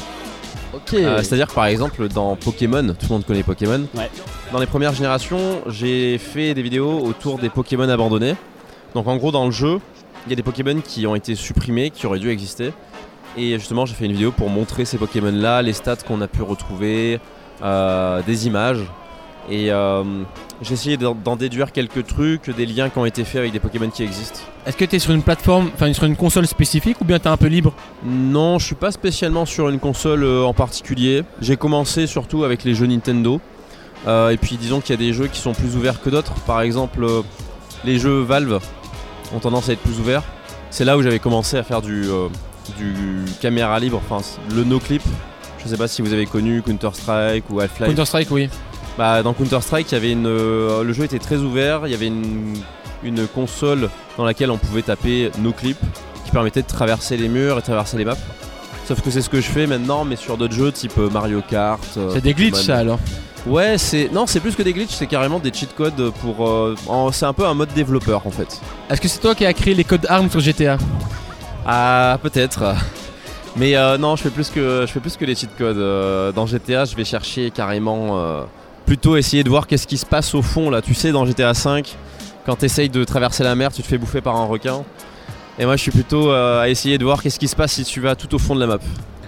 Ok. 0.74 0.94
Euh, 0.94 1.18
C'est-à-dire 1.22 1.46
que 1.48 1.54
par 1.54 1.66
exemple, 1.66 2.08
dans 2.08 2.36
Pokémon, 2.36 2.82
tout 2.88 3.06
le 3.08 3.08
monde 3.08 3.24
connaît 3.24 3.42
Pokémon. 3.42 3.86
Ouais. 3.94 4.10
Dans 4.52 4.58
les 4.58 4.66
premières 4.66 4.94
générations, 4.94 5.62
j'ai 5.66 6.18
fait 6.18 6.54
des 6.54 6.62
vidéos 6.62 7.00
autour 7.00 7.38
des 7.38 7.48
Pokémon 7.48 7.88
abandonnés. 7.88 8.34
Donc 8.94 9.06
en 9.06 9.16
gros, 9.16 9.30
dans 9.30 9.44
le 9.44 9.50
jeu, 9.50 9.80
il 10.26 10.30
y 10.30 10.32
a 10.32 10.36
des 10.36 10.42
Pokémon 10.42 10.80
qui 10.80 11.06
ont 11.06 11.14
été 11.14 11.34
supprimés, 11.34 11.90
qui 11.90 12.06
auraient 12.06 12.18
dû 12.18 12.30
exister. 12.30 12.72
Et 13.36 13.58
justement, 13.58 13.86
j'ai 13.86 13.94
fait 13.94 14.06
une 14.06 14.12
vidéo 14.12 14.32
pour 14.32 14.48
montrer 14.50 14.84
ces 14.84 14.98
Pokémon-là, 14.98 15.62
les 15.62 15.72
stats 15.72 15.96
qu'on 15.96 16.20
a 16.20 16.26
pu 16.26 16.42
retrouver, 16.42 17.20
euh, 17.62 18.22
des 18.26 18.46
images. 18.46 18.82
Et 19.50 19.70
euh, 19.70 20.04
j'ai 20.60 20.74
essayé 20.74 20.96
d'en 20.96 21.36
déduire 21.36 21.72
quelques 21.72 22.06
trucs, 22.06 22.50
des 22.50 22.66
liens 22.66 22.90
qui 22.90 22.98
ont 22.98 23.06
été 23.06 23.24
faits 23.24 23.36
avec 23.36 23.52
des 23.52 23.60
Pokémon 23.60 23.88
qui 23.88 24.02
existent. 24.02 24.40
Est-ce 24.66 24.76
que 24.76 24.84
t'es 24.84 24.98
sur 24.98 25.12
une 25.12 25.22
plateforme, 25.22 25.70
enfin 25.74 25.92
sur 25.92 26.04
une 26.04 26.16
console 26.16 26.46
spécifique 26.46 27.00
ou 27.00 27.04
bien 27.04 27.18
t'es 27.18 27.28
un 27.28 27.36
peu 27.36 27.46
libre? 27.46 27.72
Non, 28.04 28.58
je 28.58 28.66
suis 28.66 28.74
pas 28.74 28.92
spécialement 28.92 29.46
sur 29.46 29.68
une 29.68 29.78
console 29.78 30.24
euh, 30.24 30.44
en 30.44 30.52
particulier. 30.52 31.22
J'ai 31.40 31.56
commencé 31.56 32.06
surtout 32.06 32.44
avec 32.44 32.64
les 32.64 32.74
jeux 32.74 32.86
Nintendo. 32.86 33.40
Euh, 34.06 34.30
et 34.30 34.36
puis 34.36 34.56
disons 34.56 34.80
qu'il 34.80 34.90
y 34.90 34.94
a 34.94 35.04
des 35.04 35.12
jeux 35.12 35.26
qui 35.26 35.40
sont 35.40 35.52
plus 35.52 35.76
ouverts 35.76 36.00
que 36.00 36.10
d'autres. 36.10 36.34
Par 36.46 36.60
exemple, 36.60 37.02
euh, 37.02 37.22
les 37.84 37.98
jeux 37.98 38.20
Valve 38.20 38.60
ont 39.34 39.38
tendance 39.40 39.68
à 39.68 39.72
être 39.72 39.80
plus 39.80 39.98
ouverts. 39.98 40.22
C'est 40.70 40.84
là 40.84 40.96
où 40.96 41.02
j'avais 41.02 41.18
commencé 41.18 41.56
à 41.56 41.62
faire 41.62 41.82
du, 41.82 42.04
euh, 42.04 42.28
du 42.76 43.24
caméra 43.40 43.78
libre, 43.80 44.00
enfin 44.08 44.24
le 44.54 44.64
no-clip. 44.64 45.02
Je 45.58 45.68
sais 45.68 45.76
pas 45.76 45.88
si 45.88 46.02
vous 46.02 46.12
avez 46.12 46.26
connu 46.26 46.62
Counter-Strike 46.62 47.44
ou 47.50 47.60
Half-Life. 47.60 47.88
Counter-Strike, 47.88 48.30
oui. 48.30 48.48
Bah, 48.98 49.22
dans 49.22 49.32
Counter-Strike, 49.32 49.90
il 49.90 49.94
y 49.94 49.96
avait 49.96 50.10
une, 50.12 50.26
euh, 50.26 50.82
le 50.82 50.92
jeu 50.92 51.04
était 51.04 51.18
très 51.20 51.36
ouvert. 51.36 51.82
Il 51.86 51.92
y 51.92 51.94
avait 51.94 52.08
une, 52.08 52.54
une 53.04 53.26
console 53.28 53.88
dans 54.16 54.24
laquelle 54.24 54.50
on 54.50 54.58
pouvait 54.58 54.82
taper 54.82 55.30
no 55.38 55.52
clip 55.52 55.78
qui 56.24 56.30
permettait 56.32 56.62
de 56.62 56.66
traverser 56.66 57.16
les 57.16 57.28
murs 57.28 57.58
et 57.58 57.62
traverser 57.62 57.96
les 57.96 58.04
maps. 58.04 58.16
Sauf 58.86 59.00
que 59.00 59.10
c'est 59.10 59.22
ce 59.22 59.28
que 59.30 59.40
je 59.40 59.46
fais 59.48 59.66
maintenant, 59.68 60.04
mais 60.04 60.16
sur 60.16 60.36
d'autres 60.36 60.54
jeux 60.54 60.72
type 60.72 60.98
euh, 60.98 61.08
Mario 61.10 61.42
Kart. 61.48 61.80
euh, 61.96 62.10
C'est 62.12 62.20
des 62.22 62.34
glitches 62.34 62.56
ça 62.64 62.78
alors 62.78 62.98
Ouais, 63.46 63.78
c'est 63.78 64.10
non, 64.12 64.26
c'est 64.26 64.40
plus 64.40 64.56
que 64.56 64.62
des 64.62 64.72
glitches, 64.72 64.94
c'est 64.94 65.06
carrément 65.06 65.38
des 65.38 65.52
cheat 65.52 65.72
codes 65.76 66.10
pour. 66.20 66.48
euh, 66.48 66.74
en- 66.88 67.12
c'est 67.12 67.24
un 67.24 67.32
peu 67.32 67.46
un 67.46 67.54
mode 67.54 67.72
développeur 67.74 68.26
en 68.26 68.30
fait. 68.30 68.60
Est-ce 68.90 69.00
que 69.00 69.06
c'est 69.08 69.20
toi 69.20 69.34
qui 69.36 69.46
as 69.46 69.52
créé 69.54 69.74
les 69.74 69.84
codes 69.84 70.06
armes 70.08 70.28
sur 70.28 70.40
GTA 70.40 70.76
Ah, 71.66 72.18
peut-être. 72.22 72.74
Mais 73.56 73.76
euh, 73.76 73.96
non, 73.96 74.16
je 74.16 74.22
fais 74.22 74.30
plus 74.30 74.50
que 74.50 74.84
je 74.86 74.92
fais 74.92 75.00
plus 75.00 75.16
que 75.16 75.24
les 75.24 75.34
cheat 75.36 75.50
codes. 75.56 76.34
Dans 76.34 76.46
GTA, 76.46 76.84
je 76.84 76.96
vais 76.96 77.04
chercher 77.04 77.50
carrément 77.50 78.18
euh, 78.18 78.42
plutôt 78.88 79.18
essayer 79.18 79.44
de 79.44 79.50
voir 79.50 79.66
qu'est-ce 79.66 79.86
qui 79.86 79.98
se 79.98 80.06
passe 80.06 80.34
au 80.34 80.40
fond 80.40 80.70
là. 80.70 80.80
Tu 80.80 80.94
sais, 80.94 81.12
dans 81.12 81.26
GTA 81.26 81.52
5, 81.52 81.94
quand 82.46 82.56
tu 82.56 82.64
essayes 82.64 82.88
de 82.88 83.04
traverser 83.04 83.44
la 83.44 83.54
mer, 83.54 83.70
tu 83.70 83.82
te 83.82 83.86
fais 83.86 83.98
bouffer 83.98 84.22
par 84.22 84.34
un 84.36 84.46
requin. 84.46 84.82
Et 85.58 85.66
moi, 85.66 85.76
je 85.76 85.82
suis 85.82 85.90
plutôt 85.90 86.30
euh, 86.30 86.62
à 86.62 86.70
essayer 86.70 86.96
de 86.96 87.04
voir 87.04 87.22
qu'est-ce 87.22 87.38
qui 87.38 87.48
se 87.48 87.54
passe 87.54 87.72
si 87.72 87.84
tu 87.84 88.00
vas 88.00 88.16
tout 88.16 88.34
au 88.34 88.38
fond 88.38 88.54
de 88.54 88.60
la 88.60 88.66
map. 88.66 88.78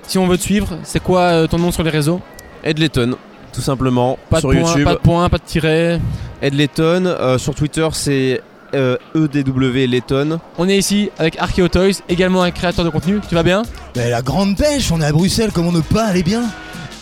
Si 0.07 0.17
on 0.17 0.27
veut 0.27 0.39
te 0.39 0.43
suivre, 0.43 0.79
c'est 0.83 1.03
quoi 1.03 1.21
euh, 1.21 1.47
ton 1.47 1.59
nom 1.59 1.73
sur 1.73 1.83
les 1.83 1.91
réseaux? 1.91 2.23
Ed 2.65 2.79
Letton, 2.79 3.17
tout 3.53 3.61
simplement, 3.61 4.19
Pas 4.31 4.37
de 4.37 4.41
sur 4.41 4.51
point, 4.51 4.61
YouTube. 4.61 4.85
pas 4.85 4.95
de 4.95 4.99
point, 4.99 5.29
pas 5.29 5.37
de 5.39 5.43
tiret. 5.45 6.01
Ed 6.41 6.55
Letton, 6.55 7.05
euh, 7.05 7.37
sur 7.37 7.55
Twitter, 7.55 7.87
c'est 7.93 8.41
euh, 8.73 8.97
EDW 9.15 9.87
Letton. 9.91 10.39
On 10.57 10.69
est 10.71 10.79
ici 10.79 11.11
avec 11.19 11.39
Archeo 11.39 11.69
Toys, 11.69 12.01
également 12.09 12.43
un 12.43 12.51
créateur 12.51 12.85
de 12.85 12.91
contenu. 12.91 13.21
Tu 13.29 13.35
vas 13.35 13.43
bien? 13.43 13.63
Mais 13.95 14.09
la 14.09 14.23
grande 14.23 14.57
pêche, 14.57 14.91
on 14.91 15.03
est 15.03 15.05
à 15.05 15.13
Bruxelles, 15.13 15.51
comment 15.53 15.73
ne 15.73 15.81
pas 15.81 16.05
aller 16.07 16.23
bien? 16.23 16.45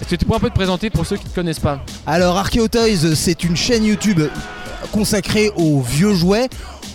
Est-ce 0.00 0.10
que 0.10 0.16
tu 0.16 0.24
pourrais 0.24 0.36
un 0.38 0.40
peu 0.40 0.50
te 0.50 0.54
présenter 0.54 0.90
pour 0.90 1.04
ceux 1.06 1.16
qui 1.16 1.24
ne 1.24 1.30
te 1.30 1.34
connaissent 1.34 1.58
pas 1.58 1.80
Alors 2.06 2.36
Archeotoys, 2.36 3.14
c'est 3.14 3.42
une 3.44 3.56
chaîne 3.56 3.84
YouTube 3.84 4.20
consacrée 4.92 5.50
aux 5.56 5.80
vieux 5.80 6.14
jouets. 6.14 6.48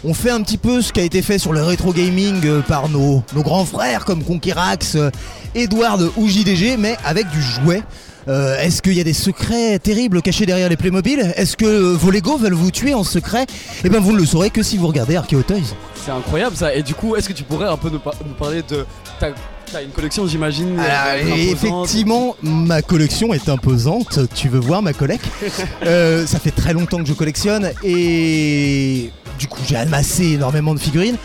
On 0.06 0.13
fait 0.13 0.32
un 0.32 0.42
petit 0.42 0.58
peu 0.58 0.82
ce 0.82 0.92
qui 0.92 1.00
a 1.00 1.04
été 1.04 1.22
fait 1.22 1.38
sur 1.39 1.54
le 1.54 1.62
rétro 1.63 1.94
gaming 1.94 2.46
euh, 2.46 2.62
par 2.62 2.89
nos, 2.89 3.24
nos 3.34 3.42
grands 3.42 3.63
frères 3.66 4.04
comme 4.04 4.22
Conquerax, 4.24 4.96
euh, 4.96 5.10
Edward 5.56 6.12
ou 6.18 6.28
JDG, 6.28 6.76
mais 6.78 6.98
avec 7.06 7.30
du 7.30 7.42
jouet. 7.42 7.82
Euh, 8.28 8.58
Est-ce 8.60 8.82
qu'il 8.82 8.94
y 8.94 9.02
a 9.02 9.04
des 9.06 9.13
secrets 9.13 9.80
terribles 9.80 10.22
cachés 10.22 10.46
derrière 10.46 10.68
les 10.70 10.76
Playmobil? 10.78 11.20
Est-ce 11.36 11.56
que 11.56 11.66
euh, 11.66 11.94
vos 11.96 12.12
Lego 12.12 12.38
veulent 12.38 12.54
vous 12.54 12.72
tuer 12.72 12.94
en 12.94 13.04
secret? 13.06 13.46
Eh 13.86 13.89
bien 13.89 14.00
vous 14.02 14.12
ne 14.13 14.18
le 14.18 14.26
saurez 14.26 14.50
que 14.50 14.63
si 14.63 14.78
vous 14.78 14.88
regardez 14.88 15.16
Archeotoys. 15.16 15.74
C'est 16.06 16.12
incroyable 16.12 16.56
ça. 16.58 16.74
Et 16.74 16.84
du 16.84 16.94
coup, 16.96 17.16
est-ce 17.16 17.28
que 17.30 17.34
tu 17.34 17.44
pourrais 17.44 17.68
un 17.68 17.78
peu 17.78 17.89
nous, 17.89 18.00
par- 18.00 18.16
nous 18.26 18.34
parler 18.34 18.62
de. 18.68 18.86
T'as 19.20 19.30
t'as 19.71 19.82
une 19.84 19.89
collection, 19.91 20.28
j'imagine. 20.28 20.80
Alors, 20.80 21.23
euh, 21.26 21.36
effectivement, 21.52 22.36
ma 22.41 22.82
collection 22.82 23.34
est 23.34 23.49
imposante. 23.49 24.19
Tu 24.36 24.49
veux 24.49 24.60
voir 24.60 24.82
ma 24.82 24.93
collecte 24.93 25.26
Euh, 25.86 26.26
Ça 26.26 26.39
fait 26.39 26.52
très 26.52 26.73
longtemps 26.73 26.99
que 26.99 27.06
je 27.08 27.13
collectionne 27.13 27.71
et 27.84 29.12
du 29.39 29.47
coup, 29.47 29.60
j'ai 29.67 29.76
amassé 29.76 30.34
énormément 30.34 30.73
de 30.73 30.80
figurines. 30.80 31.17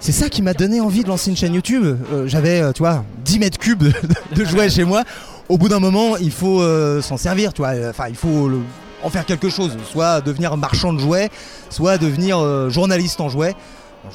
C'est 0.00 0.12
ça 0.12 0.28
qui 0.28 0.42
m'a 0.42 0.54
donné 0.54 0.80
envie 0.80 1.02
de 1.02 1.08
lancer 1.08 1.30
une 1.30 1.36
chaîne 1.36 1.54
YouTube. 1.54 1.84
Euh, 2.12 2.26
J'avais, 2.28 2.72
tu 2.72 2.80
vois, 2.80 3.04
10 3.24 3.38
mètres 3.40 3.58
cubes 3.58 3.82
de, 3.82 3.92
de 4.34 4.44
jouets 4.44 4.70
chez 4.70 4.84
moi. 4.84 5.02
Au 5.48 5.58
bout 5.58 5.68
d'un 5.68 5.80
moment, 5.80 6.16
il 6.18 6.30
faut 6.30 6.60
euh, 6.60 7.00
s'en 7.02 7.16
servir, 7.16 7.52
tu 7.52 7.62
vois. 7.62 7.72
Enfin, 7.90 8.04
il 8.08 8.14
faut 8.16 8.48
le- 8.48 8.60
en 9.02 9.10
faire 9.10 9.24
quelque 9.24 9.48
chose. 9.48 9.76
Soit 9.90 10.20
devenir 10.20 10.56
marchand 10.56 10.92
de 10.92 10.98
jouets, 11.00 11.30
soit 11.70 11.98
devenir 11.98 12.68
journaliste 12.70 13.20
en 13.20 13.28
jouets. 13.28 13.54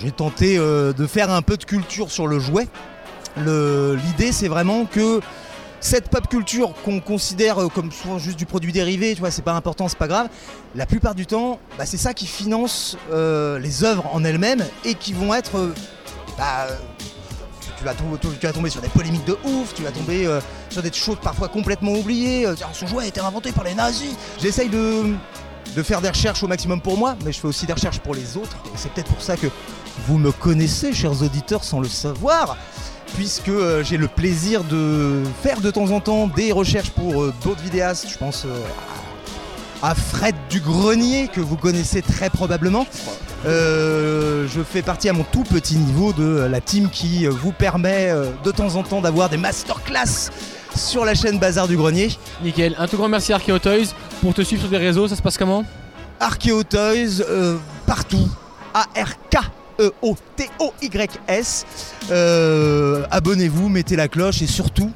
J'ai 0.01 0.11
tenté 0.11 0.57
de 0.57 1.07
faire 1.07 1.29
un 1.31 1.41
peu 1.41 1.55
de 1.57 1.63
culture 1.63 2.11
sur 2.11 2.27
le 2.27 2.39
jouet. 2.39 2.67
L'idée, 3.37 4.31
c'est 4.31 4.47
vraiment 4.47 4.85
que 4.85 5.21
cette 5.83 6.07
pop 6.07 6.27
culture 6.29 6.73
qu'on 6.85 7.01
considère 7.01 7.61
euh, 7.61 7.67
comme 7.67 7.91
souvent 7.91 8.17
juste 8.17 8.37
du 8.37 8.45
produit 8.45 8.71
dérivé, 8.71 9.13
tu 9.15 9.19
vois, 9.19 9.31
c'est 9.31 9.41
pas 9.41 9.51
important, 9.51 9.89
c'est 9.89 9.97
pas 9.97 10.07
grave. 10.07 10.29
La 10.75 10.85
plupart 10.85 11.13
du 11.13 11.25
temps, 11.25 11.59
bah, 11.77 11.85
c'est 11.85 11.97
ça 11.97 12.13
qui 12.13 12.25
finance 12.25 12.97
euh, 13.11 13.59
les 13.59 13.83
œuvres 13.83 14.09
en 14.13 14.23
elles-mêmes 14.23 14.65
et 14.85 14.95
qui 14.95 15.11
vont 15.11 15.33
être. 15.33 15.57
euh, 15.57 15.73
bah, 16.37 16.67
tu, 17.77 17.83
vas 17.83 18.53
tomber, 18.53 18.69
sur 18.69 18.79
des 18.79 18.87
polémiques 18.87 19.25
de 19.25 19.37
ouf, 19.43 19.73
tu 19.73 19.83
vas 19.83 19.91
tomber 19.91 20.25
sur 20.69 20.81
des 20.81 20.93
choses 20.93 21.17
parfois 21.21 21.49
complètement 21.49 21.91
oubliées. 21.91 22.47
ce 22.71 22.85
jouet 22.85 23.03
a 23.03 23.07
été 23.07 23.19
inventé 23.19 23.51
par 23.51 23.65
les 23.65 23.73
nazis. 23.73 24.15
J'essaye 24.41 24.69
de, 24.69 25.13
de 25.75 25.83
faire 25.83 25.99
des 25.99 26.07
recherches 26.07 26.43
au 26.43 26.47
maximum 26.47 26.79
pour 26.79 26.97
moi, 26.97 27.17
mais 27.25 27.33
je 27.33 27.41
fais 27.41 27.47
aussi 27.47 27.65
des 27.65 27.73
recherches 27.73 27.99
pour 27.99 28.15
les 28.15 28.37
autres. 28.37 28.55
Et 28.67 28.77
c'est 28.77 28.89
peut-être 28.93 29.11
pour 29.11 29.21
ça 29.21 29.35
que 29.35 29.47
vous 30.07 30.17
me 30.17 30.31
connaissez, 30.31 30.93
chers 30.93 31.21
auditeurs, 31.21 31.63
sans 31.63 31.79
le 31.79 31.87
savoir, 31.87 32.57
puisque 33.15 33.49
euh, 33.49 33.83
j'ai 33.83 33.97
le 33.97 34.07
plaisir 34.07 34.63
de 34.63 35.21
faire 35.41 35.61
de 35.61 35.71
temps 35.71 35.91
en 35.91 35.99
temps 35.99 36.27
des 36.27 36.51
recherches 36.51 36.91
pour 36.91 37.21
euh, 37.21 37.33
d'autres 37.43 37.61
vidéastes. 37.61 38.07
Je 38.09 38.17
pense 38.17 38.45
euh, 38.45 38.59
à 39.81 39.95
Fred 39.95 40.35
du 40.49 40.59
Grenier, 40.59 41.27
que 41.27 41.41
vous 41.41 41.57
connaissez 41.57 42.01
très 42.01 42.29
probablement. 42.29 42.87
Euh, 43.45 44.47
je 44.47 44.61
fais 44.61 44.81
partie 44.81 45.09
à 45.09 45.13
mon 45.13 45.25
tout 45.25 45.43
petit 45.43 45.75
niveau 45.75 46.13
de 46.13 46.47
la 46.49 46.61
team 46.61 46.89
qui 46.89 47.25
vous 47.25 47.51
permet 47.51 48.13
de 48.43 48.51
temps 48.51 48.75
en 48.75 48.83
temps 48.83 49.01
d'avoir 49.01 49.29
des 49.29 49.35
masterclass 49.37 50.31
sur 50.75 51.05
la 51.05 51.13
chaîne 51.13 51.39
Bazar 51.39 51.67
du 51.67 51.77
Grenier. 51.77 52.11
Nickel. 52.41 52.75
Un 52.77 52.87
tout 52.87 52.97
grand 52.97 53.09
merci 53.09 53.33
à 53.33 53.35
Archeo 53.35 53.59
Toys 53.59 53.93
pour 54.21 54.33
te 54.33 54.41
suivre 54.41 54.61
sur 54.63 54.71
les 54.71 54.77
réseaux. 54.77 55.07
Ça 55.07 55.15
se 55.15 55.21
passe 55.21 55.37
comment? 55.37 55.65
Archeo 56.19 56.63
Toys 56.63 57.21
euh, 57.21 57.57
partout. 57.85 58.29
A-R-K-E-O-T-O-Y-S. 59.79 61.65
Euh, 62.11 63.03
Abonnez-vous, 63.11 63.69
mettez 63.69 63.95
la 63.95 64.07
cloche 64.07 64.41
et 64.41 64.47
surtout, 64.47 64.91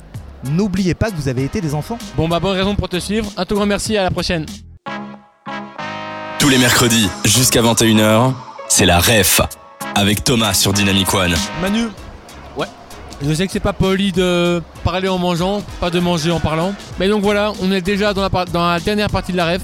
n'oubliez 0.52 0.94
pas 0.94 1.10
que 1.12 1.16
vous 1.16 1.28
avez 1.28 1.44
été 1.44 1.62
des 1.62 1.74
enfants. 1.74 1.98
Bon 2.16 2.28
bah 2.28 2.40
bonne 2.40 2.56
raison 2.58 2.76
pour 2.76 2.90
te 2.90 3.00
suivre. 3.00 3.30
Un 3.38 3.46
tout 3.46 3.56
grand 3.56 3.66
merci 3.66 3.94
et 3.94 3.98
à 3.98 4.04
la 4.04 4.12
prochaine. 4.12 4.46
Tous 6.40 6.50
les 6.50 6.58
mercredis, 6.58 7.10
jusqu'à 7.26 7.62
21h, 7.62 8.34
c'est 8.70 8.86
la 8.86 9.00
REF 9.00 9.42
avec 9.96 10.24
Thomas 10.24 10.54
sur 10.54 10.72
Dynamic 10.74 11.14
One. 11.14 11.34
Manu. 11.62 11.88
Ouais. 12.56 12.68
Je 13.22 13.34
sais 13.34 13.48
que 13.48 13.52
c'est 13.54 13.60
pas 13.60 13.74
poli 13.74 14.12
de 14.12 14.62
parler 14.84 15.08
en 15.08 15.18
mangeant, 15.18 15.62
pas 15.80 15.90
de 15.90 16.00
manger 16.00 16.32
en 16.32 16.40
parlant. 16.40 16.74
Mais 17.00 17.08
donc 17.10 17.24
voilà, 17.24 17.52
on 17.62 17.72
est 17.72 17.82
déjà 17.82 18.14
dans 18.14 18.22
la, 18.22 18.30
par- 18.30 18.46
dans 18.46 18.70
la 18.70 18.80
dernière 18.80 19.10
partie 19.10 19.32
de 19.32 19.38
la 19.38 19.54
ref. 19.54 19.62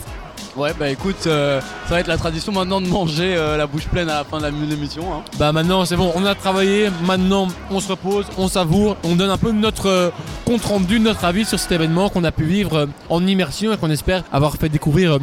Ouais, 0.55 0.71
bah 0.79 0.87
écoute, 0.89 1.25
euh, 1.25 1.59
ça 1.87 1.95
va 1.95 1.99
être 1.99 2.07
la 2.07 2.17
tradition 2.17 2.51
maintenant 2.51 2.79
de 2.79 2.87
manger 2.87 3.35
euh, 3.35 3.57
la 3.57 3.65
bouche 3.65 3.87
pleine 3.87 4.07
à 4.07 4.17
la 4.19 4.23
fin 4.23 4.39
de 4.39 4.45
l'émission. 4.69 5.03
hein. 5.11 5.23
Bah 5.39 5.51
maintenant 5.51 5.83
c'est 5.83 5.95
bon, 5.95 6.11
on 6.15 6.23
a 6.25 6.35
travaillé, 6.35 6.91
maintenant 7.05 7.47
on 7.71 7.79
se 7.79 7.87
repose, 7.89 8.25
on 8.37 8.47
savoure, 8.47 8.95
on 9.03 9.15
donne 9.15 9.31
un 9.31 9.37
peu 9.37 9.51
notre 9.51 9.87
euh, 9.89 10.09
compte 10.45 10.63
rendu, 10.65 10.99
notre 10.99 11.25
avis 11.25 11.45
sur 11.45 11.57
cet 11.59 11.71
événement 11.71 12.09
qu'on 12.09 12.23
a 12.23 12.31
pu 12.31 12.43
vivre 12.43 12.87
en 13.09 13.25
immersion 13.25 13.73
et 13.73 13.77
qu'on 13.77 13.89
espère 13.89 14.23
avoir 14.31 14.53
fait 14.57 14.69
découvrir 14.69 15.17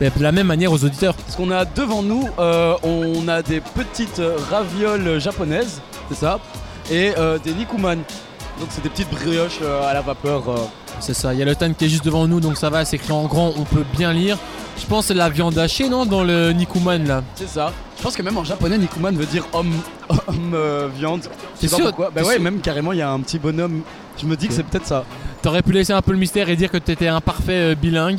de 0.00 0.10
la 0.20 0.32
même 0.32 0.48
manière 0.48 0.72
aux 0.72 0.84
auditeurs. 0.84 1.14
Parce 1.14 1.36
qu'on 1.36 1.52
a 1.52 1.64
devant 1.64 2.02
nous, 2.02 2.28
on 2.38 3.28
a 3.28 3.42
des 3.42 3.60
petites 3.60 4.20
ravioles 4.50 5.20
japonaises, 5.20 5.80
c'est 6.08 6.16
ça, 6.18 6.40
et 6.90 7.12
des 7.44 7.52
nikuman. 7.52 7.98
Donc 8.58 8.68
c'est 8.70 8.82
des 8.82 8.88
petites 8.88 9.10
brioches 9.10 9.60
à 9.88 9.94
la 9.94 10.00
vapeur. 10.00 10.42
Euh. 10.94 11.00
C'est 11.00 11.14
ça, 11.14 11.32
il 11.32 11.38
y 11.38 11.42
a 11.42 11.44
le 11.44 11.54
tan 11.54 11.72
qui 11.72 11.84
est 11.84 11.88
juste 11.88 12.04
devant 12.04 12.26
nous 12.26 12.40
donc 12.40 12.56
ça 12.56 12.70
va, 12.70 12.84
c'est 12.84 12.96
écrit 12.96 13.12
en 13.12 13.24
grand, 13.24 13.52
on 13.56 13.64
peut 13.64 13.84
bien 13.96 14.12
lire. 14.12 14.38
Je 14.78 14.86
pense 14.86 15.02
que 15.02 15.08
c'est 15.08 15.14
la 15.14 15.28
viande 15.28 15.56
hachée 15.58 15.88
non 15.88 16.04
dans 16.04 16.24
le 16.24 16.52
Nikuman 16.52 17.06
là. 17.06 17.22
C'est 17.34 17.48
ça. 17.48 17.72
Je 17.96 18.02
pense 18.02 18.16
que 18.16 18.22
même 18.22 18.36
en 18.36 18.44
japonais, 18.44 18.76
nikuman 18.76 19.16
veut 19.16 19.24
dire 19.24 19.46
homme, 19.52 19.72
homme 20.08 20.52
euh, 20.54 20.88
viande. 20.94 21.22
Pas 21.60 21.68
sûr 21.68 21.78
pourquoi. 21.86 22.10
Bah 22.14 22.22
ouais, 22.22 22.34
sûr 22.34 22.42
même 22.42 22.60
carrément, 22.60 22.92
il 22.92 22.98
y 22.98 23.02
a 23.02 23.10
un 23.10 23.20
petit 23.20 23.38
bonhomme. 23.38 23.82
Je 24.20 24.26
me 24.26 24.36
dis 24.36 24.48
que 24.48 24.54
c'est 24.54 24.62
peut-être 24.62 24.86
ça. 24.86 25.04
T'aurais 25.42 25.62
pu 25.62 25.72
laisser 25.72 25.92
un 25.92 26.02
peu 26.02 26.12
le 26.12 26.18
mystère 26.18 26.48
et 26.48 26.56
dire 26.56 26.70
que 26.70 26.76
t'étais 26.76 27.08
un 27.08 27.20
parfait 27.20 27.72
euh, 27.72 27.74
bilingue. 27.74 28.18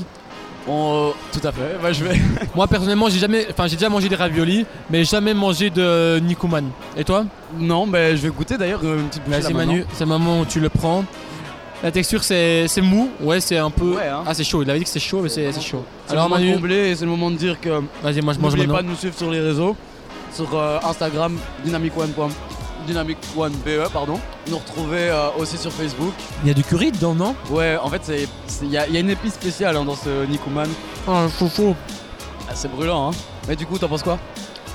On- 0.68 1.14
tout 1.32 1.48
à 1.48 1.52
fait. 1.52 1.78
Bah, 1.82 1.92
je 1.92 2.04
vais. 2.04 2.20
Moi 2.56 2.68
personnellement 2.68 3.10
j'ai 3.10 3.20
jamais, 3.20 3.46
enfin 3.52 3.68
j'ai 3.68 3.76
déjà 3.76 3.90
mangé 3.90 4.10
des 4.10 4.16
raviolis, 4.16 4.66
mais 4.90 5.04
jamais 5.04 5.34
mangé 5.34 5.70
de 5.70 6.20
Nikuman. 6.20 6.66
Et 6.98 7.04
toi? 7.04 7.26
Non, 7.60 7.86
mais 7.86 8.18
je 8.18 8.24
vais 8.24 8.30
goûter 8.30 8.58
d'ailleurs 8.58 8.82
euh, 8.84 9.00
une 9.00 9.08
petite 9.08 9.28
Vas-y 9.28 9.54
Manu, 9.54 9.86
c'est 9.94 10.06
le 10.06 10.10
moment 10.10 10.40
où 10.40 10.46
tu 10.46 10.60
le 10.60 10.70
prends. 10.70 11.04
La 11.84 11.92
texture 11.92 12.24
c'est 12.24 12.68
c'est 12.68 12.82
mou, 12.82 13.10
ouais 13.22 13.40
c'est 13.40 13.58
un 13.58 13.70
peu. 13.70 13.96
Ouais, 13.96 14.08
hein. 14.08 14.24
Ah 14.26 14.34
c'est 14.34 14.44
chaud, 14.44 14.64
il 14.64 14.70
avait 14.70 14.80
dit 14.80 14.86
que 14.86 14.90
c'est 14.92 15.00
chaud 15.00 15.22
mais 15.22 15.30
c'est 15.30 15.52
c'est 15.52 15.62
chaud. 15.62 15.84
C'est 16.08 16.16
le 16.16 16.22
moment 16.22 16.40
de 16.40 16.54
combler 16.54 16.90
et 16.90 16.96
c'est 16.96 17.06
le 17.06 17.12
moment 17.12 17.30
de 17.30 17.36
dire 17.36 17.60
que. 17.60 17.82
Vas-y 18.02 18.22
moi 18.22 18.34
je 18.34 18.40
mange 18.40 18.54
N'oubliez 18.54 18.68
pas 18.68 18.82
de 18.82 18.88
nous 18.88 18.96
suivre 18.96 19.16
sur 19.16 19.30
les 19.30 19.40
réseaux, 19.42 19.76
sur 20.34 20.48
euh, 20.58 20.80
Instagram, 20.84 21.38
Dynamic 21.64 21.96
One. 21.98 22.12
Dynamic 22.88 23.18
One 23.36 23.54
BE, 23.66 23.90
pardon. 23.92 24.20
Nous 24.50 24.58
retrouver 24.58 25.10
euh, 25.10 25.30
aussi 25.40 25.58
sur 25.58 25.72
Facebook. 25.72 26.14
Il 26.44 26.48
y 26.48 26.52
a 26.52 26.54
du 26.54 26.64
curry 26.64 26.92
dedans 26.92 27.16
non? 27.16 27.36
Ouais, 27.50 27.78
en 27.82 27.90
fait, 27.90 28.12
il 28.62 28.70
y, 28.72 28.78
a 28.78 28.88
il 28.88 28.94
y 28.94 28.98
a 28.98 29.00
une 29.00 29.10
épice 29.10 29.34
spéciale 29.34 29.76
hein, 29.76 29.84
dans 29.86 29.96
ce 29.96 30.26
Nikuman. 30.28 30.70
Ah 31.08 31.26
chaud 31.38 31.50
chaud. 31.56 31.76
Ah, 32.48 32.52
c'est 32.56 32.72
brûlant, 32.72 33.10
hein. 33.10 33.14
Mais 33.48 33.56
du 33.56 33.66
coup, 33.66 33.78
t'en 33.80 33.88
penses 33.88 34.04
quoi? 34.04 34.18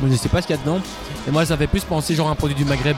Mais 0.00 0.10
je 0.10 0.16
sais 0.16 0.28
pas 0.28 0.42
ce 0.42 0.46
qu'il 0.46 0.56
y 0.56 0.58
a 0.58 0.62
dedans. 0.62 0.80
Et 1.28 1.30
moi 1.30 1.44
ça 1.44 1.56
fait 1.56 1.66
plus 1.66 1.84
penser 1.84 2.14
genre 2.14 2.28
à 2.28 2.32
un 2.32 2.34
produit 2.34 2.54
du 2.56 2.64
Maghreb. 2.64 2.96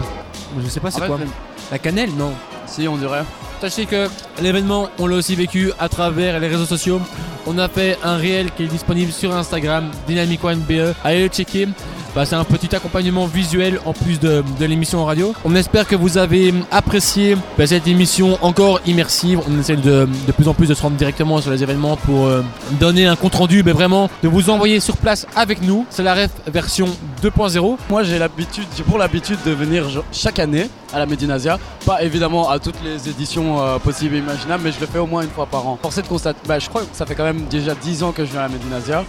Je 0.62 0.68
sais 0.68 0.80
pas 0.80 0.90
c'est 0.90 0.98
En 0.98 1.02
fait, 1.02 1.06
quoi. 1.08 1.18
c'est- 1.20 1.72
La 1.72 1.78
cannelle 1.78 2.10
non. 2.16 2.32
Si, 2.66 2.86
on 2.88 2.96
dirait. 2.96 3.24
Sachez 3.62 3.86
que 3.86 4.08
l'événement, 4.42 4.88
on 4.98 5.06
l'a 5.06 5.14
aussi 5.14 5.36
vécu 5.36 5.70
à 5.78 5.88
travers 5.88 6.40
les 6.40 6.48
réseaux 6.48 6.66
sociaux. 6.66 7.00
On 7.46 7.58
a 7.58 7.68
fait 7.68 7.96
un 8.02 8.16
réel 8.16 8.50
qui 8.50 8.64
est 8.64 8.66
disponible 8.66 9.12
sur 9.12 9.32
Instagram, 9.32 9.88
Dynamic 10.08 10.42
One 10.42 10.58
BE. 10.58 10.92
Allez 11.04 11.22
le 11.22 11.28
checker. 11.28 11.68
Bah, 12.14 12.26
c'est 12.26 12.34
un 12.34 12.44
petit 12.44 12.74
accompagnement 12.76 13.24
visuel 13.24 13.80
en 13.86 13.94
plus 13.94 14.20
de, 14.20 14.44
l'émission 14.60 15.00
en 15.00 15.06
radio. 15.06 15.32
On 15.46 15.54
espère 15.54 15.86
que 15.86 15.96
vous 15.96 16.18
avez 16.18 16.52
apprécié 16.70 17.38
bah, 17.56 17.66
cette 17.66 17.86
émission 17.88 18.38
encore 18.42 18.80
immersive. 18.84 19.40
On 19.48 19.58
essaie 19.58 19.76
de, 19.76 20.06
de 20.26 20.32
plus 20.32 20.46
en 20.46 20.52
plus 20.52 20.68
de 20.68 20.74
se 20.74 20.82
rendre 20.82 20.96
directement 20.96 21.40
sur 21.40 21.50
les 21.50 21.62
événements 21.62 21.96
pour 21.96 22.26
euh, 22.26 22.42
donner 22.72 23.06
un 23.06 23.16
compte 23.16 23.34
rendu, 23.34 23.62
mais 23.62 23.72
vraiment 23.72 24.10
de 24.22 24.28
vous 24.28 24.50
envoyer 24.50 24.78
sur 24.78 24.98
place 24.98 25.26
avec 25.34 25.62
nous. 25.62 25.86
C'est 25.88 26.02
la 26.02 26.14
ref 26.14 26.30
version 26.46 26.86
2.0. 27.22 27.76
Moi, 27.88 28.02
j'ai 28.02 28.18
l'habitude, 28.18 28.66
j'ai 28.76 28.82
pour 28.82 28.98
l'habitude 28.98 29.38
de 29.46 29.52
venir 29.52 29.86
chaque 30.12 30.38
année 30.38 30.68
à 30.92 30.98
la 30.98 31.06
Medinasia. 31.06 31.58
Pas 31.86 32.02
évidemment 32.02 32.50
à 32.50 32.58
toutes 32.58 32.82
les 32.84 33.08
éditions 33.08 33.62
euh, 33.62 33.78
possibles 33.78 34.16
et 34.16 34.18
imaginables, 34.18 34.64
mais 34.64 34.72
je 34.72 34.80
le 34.80 34.86
fais 34.86 34.98
au 34.98 35.06
moins 35.06 35.22
une 35.22 35.30
fois 35.30 35.46
par 35.46 35.66
an. 35.66 35.78
Forcé 35.80 36.02
de 36.02 36.08
constater, 36.08 36.40
bah, 36.46 36.58
je 36.58 36.68
crois 36.68 36.82
que 36.82 36.88
ça 36.92 37.06
fait 37.06 37.14
quand 37.14 37.24
même 37.24 37.46
déjà 37.48 37.74
10 37.74 38.02
ans 38.02 38.12
que 38.12 38.26
je 38.26 38.32
viens 38.32 38.40
à 38.40 38.48
la 38.48 38.50
Medinasia. 38.50 39.04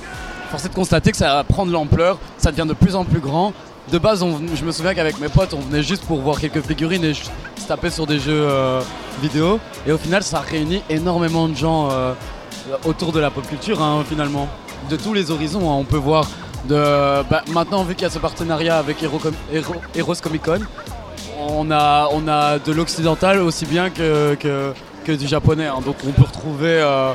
Forcé 0.53 0.69
de 0.69 0.75
constater 0.75 1.09
que 1.09 1.17
ça 1.17 1.43
prend 1.49 1.65
de 1.65 1.71
l'ampleur, 1.71 2.19
ça 2.37 2.51
devient 2.51 2.67
de 2.67 2.75
plus 2.75 2.95
en 2.95 3.05
plus 3.05 3.19
grand. 3.19 3.53
De 3.91 3.97
base, 3.97 4.23
je 4.53 4.63
me 4.63 4.71
souviens 4.71 4.93
qu'avec 4.93 5.19
mes 5.19 5.27
potes, 5.27 5.55
on 5.55 5.59
venait 5.61 5.81
juste 5.81 6.05
pour 6.05 6.21
voir 6.21 6.39
quelques 6.39 6.61
figurines 6.61 7.03
et 7.03 7.15
se 7.15 7.23
taper 7.67 7.89
sur 7.89 8.05
des 8.05 8.19
jeux 8.19 8.45
euh, 8.47 8.79
vidéo. 9.19 9.59
Et 9.87 9.91
au 9.91 9.97
final, 9.97 10.21
ça 10.21 10.41
réunit 10.41 10.83
énormément 10.91 11.47
de 11.47 11.55
gens 11.55 11.89
euh, 11.89 12.13
autour 12.85 13.11
de 13.11 13.19
la 13.19 13.31
pop 13.31 13.47
culture, 13.47 13.81
hein, 13.81 14.03
finalement. 14.07 14.47
De 14.91 14.95
tous 14.95 15.15
les 15.15 15.31
horizons, 15.31 15.71
hein. 15.71 15.75
on 15.75 15.85
peut 15.85 15.97
voir 15.97 16.29
bah, 16.69 17.23
maintenant, 17.51 17.83
vu 17.83 17.95
qu'il 17.95 18.03
y 18.03 18.05
a 18.05 18.11
ce 18.11 18.19
partenariat 18.19 18.77
avec 18.77 19.01
Heroes 19.01 20.15
Comic 20.21 20.43
Con, 20.43 20.59
on 21.39 21.71
a, 21.71 22.59
de 22.59 22.71
l'occidental 22.71 23.39
aussi 23.39 23.65
bien 23.65 23.89
que 23.89 24.75
du 25.07 25.27
japonais. 25.27 25.65
hein. 25.65 25.79
Donc 25.83 25.95
on 26.07 26.11
peut 26.11 26.27
retrouver 26.27 26.79
euh, 26.79 27.13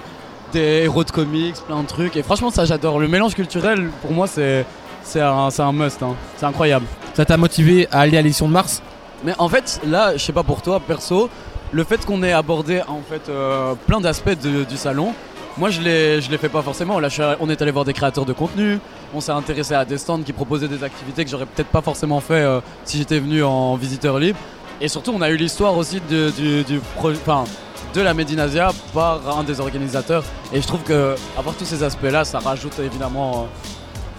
des 0.52 0.82
héros 0.84 1.04
de 1.04 1.10
comics, 1.10 1.56
plein 1.66 1.82
de 1.82 1.86
trucs. 1.86 2.16
Et 2.16 2.22
franchement, 2.22 2.50
ça 2.50 2.64
j'adore. 2.64 2.98
Le 2.98 3.08
mélange 3.08 3.34
culturel, 3.34 3.90
pour 4.02 4.12
moi, 4.12 4.26
c'est 4.26 4.64
c'est 5.02 5.20
un, 5.20 5.48
un 5.58 5.72
must. 5.72 6.02
hein. 6.02 6.14
C'est 6.36 6.46
incroyable. 6.46 6.86
Ça 7.14 7.24
t'a 7.24 7.36
motivé 7.36 7.88
à 7.90 8.00
aller 8.00 8.18
à 8.18 8.22
l'édition 8.22 8.46
de 8.46 8.52
mars? 8.52 8.82
Mais 9.24 9.34
en 9.38 9.48
fait, 9.48 9.80
là, 9.86 10.12
je 10.16 10.22
sais 10.22 10.32
pas 10.32 10.42
pour 10.42 10.62
toi, 10.62 10.78
perso, 10.80 11.28
le 11.72 11.84
fait 11.84 12.04
qu'on 12.04 12.22
ait 12.22 12.32
abordé 12.32 12.82
en 12.86 13.00
fait 13.08 13.28
euh, 13.28 13.74
plein 13.86 14.00
d'aspects 14.00 14.38
du 14.38 14.76
salon, 14.76 15.12
moi 15.56 15.70
je 15.70 15.80
l'ai, 15.80 16.20
je 16.20 16.30
l'ai 16.30 16.38
fait 16.38 16.48
pas 16.48 16.62
forcément. 16.62 17.00
Là, 17.00 17.08
on 17.40 17.50
est 17.50 17.60
allé 17.60 17.70
voir 17.72 17.84
des 17.84 17.92
créateurs 17.94 18.24
de 18.24 18.32
contenu, 18.32 18.78
on 19.14 19.20
s'est 19.20 19.32
intéressé 19.32 19.74
à 19.74 19.84
des 19.84 19.98
stands 19.98 20.22
qui 20.22 20.32
proposaient 20.32 20.68
des 20.68 20.84
activités 20.84 21.24
que 21.24 21.30
j'aurais 21.30 21.46
peut-être 21.46 21.68
pas 21.68 21.82
forcément 21.82 22.20
fait 22.20 22.34
euh, 22.34 22.60
si 22.84 22.98
j'étais 22.98 23.18
venu 23.18 23.42
en 23.42 23.74
visiteur 23.76 24.18
libre. 24.18 24.38
Et 24.80 24.86
surtout, 24.86 25.12
on 25.14 25.20
a 25.20 25.30
eu 25.30 25.36
l'histoire 25.36 25.76
aussi 25.76 26.00
de, 26.08 26.30
du, 26.30 26.62
du 26.62 26.78
pro- 26.96 27.10
enfin, 27.10 27.44
de 27.94 28.00
la 28.00 28.14
Medinasia 28.14 28.70
par 28.94 29.38
un 29.38 29.44
des 29.44 29.60
organisateurs. 29.60 30.24
Et 30.52 30.60
je 30.60 30.66
trouve 30.66 30.82
que 30.82 31.14
avoir 31.36 31.54
tous 31.54 31.64
ces 31.64 31.82
aspects-là, 31.82 32.24
ça 32.24 32.38
rajoute 32.38 32.78
évidemment. 32.78 33.42
euh, 33.42 33.68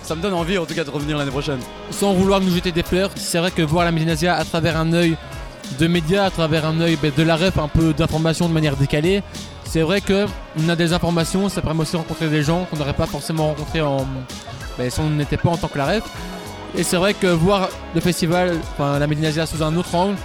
ça 0.03 0.15
me 0.15 0.21
donne 0.21 0.34
envie 0.34 0.58
en 0.58 0.65
tout 0.65 0.73
cas 0.73 0.84
de 0.84 0.89
revenir 0.89 1.17
l'année 1.19 1.29
prochaine. 1.29 1.60
sans 1.91 2.13
vouloir 2.13 2.41
nous 2.41 2.49
jeter 2.49 2.71
des 2.71 2.82
fleurs, 2.82 3.12
c'est 3.15 3.38
vrai 3.38 3.51
que 3.51 3.62
voir 3.62 3.86
la 3.86 3.91
Medinasia 3.91 4.36
à 4.36 4.43
travers 4.43 4.75
un 4.75 4.91
œil 4.93 5.15
de 5.77 5.86
médias, 5.86 6.25
à 6.25 6.32
travers 6.32 6.65
un 6.65 6.82
œil 6.82 6.97
ben, 6.99 7.12
de 7.15 7.21
la 7.21 7.36
ref, 7.36 7.60
un 7.60 7.67
peu 7.67 7.93
d'informations 7.93 8.47
de 8.49 8.53
manière 8.53 8.75
décalée, 8.75 9.21
c'est 9.65 9.82
vrai 9.82 10.01
que 10.01 10.25
on 10.60 10.67
a 10.67 10.75
des 10.75 10.93
informations, 10.93 11.47
ça 11.47 11.62
permet 11.62 11.82
aussi 11.82 11.91
de 11.91 11.97
rencontrer 11.97 12.27
des 12.27 12.41
gens 12.41 12.65
qu'on 12.65 12.77
n'aurait 12.77 12.93
pas 12.93 13.05
forcément 13.05 13.49
rencontrés 13.49 13.82
en, 13.82 14.08
ben, 14.79 14.89
si 14.89 14.99
on 14.99 15.12
n'était 15.12 15.38
pas 15.38 15.49
en 15.49 15.58
tant 15.58 15.67
que 15.67 15.77
la 15.77 15.86
ref. 15.86 16.03
Et 16.75 16.82
c'est 16.82 16.97
vrai 16.97 17.13
que 17.13 17.27
voir 17.27 17.69
le 17.93 18.01
festival, 18.01 18.58
enfin 18.73 18.97
la 18.97 19.05
Medinasia 19.05 19.45
sous 19.45 19.62
un 19.62 19.75
autre 19.75 19.93
angle, 19.93 20.15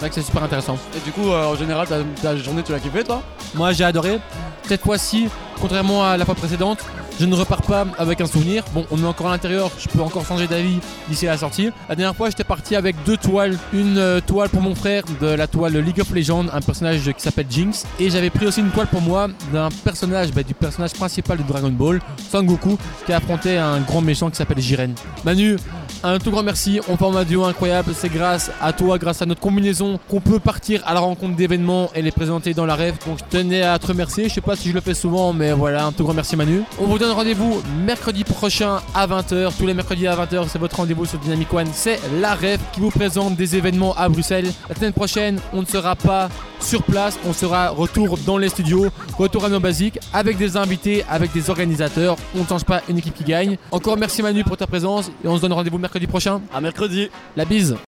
c'est 0.00 0.06
vrai 0.06 0.08
que 0.08 0.14
c'est 0.14 0.22
super 0.22 0.42
intéressant. 0.42 0.78
Et 0.96 1.00
du 1.04 1.12
coup, 1.12 1.28
euh, 1.28 1.52
en 1.52 1.56
général, 1.56 1.86
ta, 1.86 1.96
ta 2.22 2.34
journée, 2.34 2.62
tu 2.62 2.72
l'as 2.72 2.80
kiffé 2.80 3.04
toi? 3.04 3.22
Moi 3.54 3.72
j'ai 3.72 3.84
adoré. 3.84 4.18
Cette 4.66 4.80
fois-ci, 4.80 5.28
contrairement 5.60 6.02
à 6.02 6.16
la 6.16 6.24
fois 6.24 6.34
précédente, 6.34 6.78
je 7.18 7.26
ne 7.26 7.34
repars 7.34 7.60
pas 7.60 7.84
avec 7.98 8.18
un 8.22 8.26
souvenir. 8.26 8.64
Bon, 8.72 8.86
on 8.90 8.98
est 9.02 9.06
encore 9.06 9.26
à 9.26 9.32
l'intérieur, 9.32 9.70
je 9.78 9.88
peux 9.88 10.00
encore 10.00 10.24
changer 10.24 10.46
d'avis 10.46 10.78
d'ici 11.06 11.28
à 11.28 11.32
la 11.32 11.36
sortie. 11.36 11.70
La 11.86 11.94
dernière 11.94 12.16
fois, 12.16 12.30
j'étais 12.30 12.44
parti 12.44 12.76
avec 12.76 12.96
deux 13.04 13.18
toiles. 13.18 13.58
Une 13.74 13.98
euh, 13.98 14.20
toile 14.26 14.48
pour 14.48 14.62
mon 14.62 14.74
frère 14.74 15.02
de 15.20 15.26
la 15.26 15.46
toile 15.46 15.76
League 15.76 16.00
of 16.00 16.10
Legends, 16.12 16.46
un 16.50 16.62
personnage 16.62 17.12
qui 17.12 17.22
s'appelle 17.22 17.44
Jinx. 17.50 17.84
Et 17.98 18.08
j'avais 18.08 18.30
pris 18.30 18.46
aussi 18.46 18.60
une 18.60 18.70
toile 18.70 18.86
pour 18.86 19.02
moi 19.02 19.28
d'un 19.52 19.68
personnage, 19.84 20.32
bah, 20.32 20.42
du 20.42 20.54
personnage 20.54 20.94
principal 20.94 21.36
de 21.36 21.42
Dragon 21.42 21.68
Ball, 21.68 22.00
Son 22.30 22.42
Goku, 22.42 22.78
qui 23.04 23.12
affrontait 23.12 23.58
un 23.58 23.80
grand 23.80 24.00
méchant 24.00 24.30
qui 24.30 24.36
s'appelle 24.36 24.60
Jiren. 24.60 24.94
Manu, 25.22 25.58
Un 26.02 26.18
tout 26.18 26.30
grand 26.30 26.42
merci, 26.42 26.80
on 26.88 26.96
forme 26.96 27.18
un 27.18 27.24
duo 27.24 27.44
incroyable, 27.44 27.92
c'est 27.94 28.08
grâce 28.08 28.50
à 28.62 28.72
toi, 28.72 28.96
grâce 28.96 29.20
à 29.20 29.26
notre 29.26 29.42
combinaison 29.42 30.00
qu'on 30.08 30.22
peut 30.22 30.38
partir 30.38 30.82
à 30.86 30.94
la 30.94 31.00
rencontre 31.00 31.36
d'événements 31.36 31.90
et 31.94 32.00
les 32.00 32.10
présenter 32.10 32.54
dans 32.54 32.64
la 32.64 32.74
rêve. 32.74 32.96
Donc 33.06 33.18
je 33.18 33.24
tenais 33.38 33.60
à 33.60 33.78
te 33.78 33.88
remercier, 33.88 34.30
je 34.30 34.32
sais 34.32 34.40
pas 34.40 34.56
si 34.56 34.70
je 34.70 34.74
le 34.74 34.80
fais 34.80 34.94
souvent 34.94 35.34
mais 35.34 35.52
voilà, 35.52 35.84
un 35.84 35.92
tout 35.92 36.04
grand 36.04 36.14
merci 36.14 36.36
Manu. 36.36 36.62
On 36.80 36.86
vous 36.86 36.98
donne 36.98 37.12
rendez-vous 37.12 37.60
mercredi 37.84 38.24
prochain 38.24 38.78
à 38.94 39.06
20h, 39.06 39.52
tous 39.58 39.66
les 39.66 39.74
mercredis 39.74 40.06
à 40.06 40.16
20h 40.16 40.48
c'est 40.48 40.58
votre 40.58 40.76
rendez-vous 40.76 41.04
sur 41.04 41.18
Dynamic 41.18 41.52
One, 41.52 41.68
c'est 41.70 42.00
la 42.18 42.34
rêve 42.34 42.60
qui 42.72 42.80
vous 42.80 42.90
présente 42.90 43.36
des 43.36 43.56
événements 43.56 43.94
à 43.94 44.08
Bruxelles. 44.08 44.50
La 44.70 44.76
semaine 44.76 44.94
prochaine, 44.94 45.38
on 45.52 45.60
ne 45.60 45.66
sera 45.66 45.96
pas 45.96 46.30
sur 46.60 46.82
place, 46.82 47.18
on 47.26 47.32
sera 47.32 47.70
retour 47.70 48.18
dans 48.26 48.38
les 48.38 48.48
studios, 48.48 48.86
retour 49.18 49.44
à 49.44 49.48
nos 49.48 49.60
basiques 49.60 49.98
avec 50.12 50.36
des 50.36 50.56
invités, 50.56 51.04
avec 51.08 51.32
des 51.32 51.50
organisateurs. 51.50 52.16
On 52.34 52.40
ne 52.40 52.46
change 52.46 52.64
pas 52.64 52.82
une 52.88 52.98
équipe 52.98 53.14
qui 53.14 53.24
gagne. 53.24 53.56
Encore 53.70 53.96
merci 53.96 54.22
Manu 54.22 54.44
pour 54.44 54.56
ta 54.56 54.66
présence 54.66 55.10
et 55.24 55.28
on 55.28 55.36
se 55.36 55.42
donne 55.42 55.52
rendez-vous 55.52 55.78
mercredi 55.90 56.06
prochain. 56.06 56.40
À 56.54 56.60
mercredi. 56.60 57.10
La 57.36 57.44
bise. 57.44 57.74